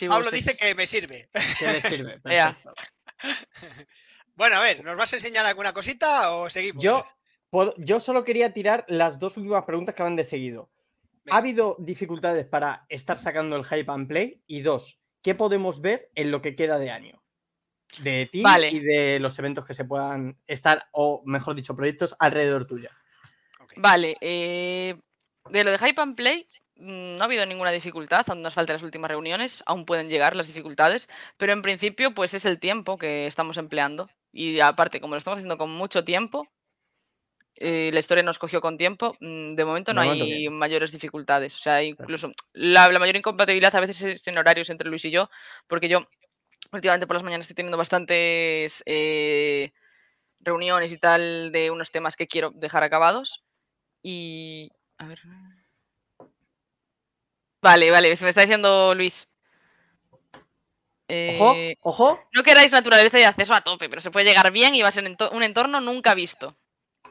[0.03, 1.28] Y Pablo dice que me sirve.
[1.59, 2.20] ¿Qué le sirve?
[4.36, 6.83] Bueno, a ver, ¿nos vas a enseñar alguna cosita o seguimos?
[6.83, 7.00] Yo,
[7.50, 10.72] puedo- yo solo quería tirar las dos últimas preguntas que van de seguido.
[11.25, 11.37] Venga.
[11.37, 14.42] ¿Ha habido dificultades para estar sacando el hype and play?
[14.49, 17.22] Y dos, ¿qué podemos ver en lo que queda de año?
[17.99, 18.71] De ti Vale.
[18.71, 22.91] y de los eventos que se puedan estar, o mejor dicho, proyectos alrededor tuya.
[23.76, 24.96] Vale, eh,
[25.49, 26.49] de lo de Hype and Play
[26.85, 30.47] no ha habido ninguna dificultad, aún nos faltan las últimas reuniones, aún pueden llegar las
[30.49, 35.19] dificultades, pero en principio pues es el tiempo que estamos empleando y aparte como lo
[35.19, 36.49] estamos haciendo con mucho tiempo,
[37.61, 39.17] eh, la historia nos cogió con tiempo.
[39.21, 41.55] mm, De momento De no momento hay mayores dificultades.
[41.55, 45.11] O sea, incluso la, la mayor incompatibilidad a veces es en horarios entre Luis y
[45.11, 45.31] yo,
[45.69, 46.07] porque yo
[46.73, 49.73] últimamente por las mañanas estoy teniendo bastantes eh,
[50.41, 53.45] reuniones y tal de unos temas que quiero dejar acabados.
[54.03, 54.71] Y.
[54.99, 55.21] A ver.
[57.64, 59.26] Vale, vale, se me está diciendo Luis.
[61.08, 62.28] Ojo, Eh, ojo.
[62.34, 64.92] no queráis naturaleza y acceso a tope, pero se puede llegar bien y va a
[64.92, 66.54] ser un entorno nunca visto.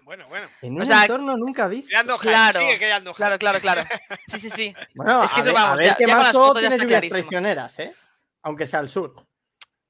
[0.03, 0.47] Bueno, bueno.
[0.61, 1.89] En O un sea, entorno nunca visto.
[1.89, 3.17] Creando hype, Claro, sigue creando hype.
[3.17, 3.81] claro, claro, claro.
[4.27, 4.75] Sí, sí, sí.
[4.93, 6.17] Bueno, Es que a, eso ver, vamos, a ver ya- qué ya
[6.61, 7.95] ya tiene lluvias traicioneras, ¿eh?
[8.43, 9.15] Aunque sea al sur.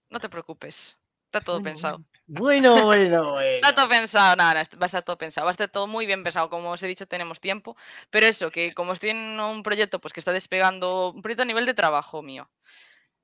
[0.10, 0.96] No te preocupes.
[1.26, 1.98] Está todo pensado.
[1.98, 3.40] Bueno, bueno, bueno.
[3.40, 6.24] Está todo pensado, nada, va a estar todo pensado, va a estar todo muy bien
[6.24, 7.76] pensado, como os he dicho, tenemos tiempo,
[8.10, 11.46] pero eso, que como estoy en un proyecto pues que está despegando, un proyecto a
[11.46, 12.50] nivel de trabajo mío,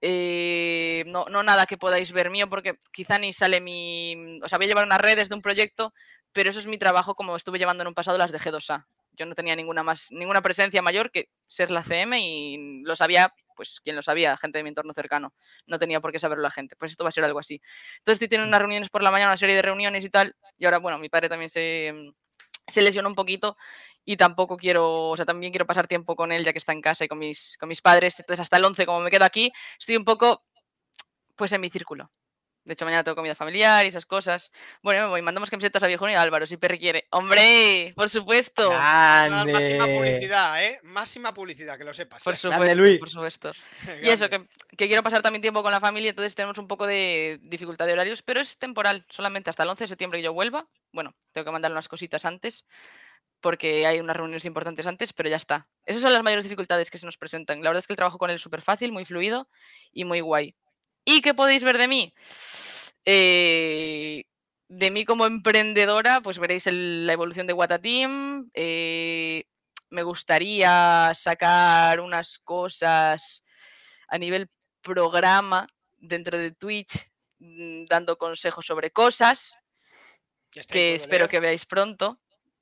[0.02, 4.58] eh, no, no nada que podáis ver mío, porque quizá ni sale mi, o sea,
[4.58, 5.94] voy a llevar unas redes de un proyecto,
[6.34, 8.86] pero eso es mi trabajo como estuve llevando en un pasado las de G2A,
[9.20, 13.34] yo no tenía ninguna más, ninguna presencia mayor que ser la CM y lo sabía,
[13.60, 15.34] pues quien lo sabía, gente de mi entorno cercano,
[15.68, 17.62] no tenía por qué saberlo la gente, pues esto va a ser algo así.
[17.98, 20.64] Entonces estoy teniendo unas reuniones por la mañana, una serie de reuniones y tal, y
[20.64, 22.14] ahora, bueno, mi padre también se, mm,
[22.66, 23.58] se lesionó un poquito
[24.06, 26.80] y tampoco quiero, o sea, también quiero pasar tiempo con él ya que está en
[26.80, 29.52] casa y con mis, con mis padres, entonces hasta el 11, como me quedo aquí,
[29.78, 30.46] estoy un poco,
[31.36, 32.10] pues en mi círculo.
[32.66, 34.52] De hecho, mañana tengo comida familiar y esas cosas.
[34.84, 37.08] Bueno, me voy, mandamos camisetas a Viejón y a Álvaro, si Perry quiere.
[37.10, 37.94] ¡Hombre!
[37.96, 38.70] ¡Por supuesto!
[38.70, 39.98] Dar máxima Grande.
[39.98, 40.80] publicidad, ¿eh?
[40.84, 42.24] Máxima publicidad, que lo sepas.
[42.24, 42.38] Por ¿eh?
[42.38, 43.00] supuesto, Luis.
[43.00, 43.52] por supuesto.
[44.04, 44.46] Y eso, que,
[44.78, 47.94] que quiero pasar también tiempo con la familia, entonces tenemos un poco de dificultad de
[47.94, 50.68] horarios, pero es temporal, solamente hasta el 11 de septiembre que yo vuelva.
[50.92, 52.66] Bueno, tengo que mandar unas cositas antes,
[53.42, 55.68] porque hay unas reuniones importantes antes, pero ya está.
[55.86, 57.64] Esas son las mayores dificultades que se nos presentan.
[57.64, 59.50] La verdad es que el trabajo con él es súper fácil, muy fluido
[59.92, 60.56] y muy guay.
[61.12, 62.14] ¿Y qué podéis ver de mí?
[63.04, 64.24] Eh,
[64.68, 68.50] de mí como emprendedora, pues veréis el- la evolución de Watateam.
[68.54, 69.46] eh,
[69.90, 73.42] me gustaría sacar unas cosas
[74.08, 74.50] a nivel
[74.82, 75.66] programa
[75.98, 77.10] dentro de Twitch,
[77.40, 79.56] mm, dando consejos sobre cosas
[80.52, 81.30] que espero leer.
[81.32, 82.20] que veáis pronto.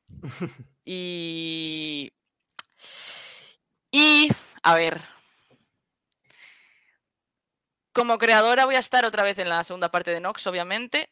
[0.86, 2.14] Y.
[3.92, 4.30] Y.
[4.64, 5.02] A ver.
[7.98, 11.10] Como creadora voy a estar otra vez en la segunda parte de Nox, obviamente.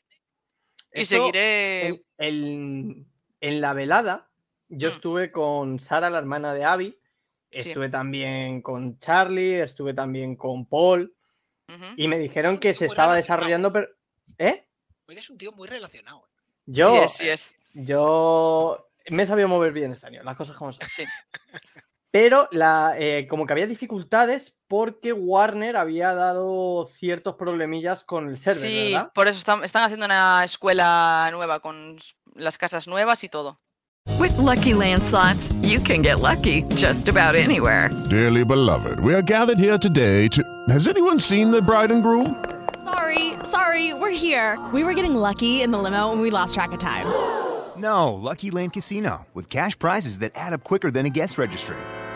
[0.93, 1.87] Y Eso, seguiré.
[1.87, 3.07] En, en-
[3.41, 4.29] en la velada,
[4.69, 4.91] yo Mm.
[4.91, 6.97] estuve con Sara, la hermana de Abby.
[7.51, 7.59] Sí.
[7.69, 11.15] Estuve también con Charlie, estuve también con Paul.
[11.97, 13.73] Y me dijeron que se estaba desarrollando.
[13.73, 13.87] Pero...
[14.37, 14.67] ¿Eh?
[15.07, 16.25] Eres un tío muy relacionado.
[16.27, 16.29] ¿eh?
[16.67, 17.55] Yo, Sí es, sí es.
[17.73, 20.87] yo me he sabido mover bien este año, las cosas como son.
[20.87, 21.03] Sí.
[22.15, 28.37] Pero la, eh, como que había dificultades porque Warner había dado ciertos problemillas con el
[28.37, 29.11] server, Sí, ¿verdad?
[29.13, 31.97] por eso están, están haciendo una escuela nueva con
[32.33, 33.59] las casas nuevas y todo.
[34.17, 37.89] With Lucky Land slots, you can get lucky just about anywhere.
[38.09, 40.41] Dearly beloved, we are gathered here today to.
[40.69, 42.41] Has anyone seen the bride and groom?
[42.85, 44.57] Sorry, sorry, we're here.
[44.71, 47.07] We were getting lucky in the limo and we lost track of time.
[47.77, 51.75] No, Lucky Land Casino, with cash prizes that add up quicker than a guest registry.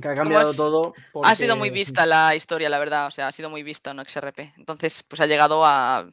[0.00, 0.94] Que ha cambiado has- todo.
[1.22, 1.70] Ha sido muy
[2.04, 3.06] vista la historia, la verdad.
[3.06, 4.54] O sea, ha sido muy vista no XRP.
[4.56, 6.08] Entonces, pues ha llegado a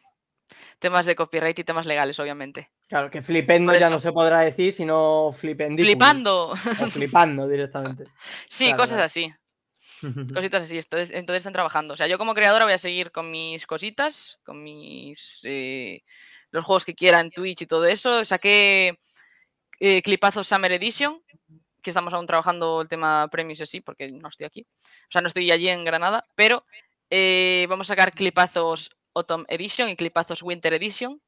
[0.79, 2.69] temas de copyright y temas legales, obviamente.
[2.87, 5.91] Claro, que flipendo ya no se podrá decir, sino flipendículos.
[5.91, 6.47] Flipando.
[6.49, 6.55] O
[6.91, 8.05] flipando directamente.
[8.49, 9.05] Sí, Claro, cosas claro.
[9.05, 9.33] así.
[10.33, 10.77] Cositas así.
[10.77, 11.93] Entonces, entonces están trabajando.
[11.93, 15.39] O sea, yo como creadora voy a seguir con mis cositas, con mis.
[15.43, 16.01] eh,
[16.51, 18.25] los juegos que quiera en Twitch y todo eso.
[18.25, 18.97] Saqué
[19.79, 21.21] eh, Clipazo Summer Edition,
[21.81, 24.61] que estamos aún trabajando el tema premios así, porque no estoy aquí.
[24.61, 26.65] O sea, no estoy allí en Granada, pero
[27.09, 31.21] eh, vamos a sacar Clipazos Autumn Edition y Clipazos Winter Edition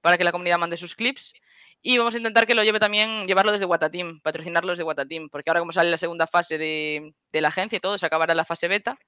[0.00, 1.34] para que la comunidad mande sus clips.
[1.80, 5.50] Y vamos a intentar que lo lleve también, llevarlo desde Watateam, patrocinarlo desde Watateam, porque
[5.50, 8.66] ahora como sale la segunda fase de, la agencia y todo, se acabará la fase
[8.66, 8.98] beta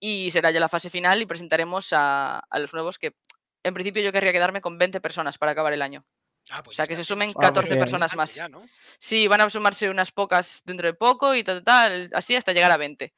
[0.00, 3.14] y será ya la fase final y presentaremos a los nuevos que
[3.62, 6.04] en principio yo querría quedarme con 20 personas para acabar el año.
[6.50, 7.78] Ah, pues o sea, que se sumen tienes- 14 bien.
[7.80, 8.34] personas más.
[8.34, 8.66] Ya, ¿no?
[8.98, 12.52] Sí, van a sumarse unas pocas dentro de poco y tal, tal, tal, así hasta
[12.52, 13.14] llegar a 20.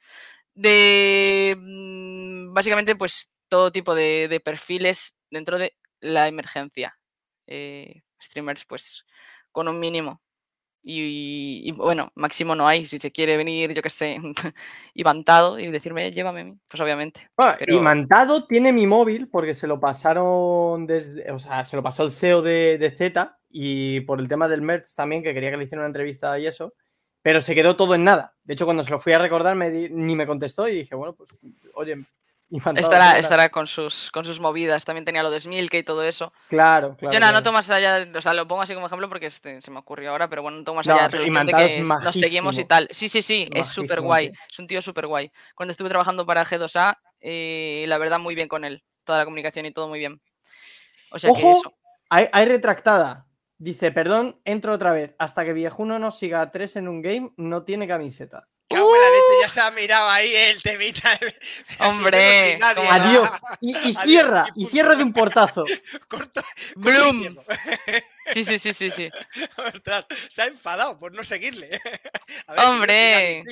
[0.55, 6.97] De mm, básicamente, pues todo tipo de, de perfiles dentro de la emergencia.
[7.47, 9.05] Eh, streamers, pues,
[9.51, 10.22] con un mínimo.
[10.85, 12.87] Y, y, bueno, máximo no hay.
[12.87, 14.19] Si se quiere venir, yo qué sé,
[14.95, 17.29] Ivantado y decirme, llévame a mí, pues obviamente.
[17.39, 21.31] Ah, Pero- Y Mantado tiene mi móvil porque se lo pasaron desde.
[21.31, 24.63] O sea, se lo pasó el CEO de, de Z y por el tema del
[24.63, 26.75] merch también, que quería que le hiciera una entrevista y eso.
[27.23, 28.35] Pero se quedó todo en nada.
[28.43, 30.97] De hecho, cuando se lo fui a recordar, me di- ni me contestó y dije,
[30.97, 31.31] bueno, pues,
[31.75, 32.05] oye,
[32.77, 34.85] Estará, estará con sus, con sus movidas.
[34.85, 36.33] También tenía lo de Smilke y todo eso.
[36.49, 37.15] Claro, claro.
[37.15, 39.63] Yo nada, no tomo más allá, o sea, lo pongo así como ejemplo porque este,
[39.63, 41.81] se me ocurrió ahora, pero bueno, no tomo más No, allá de relación de que
[41.81, 42.89] nos seguimos y tal.
[42.91, 44.33] Sí, sí, sí, es súper guay.
[44.51, 45.33] Es un tío súper guay.
[45.55, 48.83] Cuando estuve trabajando para G2A, eh, la verdad, muy bien con él.
[49.05, 50.21] Toda la comunicación y todo muy bien.
[51.11, 51.75] O sea que Ojo, eso.
[52.11, 53.27] hay, hay retractada.
[53.57, 55.15] Dice, perdón, entro otra vez.
[55.19, 58.49] Hasta que Viejuno no siga a tres en un game, no tiene camiseta.
[58.69, 61.11] Cago en la leche, ya se ha mirado ahí el temita.
[61.81, 63.07] Hombre, Sin nadie, ¿cómo ¿verdad?
[63.09, 63.31] Adiós.
[63.61, 65.65] Y, y Adiós, cierra, y y cierra de un portazo.
[66.09, 66.43] Corto,
[66.77, 67.37] ¡Bloom!
[68.33, 69.09] Sí, sí, sí, sí, sí.
[69.57, 71.71] Ostras, se ha enfadado por no seguirle.
[72.47, 73.45] A ver, Hombre.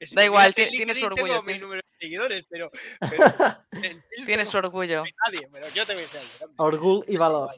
[0.00, 2.70] Si Da igual, tienes orgullo, Tengo mi tienes- número de seguidores, pero.
[3.10, 3.24] pero
[3.72, 5.04] en Twitch Tienes tengo- orgullo.
[5.26, 6.62] nadie, pero yo te voy a.
[6.62, 7.50] Orgullo y valor.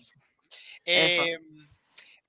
[0.85, 1.39] Eh,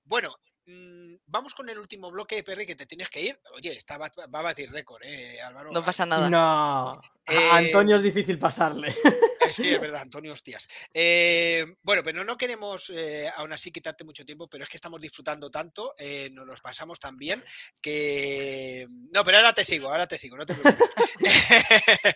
[0.04, 0.34] bueno,
[0.66, 3.40] mm, vamos con el último bloque, Perry, que te tienes que ir.
[3.54, 5.70] Oye, está, va, va a batir récord, ¿eh, Álvaro?
[5.72, 6.28] No pasa nada.
[6.30, 6.88] No.
[6.90, 7.00] A
[7.32, 8.94] Eh, Antonio es difícil pasarle.
[9.52, 10.66] Sí, es verdad, Antonio, hostias.
[10.92, 14.98] Eh, bueno, pero no queremos eh, aún así quitarte mucho tiempo, pero es que estamos
[15.00, 17.44] disfrutando tanto, eh, nos los pasamos tan bien
[17.80, 18.88] que...
[19.12, 20.90] No, pero ahora te sigo, ahora te sigo, no te preocupes.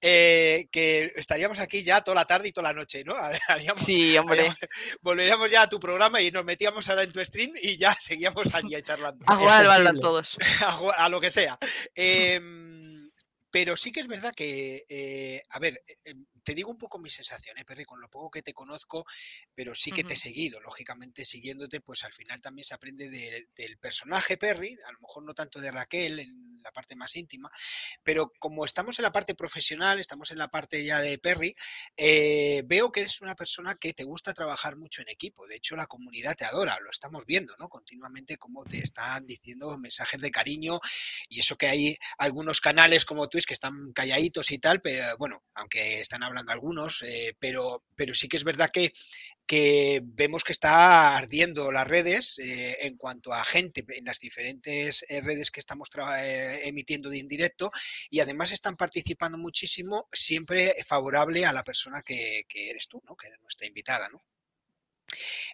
[0.00, 3.14] Eh, que estaríamos aquí ya toda la tarde y toda la noche, ¿no?
[3.48, 4.40] Haríamos- Sí, hombre.
[4.40, 4.58] haríamos-
[5.00, 8.54] volveríamos ya a tu programa y nos metíamos ahora en tu stream y ya seguíamos
[8.54, 10.36] allí charlando A jugar al todos.
[10.96, 11.58] a, lo que sea.
[11.94, 13.10] Em,
[13.50, 16.98] pero sí que es verdad que, eh, a ver, eh, em, te digo un poco
[16.98, 19.04] mi sensación, ¿eh, Perry, con lo poco que te conozco,
[19.54, 20.60] pero sí que te he seguido.
[20.60, 25.24] Lógicamente, siguiéndote, pues al final también se aprende de- del personaje Perry, a lo mejor
[25.24, 27.50] no tanto de Raquel en la parte más íntima,
[28.02, 31.54] pero como estamos en la parte profesional, estamos en la parte ya de Perry,
[31.96, 35.46] eh, veo que eres una persona que te gusta trabajar mucho en equipo.
[35.46, 37.68] De hecho, la comunidad te adora, lo estamos viendo, ¿no?
[37.68, 40.80] Continuamente como te están diciendo mensajes de cariño
[41.28, 45.44] y eso que hay algunos canales como Twitch que están calladitos y tal, pero bueno,
[45.54, 48.92] aunque están hablando algunos, eh, pero, pero sí que es verdad que,
[49.46, 55.04] que vemos que está ardiendo las redes eh, en cuanto a gente en las diferentes
[55.08, 55.90] redes que estamos
[56.62, 57.70] emitiendo de indirecto
[58.10, 63.16] y además están participando muchísimo, siempre favorable a la persona que, eres tú, ¿no?
[63.16, 64.08] que eres nuestra invitada.
[64.08, 64.20] ¿no?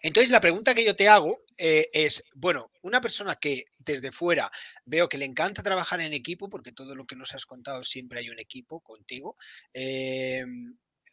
[0.01, 4.51] Entonces, la pregunta que yo te hago eh, es, bueno, una persona que desde fuera
[4.85, 8.19] veo que le encanta trabajar en equipo, porque todo lo que nos has contado siempre
[8.19, 9.37] hay un equipo contigo,
[9.73, 10.45] eh,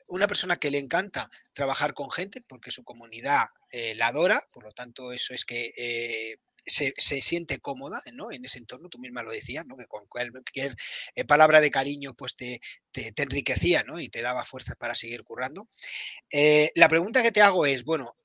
[0.06, 4.65] una persona que le encanta trabajar con gente, porque su comunidad eh, la adora, por
[4.65, 6.39] lo tanto, eso es que...
[6.69, 8.31] se, se siente cómoda ¿no?
[8.32, 9.77] en ese entorno, tú misma lo decías, ¿no?
[9.77, 10.77] que con cualquier
[11.15, 12.61] eh, palabra de cariño pues te,
[12.93, 14.01] te, te enriquecía ¿no?
[14.01, 15.69] y te daba fuerzas para seguir currando.
[16.31, 18.16] Eh, la pregunta que te hago es, bueno,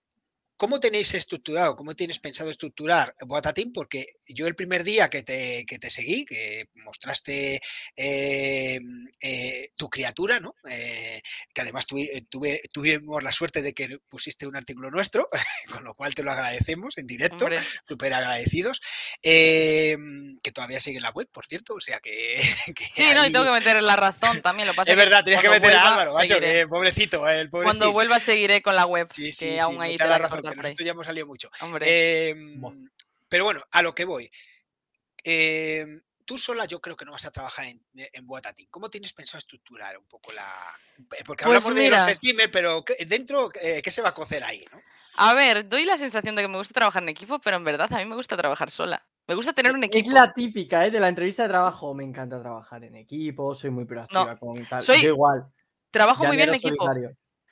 [0.56, 3.74] ¿Cómo tenéis estructurado, cómo tienes pensado estructurar Boatatín?
[3.74, 7.60] Porque yo el primer día que te, que te seguí, que mostraste
[7.96, 8.80] eh,
[9.20, 10.56] eh, tu criatura, ¿no?
[10.70, 11.22] Eh,
[11.54, 15.28] que además tuve, tuvimos la suerte de que pusiste un artículo nuestro,
[15.72, 17.48] con lo cual te lo agradecemos en directo,
[17.88, 18.80] súper agradecidos,
[19.22, 22.38] que todavía sigue en la web, por cierto, o sea que...
[22.76, 24.68] que Sí, no, y tengo que meter la razón también.
[24.68, 27.64] Lo pasa es verdad, tienes que meter a Álvaro, macho, que pobrecito, el pobrecito.
[27.64, 30.56] Cuando vuelva seguiré con la web, Sí, que sí, aún ahí te la razón, que
[30.70, 31.50] nosotros ya hemos salido mucho.
[31.62, 32.30] Hombre.
[32.30, 32.90] Em,
[33.30, 34.30] pero bueno, a lo que voy.
[35.24, 38.68] Em, tú sola yo creo que no vas a trabajar en, en Boatatín.
[38.70, 40.52] ¿Cómo tienes pensado estructurar un poco la...?
[40.98, 44.14] eh, Porque Pues hablamos de los streamers, pero ¿qué- dentro, eh, ¿qué se va a
[44.14, 44.64] cocer ahí?
[44.72, 44.82] ¿no?
[45.16, 47.92] A ver, doy la sensación de que me gusta trabajar en equipo, pero en verdad
[47.94, 49.06] a mí me gusta trabajar sola.
[49.28, 50.14] Me gusta tener un Es equipo.
[50.16, 50.92] la típica, ¿eh?
[50.92, 51.94] De la entrevista de trabajo.
[51.94, 54.82] Me encanta trabajar en equipo, soy muy proactiva con tal.
[54.84, 55.46] soy- Yo igual.
[55.92, 56.86] Trabajo muy bien en equipo.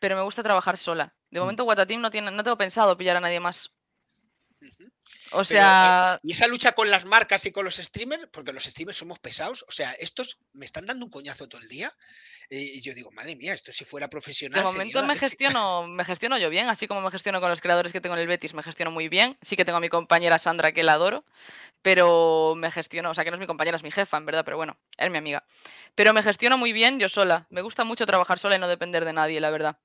[0.02, 1.16] Pero me gusta trabajar sola.
[1.30, 1.44] De Mm.
[1.44, 3.72] momento Watateam no tiene, no tengo pensado pillar a nadie más.
[5.32, 8.64] O sea, eh, y esa lucha con las marcas y con los streamers, porque los
[8.66, 11.92] streamers somos pesados, o sea, estos me están dando un coñazo todo el día.
[12.50, 14.60] eh, Y yo digo, madre mía, esto si fuera profesional.
[14.60, 15.20] de momento me leche".
[15.30, 18.22] gestiono, me gestiono yo bien, así como me gestiono con los creadores que tengo en
[18.22, 19.38] el Betis, me gestiono muy bien.
[19.42, 21.24] Sí que tengo a mi compañera Sandra, que la adoro,
[21.82, 24.46] pero me gestiono, o sea, que no es mi compañera, es mi jefa, en verdad,
[24.46, 25.44] pero bueno, es mi amiga.
[25.96, 27.48] Pero me gestiono muy bien yo sola.
[27.50, 29.78] Me gusta mucho trabajar sola y no depender de nadie, la verdad.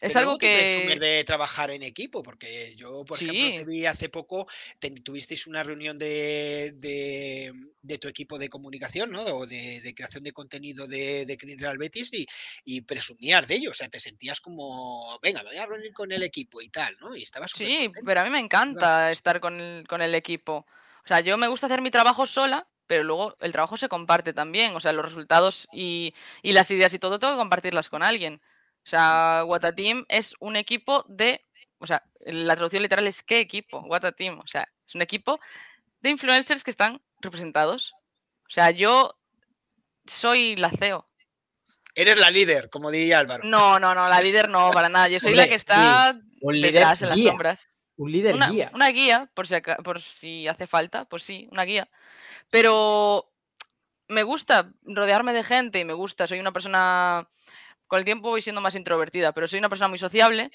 [0.00, 0.98] Es Pero algo que...
[0.98, 4.46] de trabajar en equipo, porque yo, por ejemplo, te vi hace poco,
[4.80, 9.22] te- tuvisteis una reunión de, de- de tu equipo de comunicación, ¿no?
[9.22, 12.26] O de, de creación de contenido de, de Clean Real Betis y,
[12.64, 16.10] y presumías de ello, o sea, te sentías como, venga, me voy a reunir con
[16.12, 17.16] el equipo y tal, ¿no?
[17.16, 18.00] Y estabas sí, contento.
[18.04, 20.66] pero a mí me encanta estar con el, con el equipo.
[21.04, 24.32] O sea, yo me gusta hacer mi trabajo sola, pero luego el trabajo se comparte
[24.32, 24.74] también.
[24.74, 28.40] O sea, los resultados y, y las ideas y todo tengo que compartirlas con alguien.
[28.86, 31.44] O sea, Wata Team es un equipo de,
[31.78, 33.80] o sea, la traducción literal es ¿qué equipo?
[33.80, 34.38] Wata Team.
[34.38, 35.40] O sea, es un equipo
[36.00, 37.94] de influencers que están representados.
[38.48, 39.18] O sea, yo
[40.06, 41.08] soy la CEO.
[41.96, 43.42] Eres la líder, como diría Álvaro.
[43.44, 45.08] No, no, no, la líder no, para nada.
[45.08, 47.30] Yo soy la que está sí, un líder detrás en las guía.
[47.30, 47.68] sombras.
[47.96, 48.70] Un líder Una, guía.
[48.72, 51.88] una guía, por si, por si hace falta, pues sí, una guía.
[52.50, 53.32] Pero
[54.06, 57.28] me gusta rodearme de gente y me gusta, soy una persona,
[57.86, 60.50] con el tiempo voy siendo más introvertida, pero soy una persona muy sociable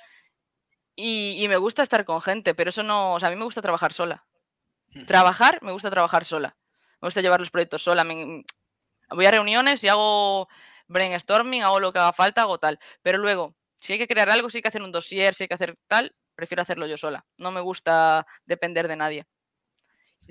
[0.95, 3.45] y, y me gusta estar con gente, pero eso no, o sea, a mí me
[3.45, 4.25] gusta trabajar sola.
[5.05, 6.57] Trabajar, me gusta trabajar sola.
[7.01, 8.03] Me gusta llevar los proyectos sola.
[8.03, 8.43] me-
[9.09, 10.47] voy a reuniones y hago
[10.87, 12.79] brainstorming, hago lo que haga falta, hago tal.
[13.01, 15.47] Pero luego, si hay que crear algo, si hay que hacer un dossier, si hay
[15.47, 17.25] que hacer tal, prefiero hacerlo yo sola.
[17.37, 19.27] No me gusta depender de nadie.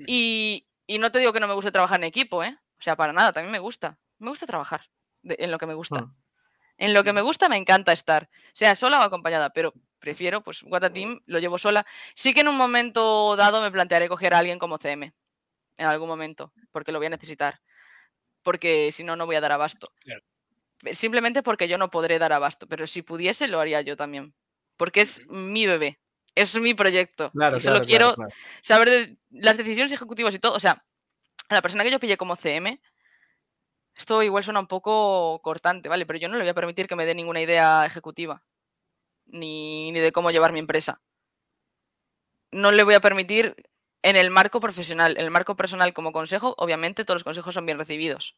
[0.07, 2.57] Y, y no te digo que no me guste trabajar en equipo, ¿eh?
[2.79, 3.97] O sea, para nada, también me gusta.
[4.19, 4.85] Me gusta trabajar
[5.23, 6.01] de- en lo que me gusta.
[6.01, 6.15] Hmm.
[6.81, 10.63] En lo que me gusta me encanta estar, sea sola o acompañada, pero prefiero, pues,
[10.63, 11.85] Wata Team lo llevo sola.
[12.15, 15.13] Sí que en un momento dado me plantearé coger a alguien como CM,
[15.77, 17.61] en algún momento, porque lo voy a necesitar,
[18.41, 19.93] porque si no, no voy a dar abasto.
[19.99, 20.21] Claro.
[20.79, 24.33] Pe- Simplemente porque yo no podré dar abasto, pero si pudiese lo haría yo también,
[24.75, 25.99] porque es mi bebé,
[26.33, 27.29] es mi proyecto.
[27.31, 27.85] Claro, y solo claro,
[28.15, 28.15] quiero
[28.63, 30.55] saber de las decisiones ejecutivas y todo.
[30.55, 30.83] O sea,
[31.47, 32.81] a la persona que yo pillé como CM,
[33.95, 36.05] esto igual suena un poco cortante, ¿vale?
[36.05, 38.43] Pero yo no le voy a permitir que me dé ninguna idea ejecutiva,
[39.25, 41.01] ni, ni de cómo llevar mi empresa.
[42.51, 43.55] No le voy a permitir
[44.03, 47.65] en el marco profesional, en el marco personal como consejo, obviamente todos los consejos son
[47.65, 48.35] bien recibidos,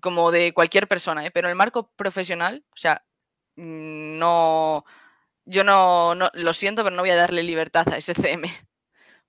[0.00, 1.30] como de cualquier persona, ¿eh?
[1.30, 3.04] Pero en el marco profesional, o sea,
[3.56, 4.84] mm, no,
[5.44, 8.48] yo no, no, lo siento, pero no voy a darle libertad a ese CM.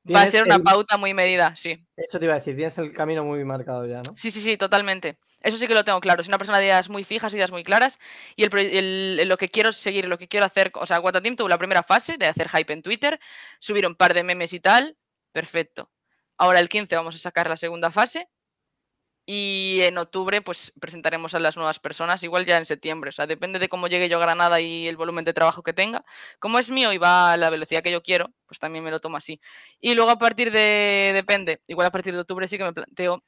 [0.06, 1.86] Va a ser una el- pauta muy medida, sí.
[1.96, 4.14] Eso te iba a decir, tienes el camino muy marcado ya, ¿no?
[4.18, 5.18] Sí, sí, sí, totalmente.
[5.42, 6.22] Eso sí que lo tengo claro.
[6.22, 8.00] Es una persona de ideas muy fijas, ideas muy claras.
[8.36, 8.58] Y el,
[9.20, 10.72] el- lo que quiero seguir, lo que quiero hacer.
[10.76, 13.20] O sea, Watateam tuvo la primera fase de hacer hype en Twitter,
[13.60, 14.98] subir un par de memes y tal.
[15.32, 15.90] Perfecto.
[16.38, 18.28] Ahora el 15 vamos a sacar la segunda fase.
[19.26, 23.10] Y en octubre, pues presentaremos a las nuevas personas, igual ya en septiembre.
[23.10, 25.74] O sea, depende de cómo llegue yo a Granada y el volumen de trabajo que
[25.74, 26.04] tenga.
[26.40, 29.00] Como es mío y va a la velocidad que yo quiero, pues también me lo
[29.00, 29.40] tomo así.
[29.80, 33.24] Y luego a partir de, depende, igual a partir de octubre sí que me planteo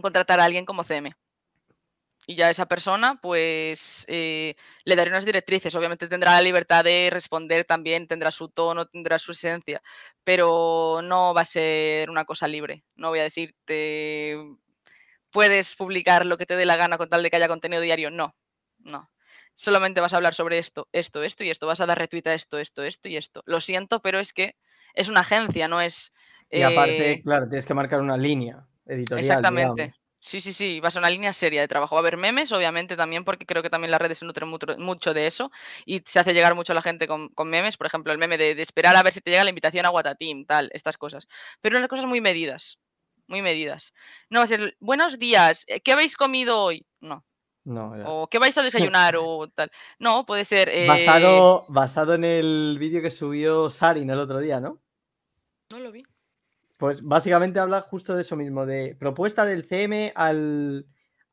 [0.00, 1.14] contratar a alguien como CM.
[2.28, 5.74] Y ya esa persona, pues eh, le daré unas directrices.
[5.76, 9.80] Obviamente tendrá la libertad de responder también, tendrá su tono, tendrá su esencia,
[10.24, 12.82] pero no va a ser una cosa libre.
[12.96, 14.36] No voy a decirte,
[15.36, 18.10] puedes publicar lo que te dé la gana con tal de que haya contenido diario.
[18.10, 18.34] No,
[18.78, 19.10] no.
[19.54, 21.66] Solamente vas a hablar sobre esto, esto, esto y esto.
[21.66, 23.42] Vas a dar retweet a esto, esto, esto y esto.
[23.44, 24.56] Lo siento, pero es que
[24.94, 26.14] es una agencia, no es...
[26.50, 29.20] Y aparte, eh, claro, tienes que marcar una línea editorial.
[29.20, 29.72] Exactamente.
[29.74, 30.00] digamos.
[30.20, 31.96] Sí, sí, sí, va a ser una línea seria de trabajo.
[31.96, 35.12] Va a haber memes, obviamente, también, porque creo que también las redes se nutren mucho,
[35.12, 35.50] de eso
[35.84, 37.76] y se hace llegar mucho a la gente con, con memes.
[37.76, 39.90] Por ejemplo, el meme de, de esperar a ver si te llega la invitación a
[39.90, 41.28] Watateam, tal, estas cosas.
[41.60, 42.78] Pero unas cosas muy medidas,
[43.26, 43.92] muy medidas.
[44.30, 46.86] No va a ser, buenos días, eh, ¿qué habéis comido hoy?
[47.00, 47.24] No.
[47.64, 48.04] No, ya.
[48.08, 49.16] O ¿qué vais a desayunar?
[49.20, 49.70] o tal.
[49.98, 50.68] No, puede ser.
[50.68, 54.80] eh, Basado, basado en el vídeo que subió Sarin el otro día, ¿no?
[55.70, 56.04] No lo vi.
[56.78, 60.86] Pues básicamente habla justo de eso mismo, de propuesta del CM al,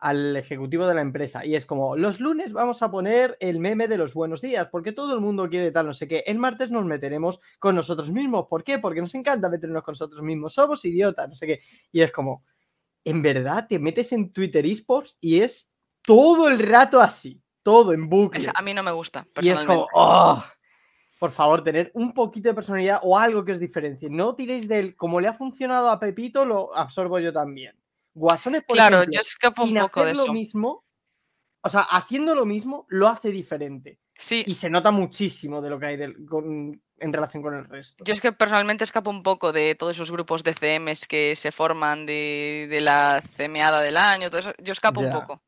[0.04, 1.46] al ejecutivo de la empresa.
[1.46, 4.92] Y es como, los lunes vamos a poner el meme de los buenos días, porque
[4.92, 6.24] todo el mundo quiere tal, no sé qué.
[6.28, 8.48] El martes nos meteremos con nosotros mismos.
[8.50, 8.80] ¿Por qué?
[8.80, 10.54] Porque nos encanta meternos con nosotros mismos.
[10.54, 11.60] Somos idiotas, no sé qué.
[11.92, 12.44] Y es como,
[13.06, 15.72] en verdad, te metes en Twitter eSports y es
[16.02, 18.42] todo el rato así, todo en bucle.
[18.42, 19.26] Esa- a mí no me gusta.
[19.42, 20.44] Y es como, oh,
[21.20, 24.10] por favor, tener un poquito de personalidad o algo que os diferencie.
[24.10, 27.74] No tiréis del, como le ha funcionado a Pepito, lo absorbo yo también.
[28.14, 30.34] Guasones, por Claro, ejemplo, yo escapo un poco de hacer lo eso.
[30.34, 30.86] mismo,
[31.62, 34.00] o sea, haciendo lo mismo, lo hace diferente.
[34.18, 34.44] Sí.
[34.46, 38.04] Y se nota muchísimo de lo que hay del- con- en relación con el resto.
[38.06, 41.52] Yo es que personalmente escapo un poco de todos esos grupos de CMs que se
[41.52, 44.54] forman de, de la CMada del año, todo eso.
[44.60, 45.42] Yo escapo un poco.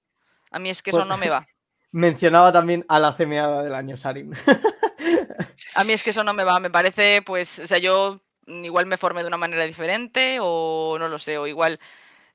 [0.51, 1.45] A mí es que Pues- eso no me va.
[1.91, 4.33] Mencionaba también a la CMA del año, Sarin.
[5.75, 6.59] A mí es que eso no me va.
[6.59, 11.07] Me parece, pues, o sea, yo igual me formé de una manera diferente o no
[11.07, 11.79] lo sé, o igual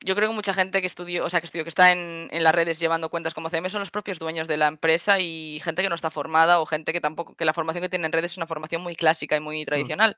[0.05, 2.43] yo creo que mucha gente que estudió, o sea, que estudió, que está en, en
[2.44, 5.82] las redes llevando cuentas como CM son los propios dueños de la empresa y gente
[5.82, 8.32] que no está formada o gente que tampoco, que la formación que tiene en redes
[8.32, 10.16] es una formación muy clásica y muy tradicional.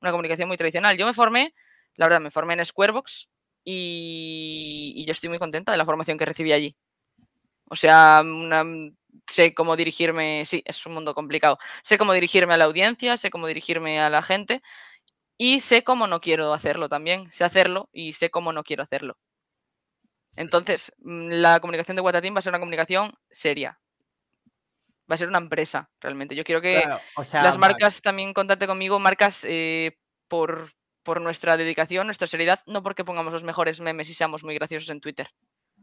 [0.00, 0.96] Una comunicación muy tradicional.
[0.98, 1.54] Yo me formé,
[1.96, 3.28] la verdad, me formé en Squarebox
[3.64, 6.76] y, y yo estoy muy contenta de la formación que recibí allí.
[7.70, 8.64] O sea, una-
[9.28, 11.58] sé cómo dirigirme, sí, es un mundo complicado.
[11.82, 14.62] Sé cómo dirigirme a la audiencia, sé cómo dirigirme a la gente
[15.36, 17.30] y sé cómo no quiero hacerlo también.
[17.32, 19.16] Sé hacerlo y sé cómo no quiero hacerlo.
[20.36, 23.78] Entonces, mm, la comunicación de Watateam va a ser una comunicación seria.
[25.10, 26.34] Va a ser una empresa, realmente.
[26.34, 27.72] Yo quiero que Claro, o sea, las vale.
[27.72, 29.96] marcas también contacten conmigo, marcas eh,
[30.28, 34.54] por, por nuestra dedicación, nuestra seriedad, no porque pongamos los mejores memes y seamos muy
[34.54, 35.28] graciosos en Twitter.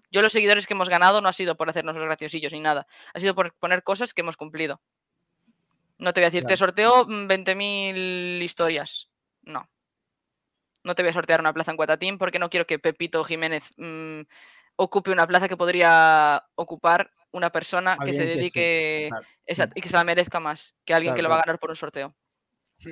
[0.09, 2.87] Yo los seguidores que hemos ganado no ha sido por hacernos los graciosillos ni nada,
[3.13, 4.81] ha sido por poner cosas que hemos cumplido.
[5.97, 9.10] No te voy a decir, te sorteo mm, 20.000 historias.
[9.43, 9.69] No.
[10.83, 13.73] No te voy a sortear una plaza en Guatatín porque no quiero que Pepito Jiménez
[13.77, 14.21] mm,
[14.75, 19.71] ocupe una plaza que podría ocupar una persona que se Alguien que sí, dedique claro.
[19.75, 21.69] y que se la merezca más que alguien Claro, que lo va a ganar por
[21.69, 22.15] un sorteo.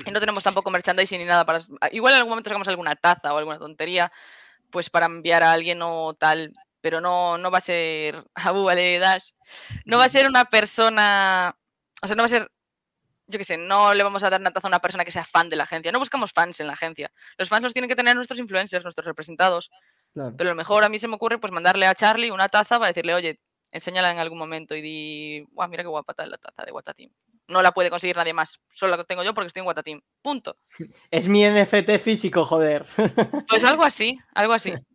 [0.05, 1.59] Y no tenemos tampoco merchandising ni nada para.
[1.91, 4.11] Igual en algún momento sacamos alguna taza o alguna tontería,
[4.69, 8.99] pues para enviar a alguien o tal, pero no, no va a ser Abu vale,
[8.99, 9.31] Dash.
[9.85, 11.55] No va a ser una persona.
[12.01, 12.51] O sea, no va a ser.
[13.29, 15.23] Yo qué sé, no le vamos a dar una taza a una persona que sea
[15.23, 15.91] fan de la agencia.
[15.91, 17.11] No buscamos fans en la agencia.
[17.37, 19.69] Los fans los tienen que tener nuestros influencers, nuestros representados.
[20.11, 20.33] Claro.
[20.35, 22.79] Pero a lo mejor a mí se me ocurre pues mandarle a Charlie una taza
[22.79, 23.39] para decirle, oye,
[23.71, 27.11] enséñala en algún momento y di, guau, mira qué guapa está la taza de Watateam.
[27.47, 30.01] No la puede conseguir nadie más, solo la tengo yo porque estoy en Watateam.
[30.21, 30.57] Punto.
[31.11, 32.85] Es mi NFT físico, joder.
[33.47, 34.73] Pues algo así, algo así.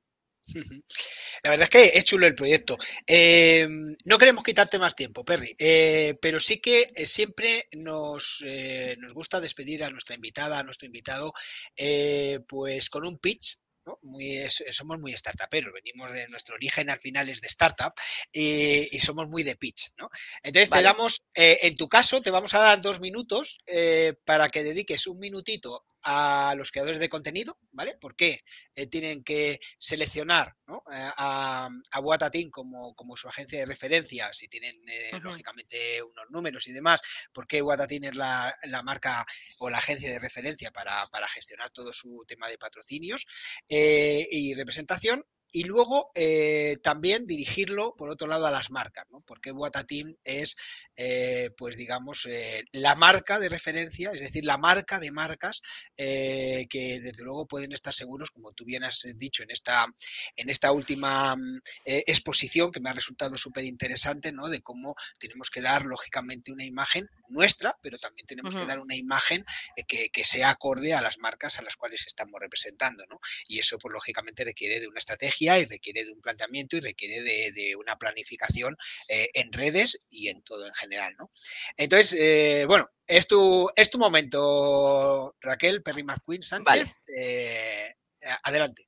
[1.43, 2.77] La verdad es que es chulo el proyecto.
[3.07, 3.67] Eh,
[4.05, 9.13] no queremos quitarte más tiempo, Perry, eh, pero sí que eh, siempre nos, eh, nos
[9.15, 11.33] gusta despedir a nuestra invitada, a nuestro invitado,
[12.49, 13.59] pues con un pitch.
[13.87, 13.99] ¿no?
[14.03, 17.93] Muy, es- somos muy startuperos, venimos de nuestro origen al final es de startup
[18.33, 19.91] eh, y somos muy de pitch.
[19.99, 20.09] ¿no?
[20.43, 20.81] Entonces Vale.
[20.81, 24.65] te damos, eh, en tu caso, te vamos a dar dos minutos eh, para que
[24.65, 27.97] dediques un minutito a los creadores de contenido, ¿vale?
[28.01, 28.45] Porque
[28.75, 30.85] eh, tienen que seleccionar ¿no?
[30.93, 36.27] Eh, a, a Watatin como, como su agencia de referencia, si tienen eh, lógicamente unos
[36.31, 37.01] números y demás,
[37.33, 39.25] porque Watatin es la, la marca
[39.59, 43.27] o la agencia de referencia para, para gestionar todo su tema de patrocinios
[43.69, 45.25] eh, y representación.
[45.55, 49.21] Y luego eh, también dirigirlo, por otro lado, a las marcas, ¿no?
[49.21, 50.57] Porque Watateam es,
[50.97, 55.63] eh, pues digamos, eh, la marca de referencia, es decir, la marca de marcas
[55.97, 59.87] eh, que desde luego pueden estar seguros, como tú bien has dicho en esta,
[60.35, 64.49] en esta última mm, exposición, que me ha resultado súper interesante, ¿no?
[64.49, 68.97] De cómo tenemos que dar, lógicamente, una imagen nuestra, pero también tenemos que dar una
[68.97, 69.45] imagen
[69.87, 73.21] que, que sea acorde a las marcas a las cuales estamos representando, ¿no?
[73.47, 77.21] Y eso, pues lógicamente, requiere de una estrategia y requiere de un planteamiento y requiere
[77.21, 78.77] de, de una planificación
[79.09, 81.31] eh, en redes y en todo en general, ¿no?
[81.77, 86.89] Entonces, eh, bueno, es tu, es tu momento, Raquel Perry McQueen Sánchez.
[87.17, 87.95] eh,
[88.43, 88.85] adelante.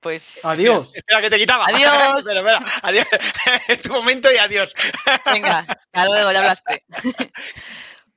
[0.00, 0.92] Pues Adiós.
[0.94, 1.66] Espera, que te quitaba.
[1.68, 2.18] Adiós.
[2.18, 3.06] espera, espera, adiós.
[3.68, 4.74] es tu momento y adiós.
[5.32, 6.84] venga, hasta luego, ya hablaste.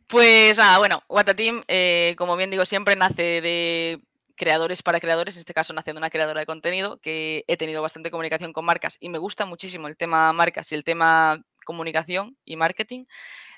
[0.10, 4.02] Pues nada, bueno, Watateam, eh, como bien digo siempre, nace de
[4.40, 7.82] creadores para creadores, en este caso nace de una creadora de contenido, que he tenido
[7.82, 12.38] bastante comunicación con marcas y me gusta muchísimo el tema marcas y el tema comunicación
[12.45, 13.06] y marketing.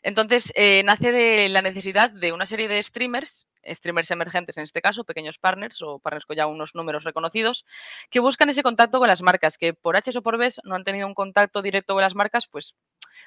[0.01, 4.81] Entonces, eh, nace de la necesidad de una serie de streamers, streamers emergentes en este
[4.81, 7.63] caso, pequeños partners o partners con ya unos números reconocidos,
[8.09, 10.83] que buscan ese contacto con las marcas, que por H o por B no han
[10.83, 12.73] tenido un contacto directo con las marcas, pues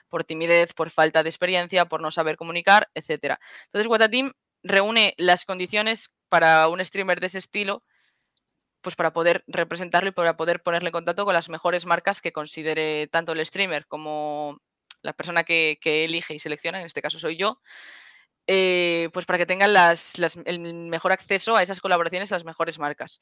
[0.09, 3.39] por timidez, por falta de experiencia, por no saber comunicar, etcétera.
[3.67, 4.33] Entonces, Watateam
[4.65, 7.85] reúne las condiciones para un streamer de ese estilo,
[8.81, 12.33] pues para poder representarlo y para poder ponerle en contacto con las mejores marcas que
[12.33, 14.59] considere tanto el streamer como
[15.03, 17.61] la persona que, elige y selecciona, en este caso soy yo,
[18.47, 19.75] eh, pues para que tengan
[20.45, 23.21] el mejor acceso a esas colaboraciones a las mejores marcas.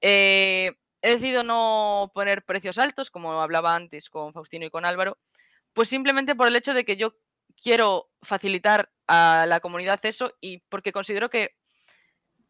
[0.00, 5.18] Eh, he decidido no poner precios altos, como hablaba antes con Faustino y con Álvaro,
[5.72, 7.14] pues simplemente por el hecho de que yo
[7.62, 11.50] quiero facilitar a la comunidad eso y porque considero que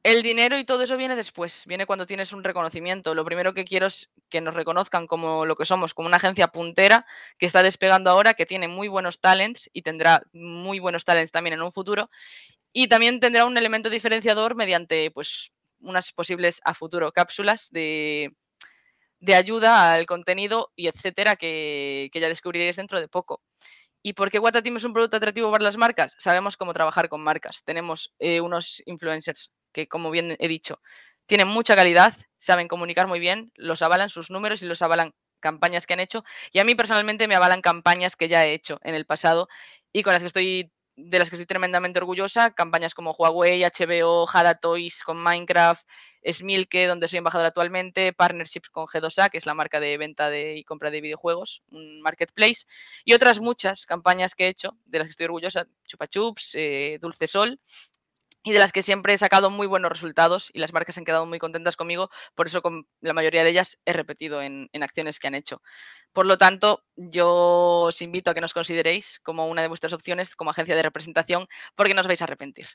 [0.02, 3.14] el dinero y todo eso viene después, viene cuando tienes un reconocimiento.
[3.14, 6.48] Lo primero que quiero es que nos reconozcan como lo que somos, como una agencia
[6.48, 7.06] puntera
[7.39, 11.55] que está despegando ahora, que tiene muy buenos talents y tendrá muy buenos talents también
[11.55, 12.10] en un futuro.
[12.72, 18.32] Y también tendrá un elemento diferenciador mediante pues unas posibles a futuro cápsulas de,
[19.20, 23.40] de ayuda al contenido y etcétera que, que ya descubriréis dentro de poco.
[24.02, 26.16] ¿Y por qué es un producto atractivo para las marcas?
[26.18, 27.62] Sabemos cómo trabajar con marcas.
[27.64, 30.80] Tenemos eh, unos influencers que, como bien he dicho,
[31.26, 35.86] tienen mucha calidad, saben comunicar muy bien, los avalan sus números y los avalan campañas
[35.86, 36.24] que han hecho.
[36.52, 39.48] Y a mí personalmente me avalan campañas que ya he hecho en el pasado
[39.92, 40.72] y con las que estoy
[41.04, 45.86] de las que estoy tremendamente orgullosa, campañas como Huawei, HBO, Hada Toys con Minecraft,
[46.24, 50.56] Smilke, donde soy embajador actualmente, partnerships con G2A, que es la marca de venta de,
[50.56, 52.66] y compra de videojuegos, un marketplace,
[53.04, 56.98] y otras muchas campañas que he hecho, de las que estoy orgullosa, Chupa Chups, eh,
[57.00, 57.58] Dulce Sol,
[58.43, 61.27] y de las que siempre he sacado muy buenos resultados y las marcas han quedado
[61.27, 65.19] muy contentas conmigo, por eso con la mayoría de ellas he repetido en, en, acciones
[65.19, 65.62] que han hecho.
[66.12, 67.28] Por lo tanto, yo
[67.86, 71.48] os invito a que nos consideréis como una de vuestras opciones como agencia de representación,
[71.74, 72.69] porque no os vais a arrepentir.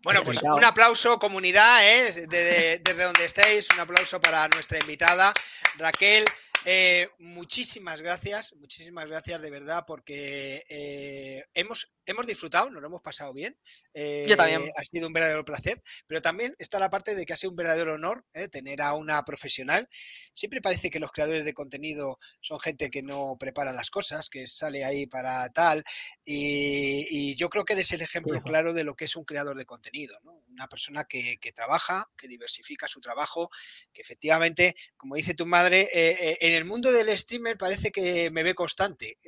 [0.00, 2.04] Bueno, pues un aplauso, comunidad, ¿eh?
[2.04, 5.32] desde, desde donde estéis, un aplauso para nuestra invitada,
[5.76, 6.24] Raquel.
[6.70, 13.00] Eh, muchísimas gracias, muchísimas gracias de verdad, porque eh, hemos, hemos disfrutado, nos lo hemos
[13.00, 13.58] pasado bien.
[13.94, 14.70] Yo también.
[14.76, 17.56] Ha sido un verdadero placer, pero también está la parte de que ha sido un
[17.56, 18.22] verdadero honor
[18.52, 19.88] tener a una profesional.
[20.34, 24.46] Siempre parece que los creadores de contenido son gente que no prepara las cosas, que
[24.46, 25.82] sale ahí para tal,
[26.22, 29.56] y, y yo creo que eres el ejemplo claro de lo que es un creador
[29.56, 30.44] de contenido, ¿no?
[30.48, 33.48] Una persona que, que, trabaja, que diversifica su trabajo,
[33.92, 38.42] que efectivamente, como dice tu madre, eh, en el mundo del streamer parece que me
[38.42, 39.18] ve constante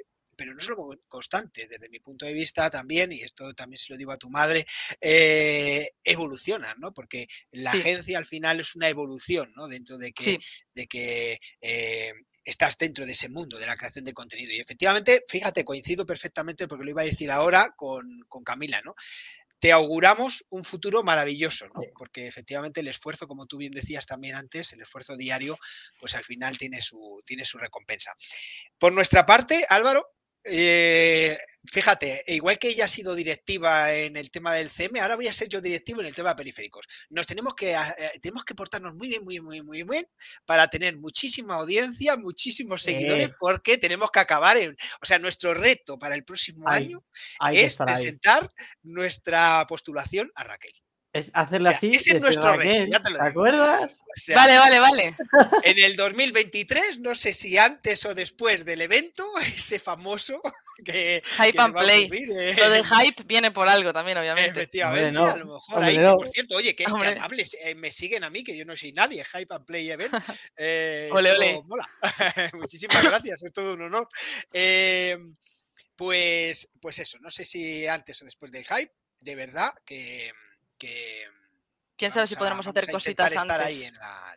[0.41, 0.77] pero no es lo
[1.07, 4.31] constante, desde mi punto de vista también, y esto también se lo digo a tu
[4.31, 4.67] madre,
[4.99, 6.95] eh, evoluciona, ¿no?
[6.95, 7.81] Porque la sí.
[7.81, 9.69] agencia al final es una evolución, ¿no?
[9.69, 10.39] Dentro de que, sí.
[10.73, 14.51] de que eh, estás dentro de ese mundo de la creación de contenido.
[14.55, 18.95] Y efectivamente, fíjate, coincido perfectamente, porque lo iba a decir ahora con, con Camila, ¿no?
[19.61, 21.83] Te auguramos un futuro maravilloso, ¿no?
[21.97, 25.59] Porque efectivamente el esfuerzo, como tú bien decías también antes, el esfuerzo diario,
[25.99, 28.13] pues al final tiene su, tiene su recompensa.
[28.79, 30.07] Por nuestra parte, Álvaro,
[30.45, 35.29] eh, fíjate, igual que ella ha sido directiva en el tema del CM, ahora voy
[35.29, 36.87] a ser yo directivo en el tema de periféricos.
[37.11, 37.79] Nos tenemos que, eh,
[38.23, 40.07] tenemos que portarnos muy bien, muy, muy, muy bien
[40.47, 43.35] para tener muchísima audiencia, muchísimos seguidores, eh.
[43.39, 44.77] porque tenemos que acabar en.
[45.03, 47.05] O sea, nuestro reto para el próximo año
[47.53, 48.67] es presentar ahí.
[48.83, 50.73] nuestra postulación a Raquel.
[51.13, 51.91] Es hacerla o sea, así.
[51.93, 53.45] Ese es nuestro reto, ya te lo ¿Te digo.
[53.45, 54.01] acuerdas?
[54.01, 55.17] O sea, vale, vale, vale.
[55.65, 59.27] En el 2023, no sé si antes o después del evento,
[59.57, 60.41] ese famoso
[60.85, 61.21] que.
[61.37, 62.05] Hype que and play.
[62.05, 62.55] Ocurrir, eh.
[62.57, 64.51] Lo de hype viene por algo también, obviamente.
[64.51, 65.27] Efectivamente, Hombre, no.
[65.27, 66.17] a lo mejor Hombre, ahí, no.
[66.17, 68.93] por cierto, oye, que, que amables, eh, me siguen a mí, que yo no soy
[68.93, 70.13] nadie, Hype and Play Event.
[70.57, 71.63] Eh, Ole, ole.
[71.65, 71.89] mola.
[72.55, 74.09] Muchísimas gracias, es todo un honor.
[74.53, 75.17] Eh,
[75.97, 80.31] pues, pues eso, no sé si antes o después del hype, de verdad que.
[80.81, 81.27] Que
[81.97, 83.59] Quién sabe si a- podremos vamos hacer a cositas antes.
[83.59, 84.37] ahí en la.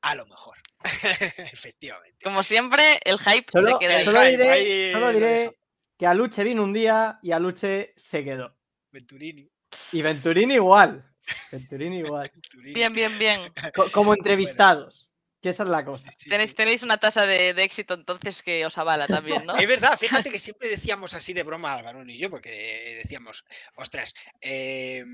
[0.00, 0.56] A lo mejor.
[1.38, 2.18] Efectivamente.
[2.24, 4.00] Como siempre, el hype Solo, se queda ahí.
[4.00, 5.58] el solo hype, diré, ahí solo lo diré
[5.98, 8.56] que Aluche vino un día y Aluche se quedó.
[8.92, 9.50] Venturini.
[9.92, 11.04] Y Venturini igual.
[11.52, 12.30] Venturini igual.
[12.32, 12.72] Venturini.
[12.74, 13.40] Bien, bien, bien.
[13.74, 15.06] Co- como entrevistados.
[15.40, 16.10] Que esa es la cosa.
[16.10, 16.56] Sí, sí, Tenéis, sí.
[16.56, 19.56] tenéis una tasa de, de éxito entonces que os avala también, ¿no?
[19.56, 23.44] Es verdad, fíjate que siempre decíamos así de broma Álvaro y yo, porque decíamos,
[23.76, 25.04] ostras, eh,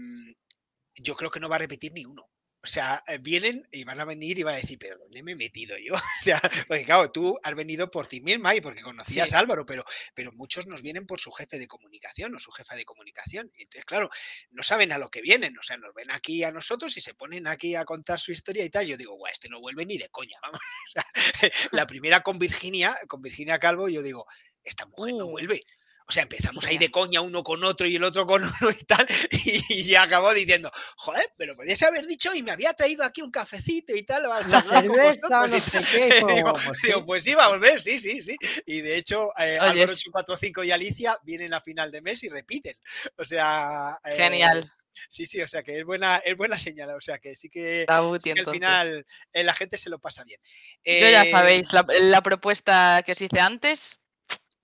[0.96, 2.22] yo creo que no va a repetir ni uno.
[2.62, 5.32] O sea, eh, vienen y van a venir y van a decir, pero ¿dónde me
[5.32, 5.92] he metido yo?
[6.20, 9.34] O sea, porque claro, tú has venido por ti misma y porque conocías Sí.
[9.36, 9.84] a Álvaro, pero,
[10.14, 13.52] pero muchos nos vienen por su jefe de comunicación o su jefa de comunicación.
[13.56, 14.08] Entonces, claro,
[14.50, 15.58] no saben a lo que vienen.
[15.58, 18.64] O sea, nos ven aquí a nosotros y se ponen aquí a contar su historia
[18.64, 18.86] y tal.
[18.86, 20.60] Yo digo, guau, este no vuelve ni de coña, vamos.
[20.88, 21.04] O sea,
[21.72, 24.24] la primera con Virginia, con Virginia Calvo, yo digo,
[24.62, 25.30] esta mujer no Uh.
[25.32, 25.60] vuelve.
[26.06, 28.84] O sea, empezamos ahí de coña uno con otro y el otro con uno y
[28.84, 33.22] tal, y ya acabó diciendo, joder, pero podías haber dicho y me había traído aquí
[33.22, 35.86] un cafecito y tal, a charlar con vosotros no y sé tal".
[35.90, 36.20] qué.
[36.20, 37.04] como- digo, pues digo, sí.
[37.06, 38.36] pues sí, va a volver, sí, sí, sí.
[38.66, 42.28] Y de hecho, eh, Álvaro es- 845 y Alicia vienen a final de mes y
[42.28, 42.76] repiten.
[43.16, 44.70] O sea, eh, Genial.
[45.08, 47.84] Sí, sí, o sea que es buena, es buena señal, o sea que sí que,
[48.20, 50.38] sí que al final eh, la gente se lo pasa bien.
[50.84, 53.80] Yo ya Eh, sabéis, la, la propuesta que os hice antes,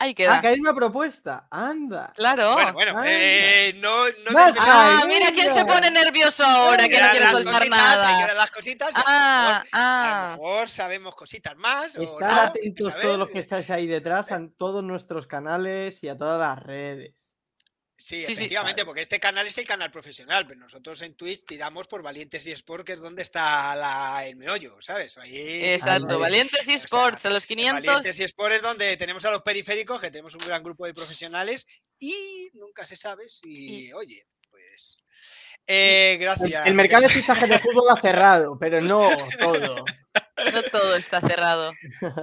[0.00, 0.36] ahí queda.
[0.36, 1.46] Ah, que hay una propuesta.
[1.50, 2.12] Anda.
[2.16, 2.54] Claro.
[2.54, 3.90] Bueno, bueno, eh, no,
[4.26, 7.54] no Más desvela- Ah, mira quién se pone nervioso ahora, que no quiere las soltar
[7.54, 8.26] cositas, Hay que nada.
[8.26, 8.90] dar las cositas.
[8.96, 10.36] y a lo Ah, mejor- a lo ah.
[10.36, 11.96] mejor sabemos cositas más.
[11.96, 16.08] o Estar no, atentos todos los que estáis ahí detrás a todos nuestros canales y
[16.08, 17.29] a todas las redes.
[18.02, 18.32] Sí, Sí, sí.
[18.32, 22.46] efectivamente, porque este canal es el canal profesional, pero nosotros en Twitch tiramos por Valientes
[22.46, 25.18] y Sport, que es donde está la- el meollo, ¿sabes?
[25.18, 27.84] Ahí Exacto, Valientes o sea, eSports, a los en 500.
[27.86, 30.94] Valientes y Sport es donde tenemos a los periféricos, que tenemos un gran grupo de
[30.94, 31.66] profesionales
[31.98, 35.00] y nunca se sabe si, oye, pues...
[35.66, 36.66] eh, El, gracias.
[36.66, 39.06] el mercado de fichajes de fútbol ha cerrado, pero no
[39.38, 39.84] todo.
[40.54, 41.70] No todo está cerrado.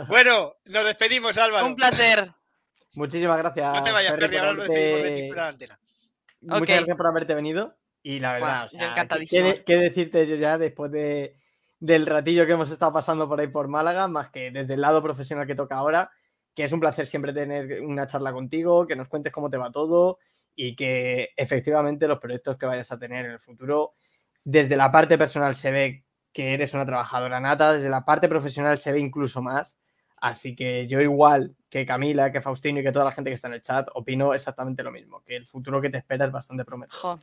[0.07, 1.67] Bueno, nos despedimos, Álvaro.
[1.67, 2.33] Un placer.
[2.95, 3.73] Muchísimas gracias.
[3.73, 5.79] No te vayas, Perry, por ahora nos despedimos de ti haberte- fuera antena.
[6.41, 7.75] Muchas gracias por haberte venido.
[8.03, 9.53] Y la verdad, o sea, ¿qué- encantadísima.
[9.53, 11.37] ¿qué, qué decirte yo ya después de,
[11.79, 15.03] del ratillo que hemos estado pasando por ahí por Málaga, más que desde el lado
[15.03, 16.09] profesional que toca ahora,
[16.53, 19.71] que es un placer siempre tener una charla contigo, que nos cuentes cómo te va
[19.71, 20.19] todo
[20.55, 23.93] y que efectivamente los proyectos que vayas a tener en el futuro,
[24.43, 28.77] desde la parte personal se ve que eres una trabajadora nata, desde la parte profesional
[28.77, 29.77] se ve incluso más.
[30.19, 33.47] Así que yo igual que Camila, que Faustino y que toda la gente que está
[33.47, 36.63] en el chat, opino exactamente lo mismo, que el futuro que te espera es bastante
[36.65, 36.99] prometedor.
[37.01, 37.19] Jo,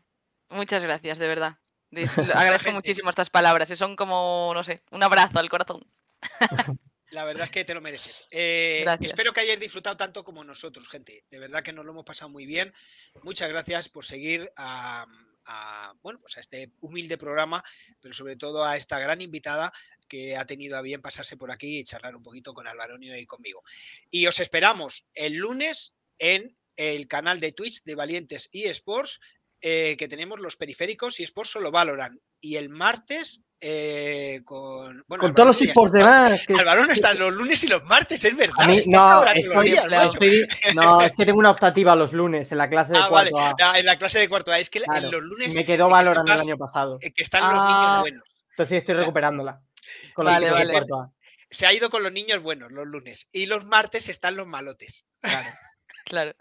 [0.50, 1.58] muchas gracias, de verdad.
[1.90, 2.02] De-
[2.34, 5.82] Agradezco muchísimo estas palabras y son como, no sé, un abrazo al corazón.
[7.10, 8.26] La verdad es que te lo mereces.
[8.32, 11.24] Eh, espero que hayáis disfrutado tanto como nosotros, gente.
[11.30, 12.74] De verdad que nos lo hemos pasado muy bien.
[13.22, 15.06] Muchas gracias por seguir a,
[15.46, 17.62] a, bueno, pues a este humilde programa,
[18.00, 19.72] pero sobre todo a esta gran invitada
[20.08, 23.26] que ha tenido a bien pasarse por aquí y charlar un poquito con Alvaronio y
[23.26, 23.62] conmigo.
[24.10, 29.20] Y os esperamos el lunes en el canal de Twitch de Valientes y Sports,
[29.60, 32.20] eh, que tenemos los periféricos y Sports solo valoran.
[32.40, 35.04] Y el martes eh, con.
[35.08, 36.24] Bueno, Con todos los esports está.
[36.24, 36.46] demás.
[36.46, 38.66] que- no está los lunes y los martes, es verdad.
[38.66, 40.06] Mí, no, los estoy- días, macho.
[40.06, 43.30] estoy- no, es que tengo una optativa los lunes en la clase de Ah, vale,
[43.30, 43.72] cuarto A.
[43.72, 44.58] ah, en la clase de cuarto A.
[44.58, 45.54] Es que Claro, en los lunes.
[45.54, 46.98] Me quedó que valorando el año pasado.
[47.00, 47.68] eh, que están los Ah.
[47.78, 48.22] niños buenos.
[48.50, 49.60] Entonces estoy recuperándola.
[50.14, 50.72] Con Vale, de vale.
[50.72, 51.10] cuarto A.
[51.50, 53.28] Se ha ido con los niños buenos los lunes.
[53.32, 55.06] Y los martes están los malotes.
[55.20, 55.46] Claro.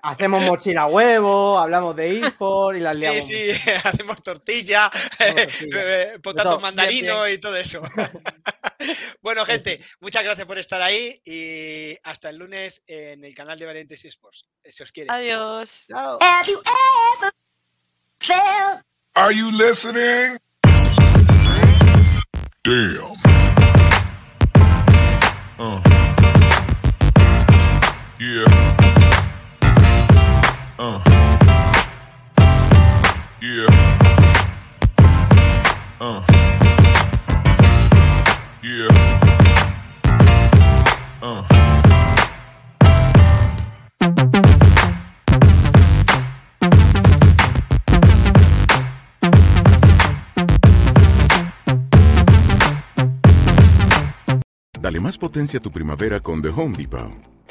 [0.03, 3.25] Hacemos mochila huevo, hablamos de eSport y las Sí, liamos.
[3.25, 3.49] sí,
[3.83, 6.19] hacemos tortilla, tortilla.
[6.21, 6.59] potato todo.
[6.59, 7.81] mandarino Bien, y todo eso.
[9.21, 13.65] bueno, gente, muchas gracias por estar ahí y hasta el lunes en el canal de
[13.65, 14.45] Valientes Sports.
[14.65, 15.09] Se os quiere.
[15.11, 15.69] Adiós.
[15.87, 16.17] Chao.
[16.21, 17.31] Have you ever
[18.19, 18.81] felt
[19.15, 20.37] Are you listening?
[22.63, 23.17] Damn.
[25.59, 25.81] Uh.
[28.19, 28.82] Yeah.
[30.83, 30.99] Uh.
[33.39, 33.67] Yeah.
[36.01, 36.21] Uh.
[38.61, 38.89] Yeah.
[41.21, 41.43] Uh.
[54.81, 57.32] Dale más potencia a tu primavera con The Home Depot.